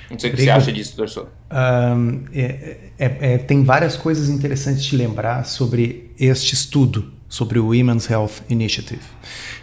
Não 0.09 0.17
sei 0.17 0.31
o 0.31 0.35
que 0.35 0.41
você 0.41 0.49
acha 0.49 0.71
disso, 0.71 0.95
professor. 0.95 1.29
Um, 1.51 2.25
é, 2.33 2.77
é, 2.97 3.33
é, 3.33 3.37
tem 3.37 3.63
várias 3.63 3.95
coisas 3.95 4.27
interessantes 4.27 4.83
de 4.83 4.97
lembrar 4.97 5.45
sobre 5.45 6.11
este 6.19 6.53
estudo, 6.55 7.13
sobre 7.27 7.59
o 7.59 7.67
Women's 7.67 8.09
Health 8.09 8.41
Initiative. 8.49 9.03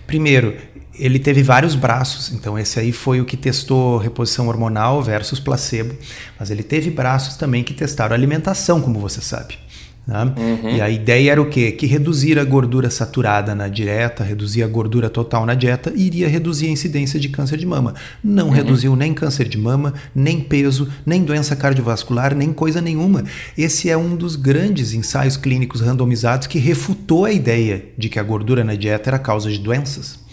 Primeiro, 0.07 0.57
ele 0.99 1.19
teve 1.19 1.43
vários 1.43 1.75
braços, 1.75 2.33
então 2.33 2.59
esse 2.59 2.79
aí 2.79 2.93
foi 2.93 3.21
o 3.21 3.25
que 3.25 3.37
testou 3.37 3.99
reposição 3.99 4.49
hormonal 4.49 5.03
versus 5.03 5.39
placebo, 5.39 5.95
mas 6.39 6.51
ele 6.51 6.63
teve 6.63 6.91
braços 6.91 7.37
também 7.37 7.63
que 7.63 7.75
testaram 7.75 8.15
alimentação, 8.15 8.81
como 8.81 8.99
você 8.99 9.21
sabe. 9.21 9.59
Né? 10.07 10.23
Uhum. 10.23 10.77
E 10.77 10.81
a 10.81 10.89
ideia 10.89 11.33
era 11.33 11.43
o 11.43 11.51
quê? 11.51 11.73
Que 11.73 11.85
reduzir 11.85 12.39
a 12.39 12.45
gordura 12.45 12.89
saturada 12.91 13.55
na 13.57 13.67
dieta, 13.67 14.23
reduzir 14.23 14.63
a 14.63 14.69
gordura 14.69 15.11
total 15.11 15.45
na 15.45 15.55
dieta, 15.55 15.93
iria 15.97 16.29
reduzir 16.29 16.69
a 16.69 16.71
incidência 16.71 17.19
de 17.19 17.29
câncer 17.29 17.57
de 17.57 17.67
mama. 17.67 17.95
Não 18.23 18.47
uhum. 18.47 18.53
reduziu 18.53 18.95
nem 18.95 19.13
câncer 19.13 19.49
de 19.49 19.59
mama, 19.59 19.95
nem 20.15 20.41
peso, 20.41 20.89
nem 21.05 21.25
doença 21.25 21.57
cardiovascular, 21.57 22.37
nem 22.37 22.53
coisa 22.53 22.81
nenhuma. 22.81 23.25
Esse 23.59 23.91
é 23.91 23.97
um 23.97 24.15
dos 24.15 24.37
grandes 24.37 24.95
ensaios 24.95 25.37
clínicos 25.37 25.81
randomizados 25.81 26.47
que 26.47 26.61
refutou 26.61 27.25
a 27.25 27.33
ideia 27.33 27.87
de 27.99 28.09
que 28.09 28.21
a 28.21 28.23
gordura 28.23 28.63
na 28.63 28.77
dieta 28.77 29.11
era 29.11 29.19
causa 29.19 29.51
de 29.51 29.59
doenças. 29.59 30.25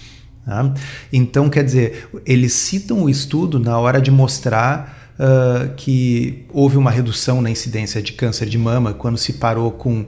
Tá? 0.45 0.73
Então, 1.11 1.49
quer 1.49 1.63
dizer, 1.63 2.09
eles 2.25 2.53
citam 2.53 3.03
o 3.03 3.09
estudo 3.09 3.59
na 3.59 3.77
hora 3.79 4.01
de 4.01 4.11
mostrar 4.11 5.13
uh, 5.17 5.73
que 5.75 6.45
houve 6.51 6.77
uma 6.77 6.91
redução 6.91 7.41
na 7.41 7.49
incidência 7.49 8.01
de 8.01 8.13
câncer 8.13 8.47
de 8.47 8.57
mama 8.57 8.93
quando 8.93 9.17
se 9.17 9.33
parou 9.33 9.71
com 9.71 10.01
uh, 10.01 10.07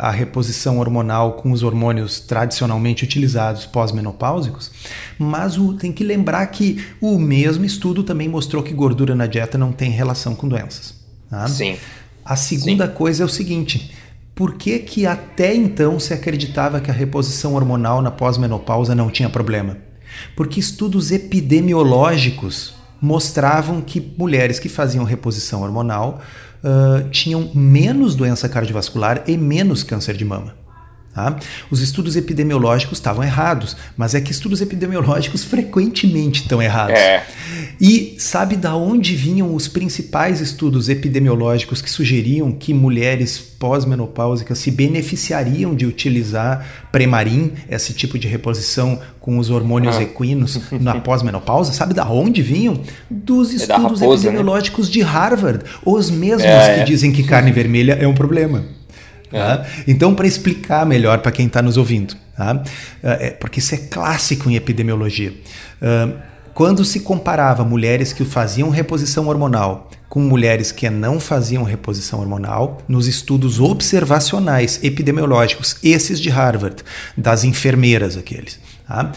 a 0.00 0.10
reposição 0.10 0.78
hormonal 0.78 1.34
com 1.34 1.52
os 1.52 1.62
hormônios 1.62 2.20
tradicionalmente 2.20 3.04
utilizados 3.04 3.66
pós-menopáusicos, 3.66 4.70
mas 5.18 5.58
o, 5.58 5.74
tem 5.74 5.92
que 5.92 6.04
lembrar 6.04 6.46
que 6.46 6.84
o 7.00 7.18
mesmo 7.18 7.64
estudo 7.64 8.02
também 8.02 8.28
mostrou 8.28 8.62
que 8.62 8.72
gordura 8.72 9.14
na 9.14 9.26
dieta 9.26 9.58
não 9.58 9.72
tem 9.72 9.90
relação 9.90 10.34
com 10.34 10.48
doenças. 10.48 10.94
Tá? 11.28 11.46
Sim. 11.46 11.76
A 12.24 12.36
segunda 12.36 12.86
Sim. 12.86 12.94
coisa 12.94 13.22
é 13.22 13.26
o 13.26 13.28
seguinte: 13.28 13.92
por 14.40 14.54
que, 14.54 14.78
que 14.78 15.04
até 15.04 15.54
então 15.54 16.00
se 16.00 16.14
acreditava 16.14 16.80
que 16.80 16.90
a 16.90 16.94
reposição 16.94 17.52
hormonal 17.52 18.00
na 18.00 18.10
pós-menopausa 18.10 18.94
não 18.94 19.10
tinha 19.10 19.28
problema? 19.28 19.76
Porque 20.34 20.58
estudos 20.58 21.12
epidemiológicos 21.12 22.72
mostravam 23.02 23.82
que 23.82 24.00
mulheres 24.16 24.58
que 24.58 24.70
faziam 24.70 25.04
reposição 25.04 25.60
hormonal 25.60 26.22
uh, 26.64 27.06
tinham 27.10 27.50
menos 27.54 28.14
doença 28.14 28.48
cardiovascular 28.48 29.24
e 29.26 29.36
menos 29.36 29.82
câncer 29.82 30.16
de 30.16 30.24
mama. 30.24 30.54
Tá? 31.20 31.36
Os 31.70 31.82
estudos 31.82 32.16
epidemiológicos 32.16 32.96
estavam 32.96 33.22
errados, 33.22 33.76
mas 33.94 34.14
é 34.14 34.20
que 34.20 34.32
estudos 34.32 34.62
epidemiológicos 34.62 35.44
frequentemente 35.44 36.42
estão 36.42 36.62
errados. 36.62 36.98
É. 36.98 37.26
E 37.78 38.14
sabe 38.18 38.56
da 38.56 38.74
onde 38.74 39.14
vinham 39.14 39.54
os 39.54 39.68
principais 39.68 40.40
estudos 40.40 40.88
epidemiológicos 40.88 41.82
que 41.82 41.90
sugeriam 41.90 42.52
que 42.52 42.72
mulheres 42.72 43.38
pós-menopáusicas 43.38 44.58
se 44.58 44.70
beneficiariam 44.70 45.74
de 45.74 45.84
utilizar 45.84 46.66
Premarin, 46.90 47.52
esse 47.68 47.92
tipo 47.92 48.18
de 48.18 48.26
reposição 48.26 48.98
com 49.20 49.38
os 49.38 49.50
hormônios 49.50 49.96
ah. 49.96 50.02
equinos 50.02 50.58
na 50.80 51.00
pós-menopausa? 51.00 51.72
Sabe 51.72 51.92
da 51.92 52.08
onde 52.08 52.40
vinham? 52.40 52.80
Dos 53.10 53.50
é 53.50 53.56
estudos 53.56 53.70
é 53.70 53.82
raposa, 53.82 54.06
né? 54.06 54.14
epidemiológicos 54.14 54.86
né? 54.86 54.92
de 54.92 55.00
Harvard, 55.02 55.64
os 55.84 56.10
mesmos 56.10 56.44
é, 56.44 56.74
que 56.74 56.80
é. 56.80 56.84
dizem 56.84 57.12
que 57.12 57.22
carne 57.22 57.52
vermelha 57.52 57.92
é 58.00 58.06
um 58.06 58.14
problema. 58.14 58.79
Tá? 59.30 59.64
Então, 59.86 60.14
para 60.14 60.26
explicar 60.26 60.84
melhor 60.84 61.18
para 61.18 61.30
quem 61.30 61.46
está 61.46 61.62
nos 61.62 61.76
ouvindo, 61.76 62.16
tá? 62.36 62.62
É, 63.02 63.30
porque 63.30 63.60
isso 63.60 63.74
é 63.74 63.78
clássico 63.78 64.50
em 64.50 64.56
epidemiologia. 64.56 65.32
Quando 66.52 66.84
se 66.84 67.00
comparava 67.00 67.64
mulheres 67.64 68.12
que 68.12 68.24
faziam 68.24 68.70
reposição 68.70 69.28
hormonal 69.28 69.88
com 70.10 70.20
mulheres 70.20 70.72
que 70.72 70.90
não 70.90 71.20
faziam 71.20 71.62
reposição 71.62 72.18
hormonal, 72.18 72.82
nos 72.88 73.06
estudos 73.06 73.60
observacionais 73.60 74.80
epidemiológicos, 74.82 75.76
esses 75.84 76.20
de 76.20 76.28
Harvard, 76.28 76.82
das 77.16 77.44
enfermeiras 77.44 78.16
aqueles, 78.16 78.58
tá? 78.88 79.12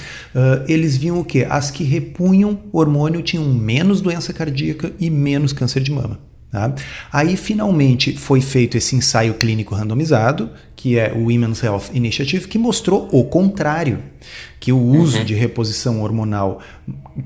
eles 0.68 0.95
viam 0.95 1.20
o 1.20 1.26
que? 1.26 1.43
As 1.45 1.72
que 1.72 1.84
repunham 1.84 2.59
hormônio 2.72 3.24
tinham 3.24 3.43
menos 3.43 4.01
doença 4.01 4.32
cardíaca 4.32 4.93
e 4.99 5.09
menos 5.09 5.51
câncer 5.51 5.82
de 5.82 5.91
mama. 5.91 6.20
Tá? 6.53 6.71
Aí 7.11 7.35
finalmente 7.35 8.15
foi 8.15 8.39
feito 8.39 8.77
esse 8.77 8.95
ensaio 8.95 9.33
clínico 9.33 9.73
randomizado, 9.73 10.51
que 10.75 10.99
é 10.99 11.11
o 11.11 11.23
Women's 11.23 11.63
Health 11.63 11.85
Initiative, 11.95 12.47
que 12.47 12.59
mostrou 12.59 13.09
o 13.11 13.23
contrário, 13.23 13.97
que 14.59 14.71
o 14.71 14.77
uso 14.77 15.17
uhum. 15.17 15.25
de 15.25 15.33
reposição 15.33 16.03
hormonal, 16.03 16.59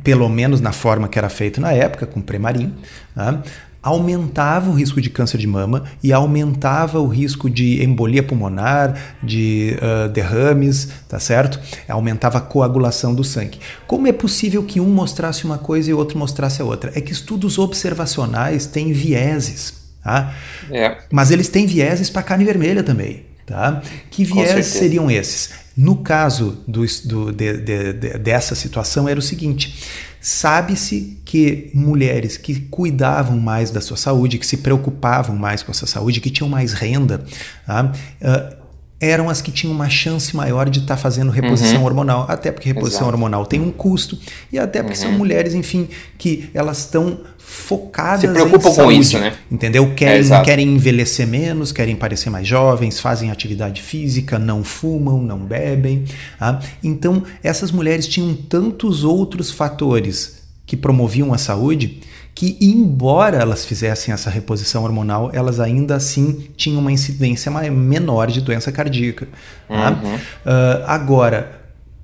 pelo 0.02 0.30
menos 0.30 0.62
na 0.62 0.72
forma 0.72 1.10
que 1.10 1.20
era 1.20 1.28
feito 1.28 1.60
na 1.60 1.74
época, 1.74 2.06
com 2.06 2.22
Premarin, 2.22 2.74
tá? 3.14 3.44
Aumentava 3.88 4.70
o 4.70 4.74
risco 4.74 5.00
de 5.00 5.10
câncer 5.10 5.38
de 5.38 5.48
mama 5.48 5.86
e 6.04 6.12
aumentava 6.12 7.00
o 7.00 7.08
risco 7.08 7.50
de 7.50 7.82
embolia 7.82 8.22
pulmonar, 8.22 9.16
de 9.24 9.78
uh, 9.78 10.10
derrames, 10.10 10.90
tá 11.08 11.20
certo? 11.20 11.58
Aumentava 11.88 12.38
a 12.38 12.42
coagulação 12.42 13.16
do 13.16 13.24
sangue. 13.24 13.60
Como 13.88 14.06
é 14.06 14.12
possível 14.12 14.62
que 14.64 14.82
um 14.82 14.90
mostrasse 14.90 15.46
uma 15.46 15.58
coisa 15.58 15.90
e 15.90 15.94
o 15.94 15.98
outro 15.98 16.18
mostrasse 16.18 16.62
a 16.62 16.66
outra? 16.66 16.92
É 16.96 17.02
que 17.02 17.14
estudos 17.14 17.58
observacionais 17.58 18.66
têm 18.66 18.92
vieses, 18.92 19.74
tá? 20.04 20.34
É. 20.70 20.98
Mas 21.10 21.32
eles 21.32 21.48
têm 21.48 21.66
vieses 21.66 22.10
para 22.10 22.24
carne 22.24 22.44
vermelha 22.44 22.84
também, 22.84 23.26
tá? 23.46 23.82
Que 24.12 24.26
vieses 24.26 24.66
seriam 24.66 25.10
esses? 25.10 25.52
No 25.78 25.98
caso 25.98 26.64
do, 26.68 26.84
do 27.06 27.32
de, 27.32 27.58
de, 27.58 27.94
de, 27.94 28.18
dessa 28.18 28.56
situação 28.56 29.08
era 29.08 29.20
o 29.20 29.22
seguinte 29.22 29.76
Sabe-se 30.20 31.20
que 31.24 31.72
mulheres 31.74 32.38
que 32.38 32.60
cuidavam 32.62 33.38
mais 33.38 33.72
da 33.72 33.82
sua 33.82 33.98
saúde, 33.98 34.38
que 34.38 34.46
se 34.46 34.58
preocupavam 34.58 35.36
mais 35.36 35.64
com 35.64 35.72
a 35.72 35.74
sua 35.74 35.88
saúde, 35.88 36.22
que 36.22 36.30
tinham 36.30 36.50
mais 36.50 36.74
renda, 36.74 37.24
tá? 37.66 37.92
uh, 38.22 38.67
eram 39.00 39.30
as 39.30 39.42
que 39.42 39.52
tinham 39.52 39.74
uma 39.74 39.90
chance 39.90 40.36
maior 40.36 40.70
de 40.70 40.80
estar 40.80 40.96
tá 40.96 41.02
fazendo 41.02 41.30
reposição 41.30 41.80
uhum. 41.80 41.86
hormonal, 41.86 42.26
até 42.28 42.52
porque 42.52 42.68
reposição 42.68 43.02
Exato. 43.02 43.14
hormonal 43.14 43.46
tem 43.46 43.62
um 43.62 43.72
custo 43.72 44.18
e 44.52 44.58
até 44.58 44.82
porque 44.82 44.98
uhum. 44.98 45.04
são 45.04 45.12
mulheres, 45.12 45.54
enfim, 45.54 45.88
que 46.18 46.50
elas 46.54 46.80
estão 46.80 47.20
focadas 47.38 48.22
Se 48.22 48.28
preocupam 48.28 48.74
com 48.74 48.92
isso, 48.92 49.18
né? 49.20 49.34
Entendeu? 49.50 49.94
Querem, 49.94 50.34
é, 50.34 50.42
querem 50.42 50.68
envelhecer 50.76 51.28
menos, 51.28 51.72
querem 51.72 51.96
parecer 51.96 52.30
mais 52.30 52.48
jovens, 52.48 53.00
fazem 53.00 53.32
atividade 53.32 53.82
física, 53.82 54.40
não 54.40 54.64
fumam, 54.64 55.22
não 55.22 55.40
bebem. 55.40 56.04
Tá? 56.38 56.60
Então, 56.84 57.24
essas 57.44 57.72
mulheres 57.72 58.08
tinham 58.08 58.34
tantos 58.34 59.04
outros 59.04 59.52
fatores 59.52 60.38
que 60.66 60.76
promoviam 60.76 61.34
a 61.34 61.38
saúde 61.38 62.02
que, 62.38 62.56
embora 62.62 63.38
elas 63.38 63.66
fizessem 63.66 64.14
essa 64.14 64.30
reposição 64.30 64.84
hormonal, 64.84 65.32
elas 65.34 65.60
ainda 65.60 65.96
assim 65.96 66.50
tinham 66.56 66.80
uma 66.80 66.92
incidência 66.92 67.52
menor 67.72 68.28
de 68.28 68.42
doença 68.42 68.72
cardíaca. 68.72 69.28
Tá? 69.68 69.90
Uhum. 69.90 70.16
Uh, 70.16 70.84
agora, 70.86 71.64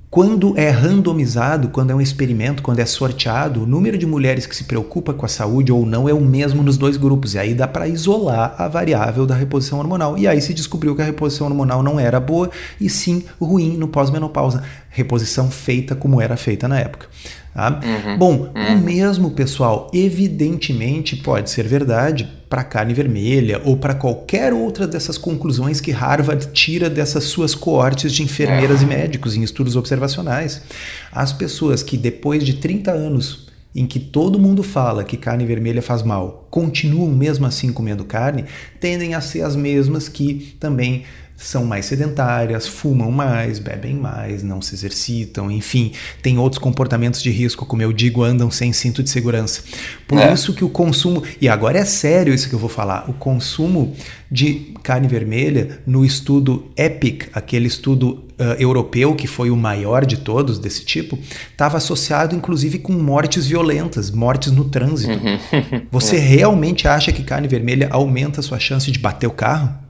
quando 0.09 0.57
é 0.57 0.71
randomizado, 0.71 1.67
quando 1.67 1.91
é 1.91 1.95
um 1.95 2.01
experimento, 2.01 2.63
quando 2.63 2.79
é 2.79 2.85
sorteado, 2.85 3.61
o 3.61 3.67
número 3.67 3.95
de 3.95 4.07
mulheres 4.07 4.47
que 4.47 4.55
se 4.55 4.63
preocupa 4.63 5.13
com 5.13 5.23
a 5.23 5.29
saúde 5.29 5.71
ou 5.71 5.85
não 5.85 6.09
é 6.09 6.13
o 6.13 6.21
mesmo 6.21 6.63
nos 6.63 6.77
dois 6.77 6.97
grupos. 6.97 7.35
E 7.35 7.37
aí 7.37 7.53
dá 7.53 7.67
para 7.67 7.87
isolar 7.87 8.55
a 8.57 8.67
variável 8.67 9.27
da 9.27 9.35
reposição 9.35 9.77
hormonal. 9.77 10.17
E 10.17 10.27
aí 10.27 10.41
se 10.41 10.51
descobriu 10.51 10.95
que 10.95 11.03
a 11.03 11.05
reposição 11.05 11.45
hormonal 11.45 11.83
não 11.83 11.99
era 11.99 12.19
boa 12.19 12.49
e 12.81 12.89
sim 12.89 13.23
ruim 13.39 13.77
no 13.77 13.87
pós-menopausa. 13.87 14.63
Reposição 14.89 15.51
feita 15.51 15.95
como 15.95 16.19
era 16.19 16.35
feita 16.35 16.67
na 16.67 16.79
época. 16.79 17.07
Tá? 17.53 17.79
Uhum, 17.83 18.17
Bom, 18.17 18.51
uhum. 18.55 18.75
o 18.75 18.77
mesmo, 18.79 19.31
pessoal, 19.31 19.91
evidentemente 19.93 21.15
pode 21.15 21.51
ser 21.51 21.67
verdade 21.67 22.27
para 22.49 22.63
carne 22.63 22.93
vermelha 22.93 23.61
ou 23.63 23.77
para 23.77 23.93
qualquer 23.93 24.53
outra 24.53 24.87
dessas 24.87 25.17
conclusões 25.17 25.79
que 25.79 25.91
Harvard 25.91 26.47
tira 26.47 26.89
dessas 26.89 27.25
suas 27.25 27.53
coortes 27.53 28.11
de 28.11 28.23
enfermeiras 28.23 28.81
e 28.81 28.85
médicos 28.85 29.35
em 29.35 29.43
estudos 29.43 29.75
observacionais. 29.75 30.61
As 31.11 31.31
pessoas 31.31 31.83
que 31.83 31.95
depois 31.95 32.43
de 32.43 32.55
30 32.55 32.91
anos 32.91 33.53
em 33.75 33.87
que 33.87 33.99
todo 33.99 34.37
mundo 34.37 34.61
fala 34.61 35.03
que 35.03 35.17
carne 35.17 35.45
vermelha 35.45 35.81
faz 35.81 36.03
mal, 36.03 36.47
continuam 36.51 37.09
mesmo 37.09 37.45
assim 37.45 37.73
comendo 37.73 38.05
carne, 38.05 38.45
tendem 38.79 39.15
a 39.15 39.21
ser 39.21 39.41
as 39.41 39.55
mesmas 39.55 40.07
que 40.07 40.55
também 40.59 41.03
são 41.35 41.65
mais 41.65 41.85
sedentárias, 41.85 42.67
fumam 42.67 43.11
mais, 43.11 43.59
bebem 43.59 43.95
mais, 43.95 44.43
não 44.43 44.61
se 44.61 44.73
exercitam, 44.75 45.51
enfim, 45.51 45.91
tem 46.21 46.37
outros 46.37 46.59
comportamentos 46.59 47.21
de 47.21 47.29
risco, 47.31 47.65
como 47.65 47.81
eu 47.81 47.91
digo, 47.91 48.23
andam 48.23 48.49
sem 48.49 48.71
cinto 48.71 49.03
de 49.03 49.09
segurança. 49.09 49.63
Por 50.07 50.19
é. 50.19 50.31
isso 50.31 50.53
que 50.53 50.63
o 50.63 50.69
consumo, 50.69 51.23
e 51.41 51.49
agora 51.49 51.79
é 51.79 51.85
sério 51.85 52.33
isso 52.33 52.47
que 52.47 52.55
eu 52.55 52.59
vou 52.59 52.69
falar, 52.69 53.09
o 53.09 53.13
consumo 53.13 53.93
de 54.31 54.73
carne 54.83 55.07
vermelha 55.07 55.79
no 55.85 56.05
estudo 56.05 56.71
EPIC, 56.77 57.27
aquele 57.33 57.67
estudo 57.67 58.23
uh, 58.39 58.43
europeu 58.57 59.13
que 59.13 59.27
foi 59.27 59.51
o 59.51 59.55
maior 59.55 60.05
de 60.05 60.17
todos 60.17 60.57
desse 60.59 60.85
tipo, 60.85 61.19
estava 61.51 61.77
associado 61.77 62.35
inclusive 62.35 62.79
com 62.79 62.93
mortes 62.93 63.47
violentas, 63.47 64.09
mortes 64.09 64.51
no 64.51 64.65
trânsito. 64.65 65.13
Uhum. 65.13 65.87
Você 65.91 66.17
realmente 66.17 66.87
acha 66.87 67.11
que 67.11 67.23
carne 67.23 67.47
vermelha 67.47 67.89
aumenta 67.91 68.39
a 68.39 68.43
sua 68.43 68.59
chance 68.59 68.89
de 68.89 68.99
bater 68.99 69.27
o 69.27 69.31
carro? 69.31 69.83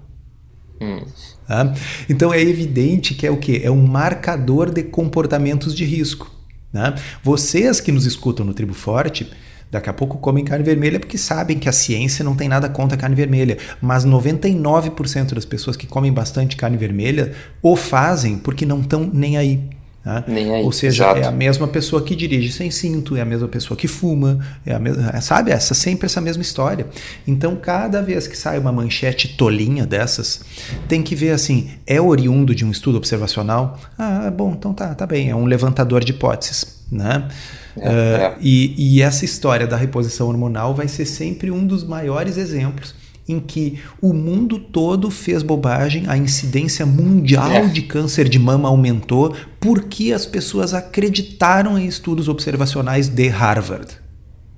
Hum. 0.81 1.03
Tá? 1.47 1.73
Então 2.09 2.33
é 2.33 2.41
evidente 2.41 3.13
que 3.13 3.27
é 3.27 3.31
o 3.31 3.37
que? 3.37 3.61
É 3.63 3.71
um 3.71 3.85
marcador 3.85 4.71
de 4.71 4.83
comportamentos 4.83 5.75
de 5.75 5.85
risco. 5.85 6.31
Né? 6.71 6.95
Vocês 7.23 7.79
que 7.79 7.91
nos 7.91 8.05
escutam 8.05 8.45
no 8.45 8.53
Tribo 8.53 8.73
Forte 8.73 9.29
Daqui 9.73 9.89
a 9.89 9.93
pouco 9.93 10.19
comem 10.19 10.45
carne 10.45 10.63
vermelha 10.63 10.99
porque 10.99 11.17
sabem 11.17 11.57
que 11.57 11.67
a 11.67 11.71
ciência 11.71 12.23
não 12.23 12.35
tem 12.35 12.47
nada 12.47 12.69
contra 12.69 12.95
a 12.95 12.99
carne 12.99 13.15
vermelha. 13.15 13.57
Mas 13.81 14.05
99% 14.05 15.33
das 15.33 15.45
pessoas 15.45 15.75
que 15.75 15.87
comem 15.87 16.13
bastante 16.13 16.55
carne 16.55 16.77
vermelha 16.77 17.33
o 17.59 17.75
fazem 17.75 18.37
porque 18.37 18.67
não 18.67 18.81
estão 18.81 19.09
nem 19.11 19.35
aí. 19.35 19.67
Né? 20.05 20.23
Aí, 20.27 20.63
Ou 20.63 20.71
seja, 20.71 21.05
exato. 21.05 21.19
é 21.21 21.25
a 21.25 21.31
mesma 21.31 21.67
pessoa 21.67 22.01
que 22.01 22.15
dirige 22.15 22.51
sem 22.51 22.69
cinto, 22.69 23.15
é 23.15 23.21
a 23.21 23.25
mesma 23.25 23.47
pessoa 23.47 23.77
que 23.77 23.87
fuma, 23.87 24.37
é 24.65 24.73
a 24.73 24.79
mesma, 24.79 25.21
sabe? 25.21 25.51
Essa 25.51 25.73
sempre 25.73 26.07
essa 26.07 26.19
mesma 26.19 26.41
história. 26.41 26.87
Então, 27.25 27.55
cada 27.55 28.01
vez 28.01 28.27
que 28.27 28.37
sai 28.37 28.59
uma 28.59 28.71
manchete 28.71 29.29
tolinha 29.37 29.85
dessas, 29.85 30.41
tem 30.89 31.01
que 31.01 31.15
ver 31.15 31.31
assim, 31.31 31.71
é 31.87 32.01
oriundo 32.01 32.53
de 32.53 32.65
um 32.65 32.71
estudo 32.71 32.97
observacional? 32.97 33.79
Ah, 33.97 34.29
bom, 34.29 34.51
então 34.51 34.73
tá, 34.73 34.93
tá 34.93 35.05
bem, 35.05 35.29
é 35.29 35.35
um 35.35 35.45
levantador 35.45 36.03
de 36.03 36.11
hipóteses, 36.11 36.83
né? 36.91 37.27
É, 37.29 37.53
Uh, 37.75 37.81
é. 37.81 38.35
E, 38.39 38.97
e 38.97 39.01
essa 39.01 39.25
história 39.25 39.65
da 39.65 39.75
reposição 39.75 40.27
hormonal 40.27 40.75
vai 40.75 40.87
ser 40.87 41.05
sempre 41.05 41.49
um 41.49 41.65
dos 41.65 41.83
maiores 41.83 42.37
exemplos 42.37 42.93
em 43.27 43.39
que 43.39 43.79
o 44.01 44.11
mundo 44.13 44.59
todo 44.59 45.09
fez 45.09 45.41
bobagem, 45.43 46.03
a 46.07 46.17
incidência 46.17 46.85
mundial 46.85 47.51
É. 47.51 47.65
de 47.67 47.81
câncer 47.83 48.27
de 48.27 48.37
mama 48.37 48.67
aumentou 48.67 49.33
porque 49.59 50.11
as 50.11 50.25
pessoas 50.25 50.73
acreditaram 50.73 51.77
em 51.79 51.85
estudos 51.85 52.27
observacionais 52.27 53.07
de 53.07 53.27
Harvard. 53.29 54.03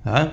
tá? 0.04 0.30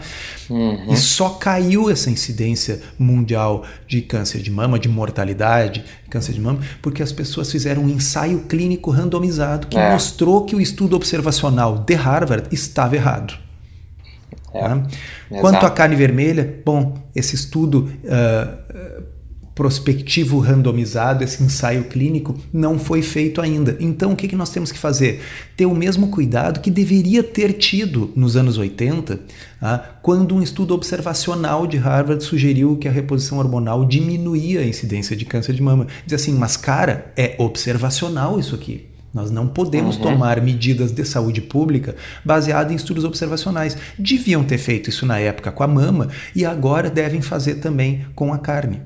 E 0.87 0.95
só 0.95 1.29
caiu 1.29 1.89
essa 1.89 2.07
incidência 2.11 2.79
mundial 2.99 3.63
de 3.87 4.01
câncer 4.01 4.39
de 4.39 4.51
mama, 4.51 4.77
de 4.77 4.87
mortalidade, 4.87 5.83
câncer 6.11 6.33
de 6.33 6.39
mama, 6.39 6.59
porque 6.79 7.01
as 7.01 7.11
pessoas 7.11 7.51
fizeram 7.51 7.81
um 7.83 7.89
ensaio 7.89 8.41
clínico 8.41 8.91
randomizado 8.91 9.65
que 9.65 9.75
É. 9.75 9.91
mostrou 9.91 10.45
que 10.45 10.55
o 10.55 10.61
estudo 10.61 10.95
observacional 10.95 11.79
de 11.79 11.95
Harvard 11.95 12.47
estava 12.51 12.95
errado. 12.95 13.33
Tá? 14.53 14.83
Quanto 15.41 15.65
à 15.65 15.71
carne 15.71 15.95
vermelha, 15.95 16.61
bom, 16.63 16.95
esse 17.15 17.35
estudo 17.35 17.91
ah, 18.07 18.57
prospectivo 19.55 20.39
randomizado, 20.39 21.23
esse 21.23 21.43
ensaio 21.43 21.83
clínico, 21.85 22.35
não 22.51 22.79
foi 22.79 23.01
feito 23.01 23.39
ainda. 23.39 23.77
Então, 23.79 24.13
o 24.13 24.15
que, 24.15 24.27
que 24.27 24.35
nós 24.35 24.49
temos 24.49 24.71
que 24.71 24.77
fazer? 24.77 25.21
Ter 25.55 25.65
o 25.65 25.75
mesmo 25.75 26.07
cuidado 26.07 26.59
que 26.59 26.71
deveria 26.71 27.23
ter 27.23 27.53
tido 27.53 28.11
nos 28.15 28.35
anos 28.35 28.57
80, 28.57 29.19
ah, 29.61 29.83
quando 30.01 30.35
um 30.35 30.41
estudo 30.41 30.73
observacional 30.73 31.67
de 31.67 31.77
Harvard 31.77 32.23
sugeriu 32.23 32.77
que 32.77 32.87
a 32.87 32.91
reposição 32.91 33.37
hormonal 33.37 33.85
diminuía 33.85 34.61
a 34.61 34.65
incidência 34.65 35.15
de 35.15 35.25
câncer 35.25 35.53
de 35.53 35.61
mama. 35.61 35.87
Diz 36.05 36.21
assim, 36.21 36.33
mas 36.33 36.57
cara, 36.57 37.11
é 37.15 37.35
observacional 37.37 38.39
isso 38.39 38.55
aqui. 38.55 38.92
Nós 39.13 39.29
não 39.29 39.47
podemos 39.47 39.95
tomar 39.95 40.41
medidas 40.41 40.91
de 40.91 41.05
saúde 41.05 41.41
pública 41.41 41.95
baseadas 42.25 42.71
em 42.71 42.75
estudos 42.75 43.03
observacionais. 43.05 43.77
Deviam 43.97 44.43
ter 44.43 44.57
feito 44.57 44.89
isso 44.89 45.05
na 45.05 45.19
época 45.19 45.51
com 45.51 45.63
a 45.63 45.67
mama 45.67 46.09
e 46.35 46.43
agora 46.43 46.89
devem 46.89 47.21
fazer 47.21 47.55
também 47.55 48.07
com 48.15 48.33
a 48.33 48.39
carne. 48.39 48.81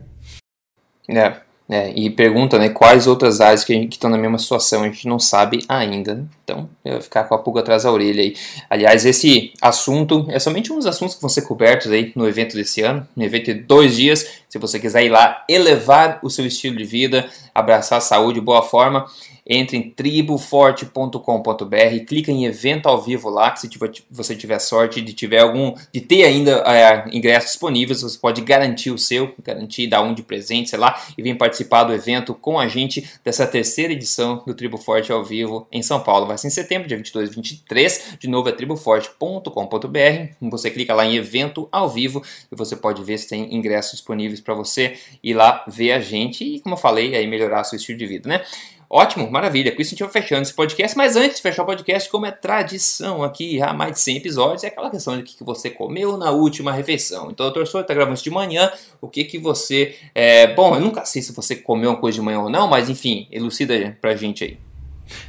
É, 1.09 1.38
é, 1.69 1.91
e 1.97 2.09
pergunta, 2.09 2.59
né, 2.59 2.69
quais 2.69 3.07
outras 3.07 3.39
áreas 3.39 3.63
que 3.63 3.71
a 3.71 3.75
gente- 3.75 3.88
que 3.89 3.95
estão 3.95 4.09
na 4.09 4.17
mesma 4.17 4.38
situação, 4.38 4.84
a 4.84 4.86
gente 4.86 5.07
não 5.07 5.19
sabe 5.19 5.63
ainda, 5.67 6.15
né? 6.15 6.23
Então, 6.43 6.69
eu 6.84 6.93
vou 6.93 7.01
ficar 7.01 7.23
com 7.25 7.36
a 7.36 7.38
pulga 7.38 7.59
atrás 7.61 7.84
da 7.84 7.91
orelha 7.91 8.21
aí. 8.21 8.36
Aliás, 8.69 9.05
esse 9.05 9.51
assunto 9.61 10.25
é 10.30 10.39
somente 10.39 10.71
um 10.71 10.78
dos 10.78 10.86
assuntos 10.86 11.15
que 11.15 11.21
vão 11.21 11.30
ser 11.30 11.41
cobertos 11.43 11.91
aí 11.91 12.11
no 12.15 12.28
evento 12.28 12.55
desse 12.55 12.82
ano, 12.82 13.07
no 13.15 13.23
evento 13.23 13.53
de 13.53 13.61
dois 13.61 13.95
dias, 13.95 14.25
se 14.49 14.57
você 14.57 14.80
quiser 14.80 15.05
ir 15.05 15.09
lá 15.09 15.43
elevar 15.49 16.19
o 16.21 16.30
seu 16.30 16.45
estilo 16.45 16.78
de 16.78 16.86
vida, 16.86 17.25
abraçar 17.53 17.97
a 17.97 18.01
saúde, 18.01 18.39
boa 18.39 18.61
forma, 18.63 19.05
entre 19.47 19.77
em 19.77 19.89
triboforte.com.br, 19.89 22.05
clica 22.05 22.31
em 22.31 22.45
evento 22.45 22.87
ao 22.87 23.01
vivo 23.01 23.29
lá, 23.29 23.51
que 23.51 23.61
se 23.61 23.69
você 24.11 24.35
tiver 24.35 24.59
sorte 24.59 25.01
de 25.01 25.13
tiver 25.13 25.39
algum, 25.39 25.73
de 25.93 26.01
ter 26.01 26.25
ainda 26.25 26.63
é, 26.65 27.05
ingressos 27.11 27.51
disponíveis, 27.51 28.01
você 28.01 28.19
pode 28.19 28.41
garantir 28.41 28.91
o 28.91 28.97
seu, 28.97 29.33
garantir 29.41 29.87
dar 29.87 30.01
um 30.01 30.13
de 30.13 30.21
presente, 30.21 30.69
sei 30.69 30.79
lá, 30.79 31.01
e 31.17 31.23
vem 31.23 31.35
participar 31.35 31.85
do 31.85 31.93
evento 31.93 32.33
com 32.33 32.59
a 32.59 32.67
gente 32.67 33.09
dessa 33.23 33.47
terceira 33.47 33.93
edição 33.93 34.43
do 34.45 34.53
Tribo 34.53 34.77
Forte 34.77 35.11
ao 35.11 35.23
vivo 35.23 35.67
em 35.71 35.81
São 35.81 36.01
Paulo. 36.01 36.27
Vai 36.27 36.37
ser 36.37 36.47
em 36.47 36.51
setembro, 36.51 36.87
dia 36.87 36.97
22 36.97 37.29
e 37.29 37.35
23, 37.35 38.17
de 38.19 38.27
novo 38.27 38.49
é 38.49 38.51
triboforte.com.br, 38.51 40.33
você 40.41 40.69
clica 40.69 40.93
lá 40.93 41.05
em 41.05 41.15
evento 41.15 41.69
ao 41.71 41.89
vivo 41.89 42.21
e 42.51 42.55
você 42.55 42.75
pode 42.75 43.01
ver 43.03 43.17
se 43.17 43.29
tem 43.29 43.55
ingressos 43.55 43.93
disponíveis 43.93 44.41
para 44.41 44.53
você 44.53 44.97
ir 45.23 45.33
lá 45.33 45.63
ver 45.67 45.93
a 45.93 45.99
gente 45.99 46.43
e, 46.43 46.59
como 46.59 46.75
eu 46.75 46.79
falei, 46.79 47.15
aí 47.15 47.27
melhorar 47.27 47.63
seu 47.63 47.77
estilo 47.77 47.97
de 47.97 48.05
vida, 48.05 48.27
né? 48.27 48.41
Ótimo, 48.89 49.29
maravilha. 49.29 49.75
Com 49.75 49.81
isso 49.81 49.89
a 49.89 49.91
gente 49.91 50.03
vai 50.03 50.21
fechando 50.21 50.43
esse 50.43 50.53
podcast. 50.53 50.95
Mas 50.95 51.15
antes 51.15 51.38
de 51.38 51.41
fechar 51.41 51.63
o 51.63 51.65
podcast, 51.65 52.09
como 52.09 52.25
é 52.25 52.31
tradição 52.31 53.23
aqui 53.23 53.61
há 53.61 53.73
mais 53.73 53.93
de 53.93 53.99
100 53.99 54.17
episódios, 54.17 54.63
é 54.63 54.67
aquela 54.67 54.89
questão 54.89 55.15
de 55.15 55.21
o 55.21 55.25
que 55.25 55.43
você 55.43 55.69
comeu 55.69 56.17
na 56.17 56.31
última 56.31 56.71
refeição. 56.71 57.29
Então, 57.31 57.45
doutor 57.47 57.67
Souza 57.67 57.83
está 57.83 57.93
gravando 57.93 58.15
isso 58.15 58.23
de 58.23 58.29
manhã. 58.29 58.71
O 59.01 59.07
que 59.07 59.23
que 59.25 59.38
você. 59.38 59.95
É... 60.15 60.47
Bom, 60.53 60.75
eu 60.75 60.81
nunca 60.81 61.03
sei 61.05 61.21
se 61.21 61.33
você 61.33 61.55
comeu 61.55 61.89
uma 61.89 61.99
coisa 61.99 62.17
de 62.17 62.21
manhã 62.21 62.39
ou 62.39 62.49
não, 62.49 62.67
mas 62.67 62.89
enfim, 62.89 63.27
elucida 63.31 63.97
pra 63.99 64.15
gente 64.15 64.43
aí. 64.43 64.57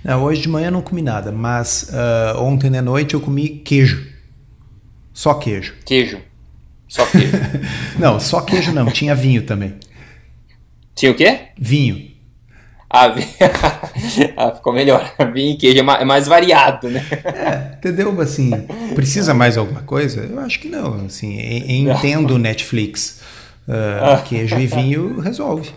Não, 0.04 0.24
hoje 0.24 0.42
de 0.42 0.48
manhã 0.48 0.68
eu 0.68 0.72
não 0.72 0.82
comi 0.82 1.02
nada, 1.02 1.30
mas 1.32 1.92
ah, 1.92 2.36
ontem 2.38 2.70
de 2.70 2.80
noite 2.80 3.14
eu 3.14 3.20
comi 3.20 3.48
queijo. 3.48 4.06
Só 5.12 5.34
queijo. 5.34 5.74
Queijo. 5.84 6.20
Só 6.86 7.04
queijo. 7.04 7.32
Não, 7.98 8.18
só 8.18 8.40
queijo 8.40 8.72
não, 8.72 8.90
tinha 8.90 9.14
vinho 9.14 9.42
também. 9.42 9.74
Tinha 10.94 11.12
o 11.12 11.14
quê? 11.14 11.48
Vinho. 11.58 12.07
Ah, 14.36 14.52
ficou 14.52 14.72
melhor. 14.72 15.12
Vinho 15.32 15.54
e 15.54 15.56
queijo 15.56 15.78
é 15.78 16.00
é 16.00 16.04
mais 16.04 16.26
variado, 16.26 16.88
né? 16.88 17.04
É, 17.24 17.76
entendeu? 17.76 18.18
Assim, 18.20 18.50
precisa 18.94 19.34
mais 19.34 19.58
alguma 19.58 19.82
coisa? 19.82 20.24
Eu 20.24 20.40
acho 20.40 20.60
que 20.60 20.68
não. 20.68 21.06
Assim, 21.06 21.38
entendo 21.68 22.34
o 22.34 22.38
Netflix. 22.38 23.20
Ah, 23.68 24.22
queijo 24.24 24.58
e 24.58 24.66
vinho 24.66 25.20
resolve. 25.20 25.70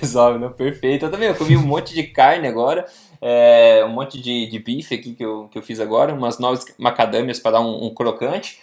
Resolve, 0.00 0.38
não? 0.38 0.50
Perfeito. 0.50 1.06
Eu 1.06 1.10
também 1.10 1.28
eu 1.28 1.34
comi 1.34 1.56
um 1.56 1.66
monte 1.66 1.94
de 1.94 2.02
carne 2.02 2.46
agora, 2.46 2.84
é, 3.20 3.82
um 3.86 3.90
monte 3.90 4.20
de, 4.20 4.46
de 4.46 4.58
bife 4.58 4.94
aqui 4.94 5.14
que 5.14 5.24
eu, 5.24 5.48
que 5.50 5.58
eu 5.58 5.62
fiz 5.62 5.80
agora, 5.80 6.12
umas 6.12 6.38
novas 6.38 6.64
macadâmias 6.78 7.38
para 7.38 7.52
dar 7.52 7.60
um, 7.60 7.86
um 7.86 7.94
crocante. 7.94 8.58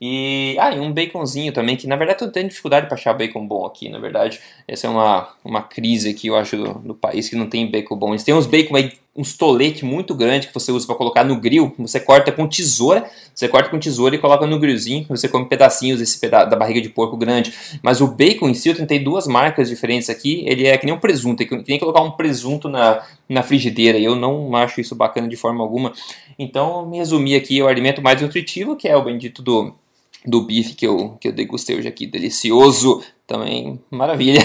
E, 0.00 0.56
ah, 0.58 0.74
e 0.74 0.80
um 0.80 0.92
baconzinho 0.92 1.52
também, 1.52 1.76
que 1.76 1.86
na 1.86 1.96
verdade 1.96 2.22
eu 2.22 2.28
tô 2.28 2.32
tendo 2.32 2.48
dificuldade 2.48 2.86
para 2.86 2.94
achar 2.94 3.14
bacon 3.14 3.46
bom 3.46 3.64
aqui, 3.66 3.88
na 3.88 3.98
verdade. 3.98 4.40
Essa 4.66 4.86
é 4.86 4.90
uma, 4.90 5.28
uma 5.44 5.62
crise 5.62 6.10
aqui, 6.10 6.28
eu 6.28 6.36
acho, 6.36 6.56
do, 6.56 6.74
do 6.80 6.94
país 6.94 7.28
que 7.28 7.36
não 7.36 7.48
tem 7.48 7.70
bacon 7.70 7.96
bom. 7.96 8.10
Eles 8.10 8.24
têm 8.24 8.34
uns 8.34 8.46
bacon 8.46 8.76
aí, 8.76 8.92
uns 9.14 9.36
tolete 9.36 9.84
muito 9.84 10.14
grande 10.14 10.46
que 10.46 10.54
você 10.54 10.70
usa 10.70 10.86
para 10.86 10.94
colocar 10.94 11.24
no 11.24 11.40
grill, 11.40 11.74
você 11.78 11.98
corta 11.98 12.30
com 12.30 12.46
tesoura, 12.46 13.10
você 13.34 13.48
corta 13.48 13.68
com 13.68 13.78
tesoura 13.78 14.14
e 14.14 14.18
coloca 14.18 14.46
no 14.46 14.58
grillzinho, 14.58 15.04
você 15.08 15.28
come 15.28 15.46
pedacinhos 15.46 15.98
desse 15.98 16.18
peda 16.18 16.44
da 16.44 16.56
barriga 16.56 16.80
de 16.80 16.88
porco 16.88 17.16
grande. 17.16 17.52
Mas 17.82 18.00
o 18.00 18.06
bacon 18.06 18.48
em 18.48 18.54
si, 18.54 18.68
eu 18.68 18.76
tentei 18.76 19.00
duas 19.00 19.26
marcas 19.26 19.68
diferentes 19.68 20.08
aqui, 20.08 20.44
ele 20.46 20.66
é 20.66 20.78
que 20.78 20.86
nem 20.86 20.94
um 20.94 20.98
presunto, 20.98 21.42
é 21.42 21.46
que 21.46 21.64
nem 21.68 21.78
colocar 21.78 22.02
um 22.02 22.12
presunto 22.12 22.68
na, 22.68 23.04
na 23.28 23.42
frigideira, 23.42 23.98
eu 23.98 24.14
não 24.14 24.54
acho 24.54 24.80
isso 24.80 24.94
bacana 24.94 25.28
de 25.28 25.36
forma 25.36 25.62
alguma. 25.62 25.92
Então, 26.38 26.88
me 26.88 26.98
resumi 26.98 27.34
aqui 27.34 27.60
ao 27.60 27.68
alimento 27.68 28.00
mais 28.00 28.22
nutritivo, 28.22 28.76
que 28.76 28.88
é 28.88 28.96
o 28.96 29.04
bendito 29.04 29.42
do, 29.42 29.74
do 30.24 30.42
bife 30.42 30.74
que 30.74 30.86
eu, 30.86 31.16
que 31.20 31.28
eu 31.28 31.32
degustei 31.32 31.76
hoje 31.76 31.88
aqui, 31.88 32.06
delicioso, 32.06 33.02
também 33.30 33.80
maravilha. 33.88 34.40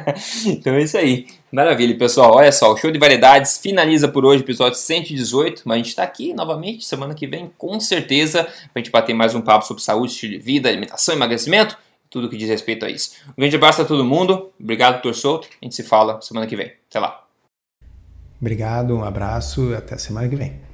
então 0.46 0.72
é 0.72 0.82
isso 0.82 0.96
aí, 0.96 1.26
maravilha, 1.52 1.96
pessoal. 1.98 2.36
Olha 2.36 2.50
só, 2.50 2.72
o 2.72 2.76
show 2.78 2.90
de 2.90 2.98
variedades 2.98 3.58
finaliza 3.58 4.08
por 4.08 4.24
hoje, 4.24 4.42
episódio 4.42 4.78
118, 4.78 5.62
mas 5.66 5.74
a 5.74 5.78
gente 5.78 5.88
está 5.88 6.02
aqui 6.02 6.32
novamente 6.32 6.86
semana 6.86 7.14
que 7.14 7.26
vem, 7.26 7.52
com 7.58 7.78
certeza, 7.78 8.44
para 8.44 8.52
a 8.76 8.78
gente 8.78 8.90
bater 8.90 9.12
mais 9.12 9.34
um 9.34 9.42
papo 9.42 9.66
sobre 9.66 9.82
saúde, 9.82 10.12
estilo 10.12 10.32
de 10.32 10.38
vida, 10.38 10.70
alimentação, 10.70 11.14
emagrecimento, 11.14 11.76
tudo 12.08 12.30
que 12.30 12.36
diz 12.38 12.48
respeito 12.48 12.86
a 12.86 12.90
isso. 12.90 13.12
Um 13.28 13.40
grande 13.40 13.56
abraço 13.56 13.82
a 13.82 13.84
todo 13.84 14.02
mundo, 14.02 14.50
obrigado, 14.58 14.94
doutor 14.94 15.14
Souto, 15.14 15.46
a 15.60 15.64
gente 15.64 15.74
se 15.74 15.82
fala 15.82 16.18
semana 16.22 16.46
que 16.46 16.56
vem. 16.56 16.72
Até 16.88 16.98
lá. 16.98 17.22
Obrigado, 18.40 18.96
um 18.96 19.04
abraço, 19.04 19.74
até 19.74 19.98
semana 19.98 20.26
que 20.26 20.36
vem. 20.36 20.69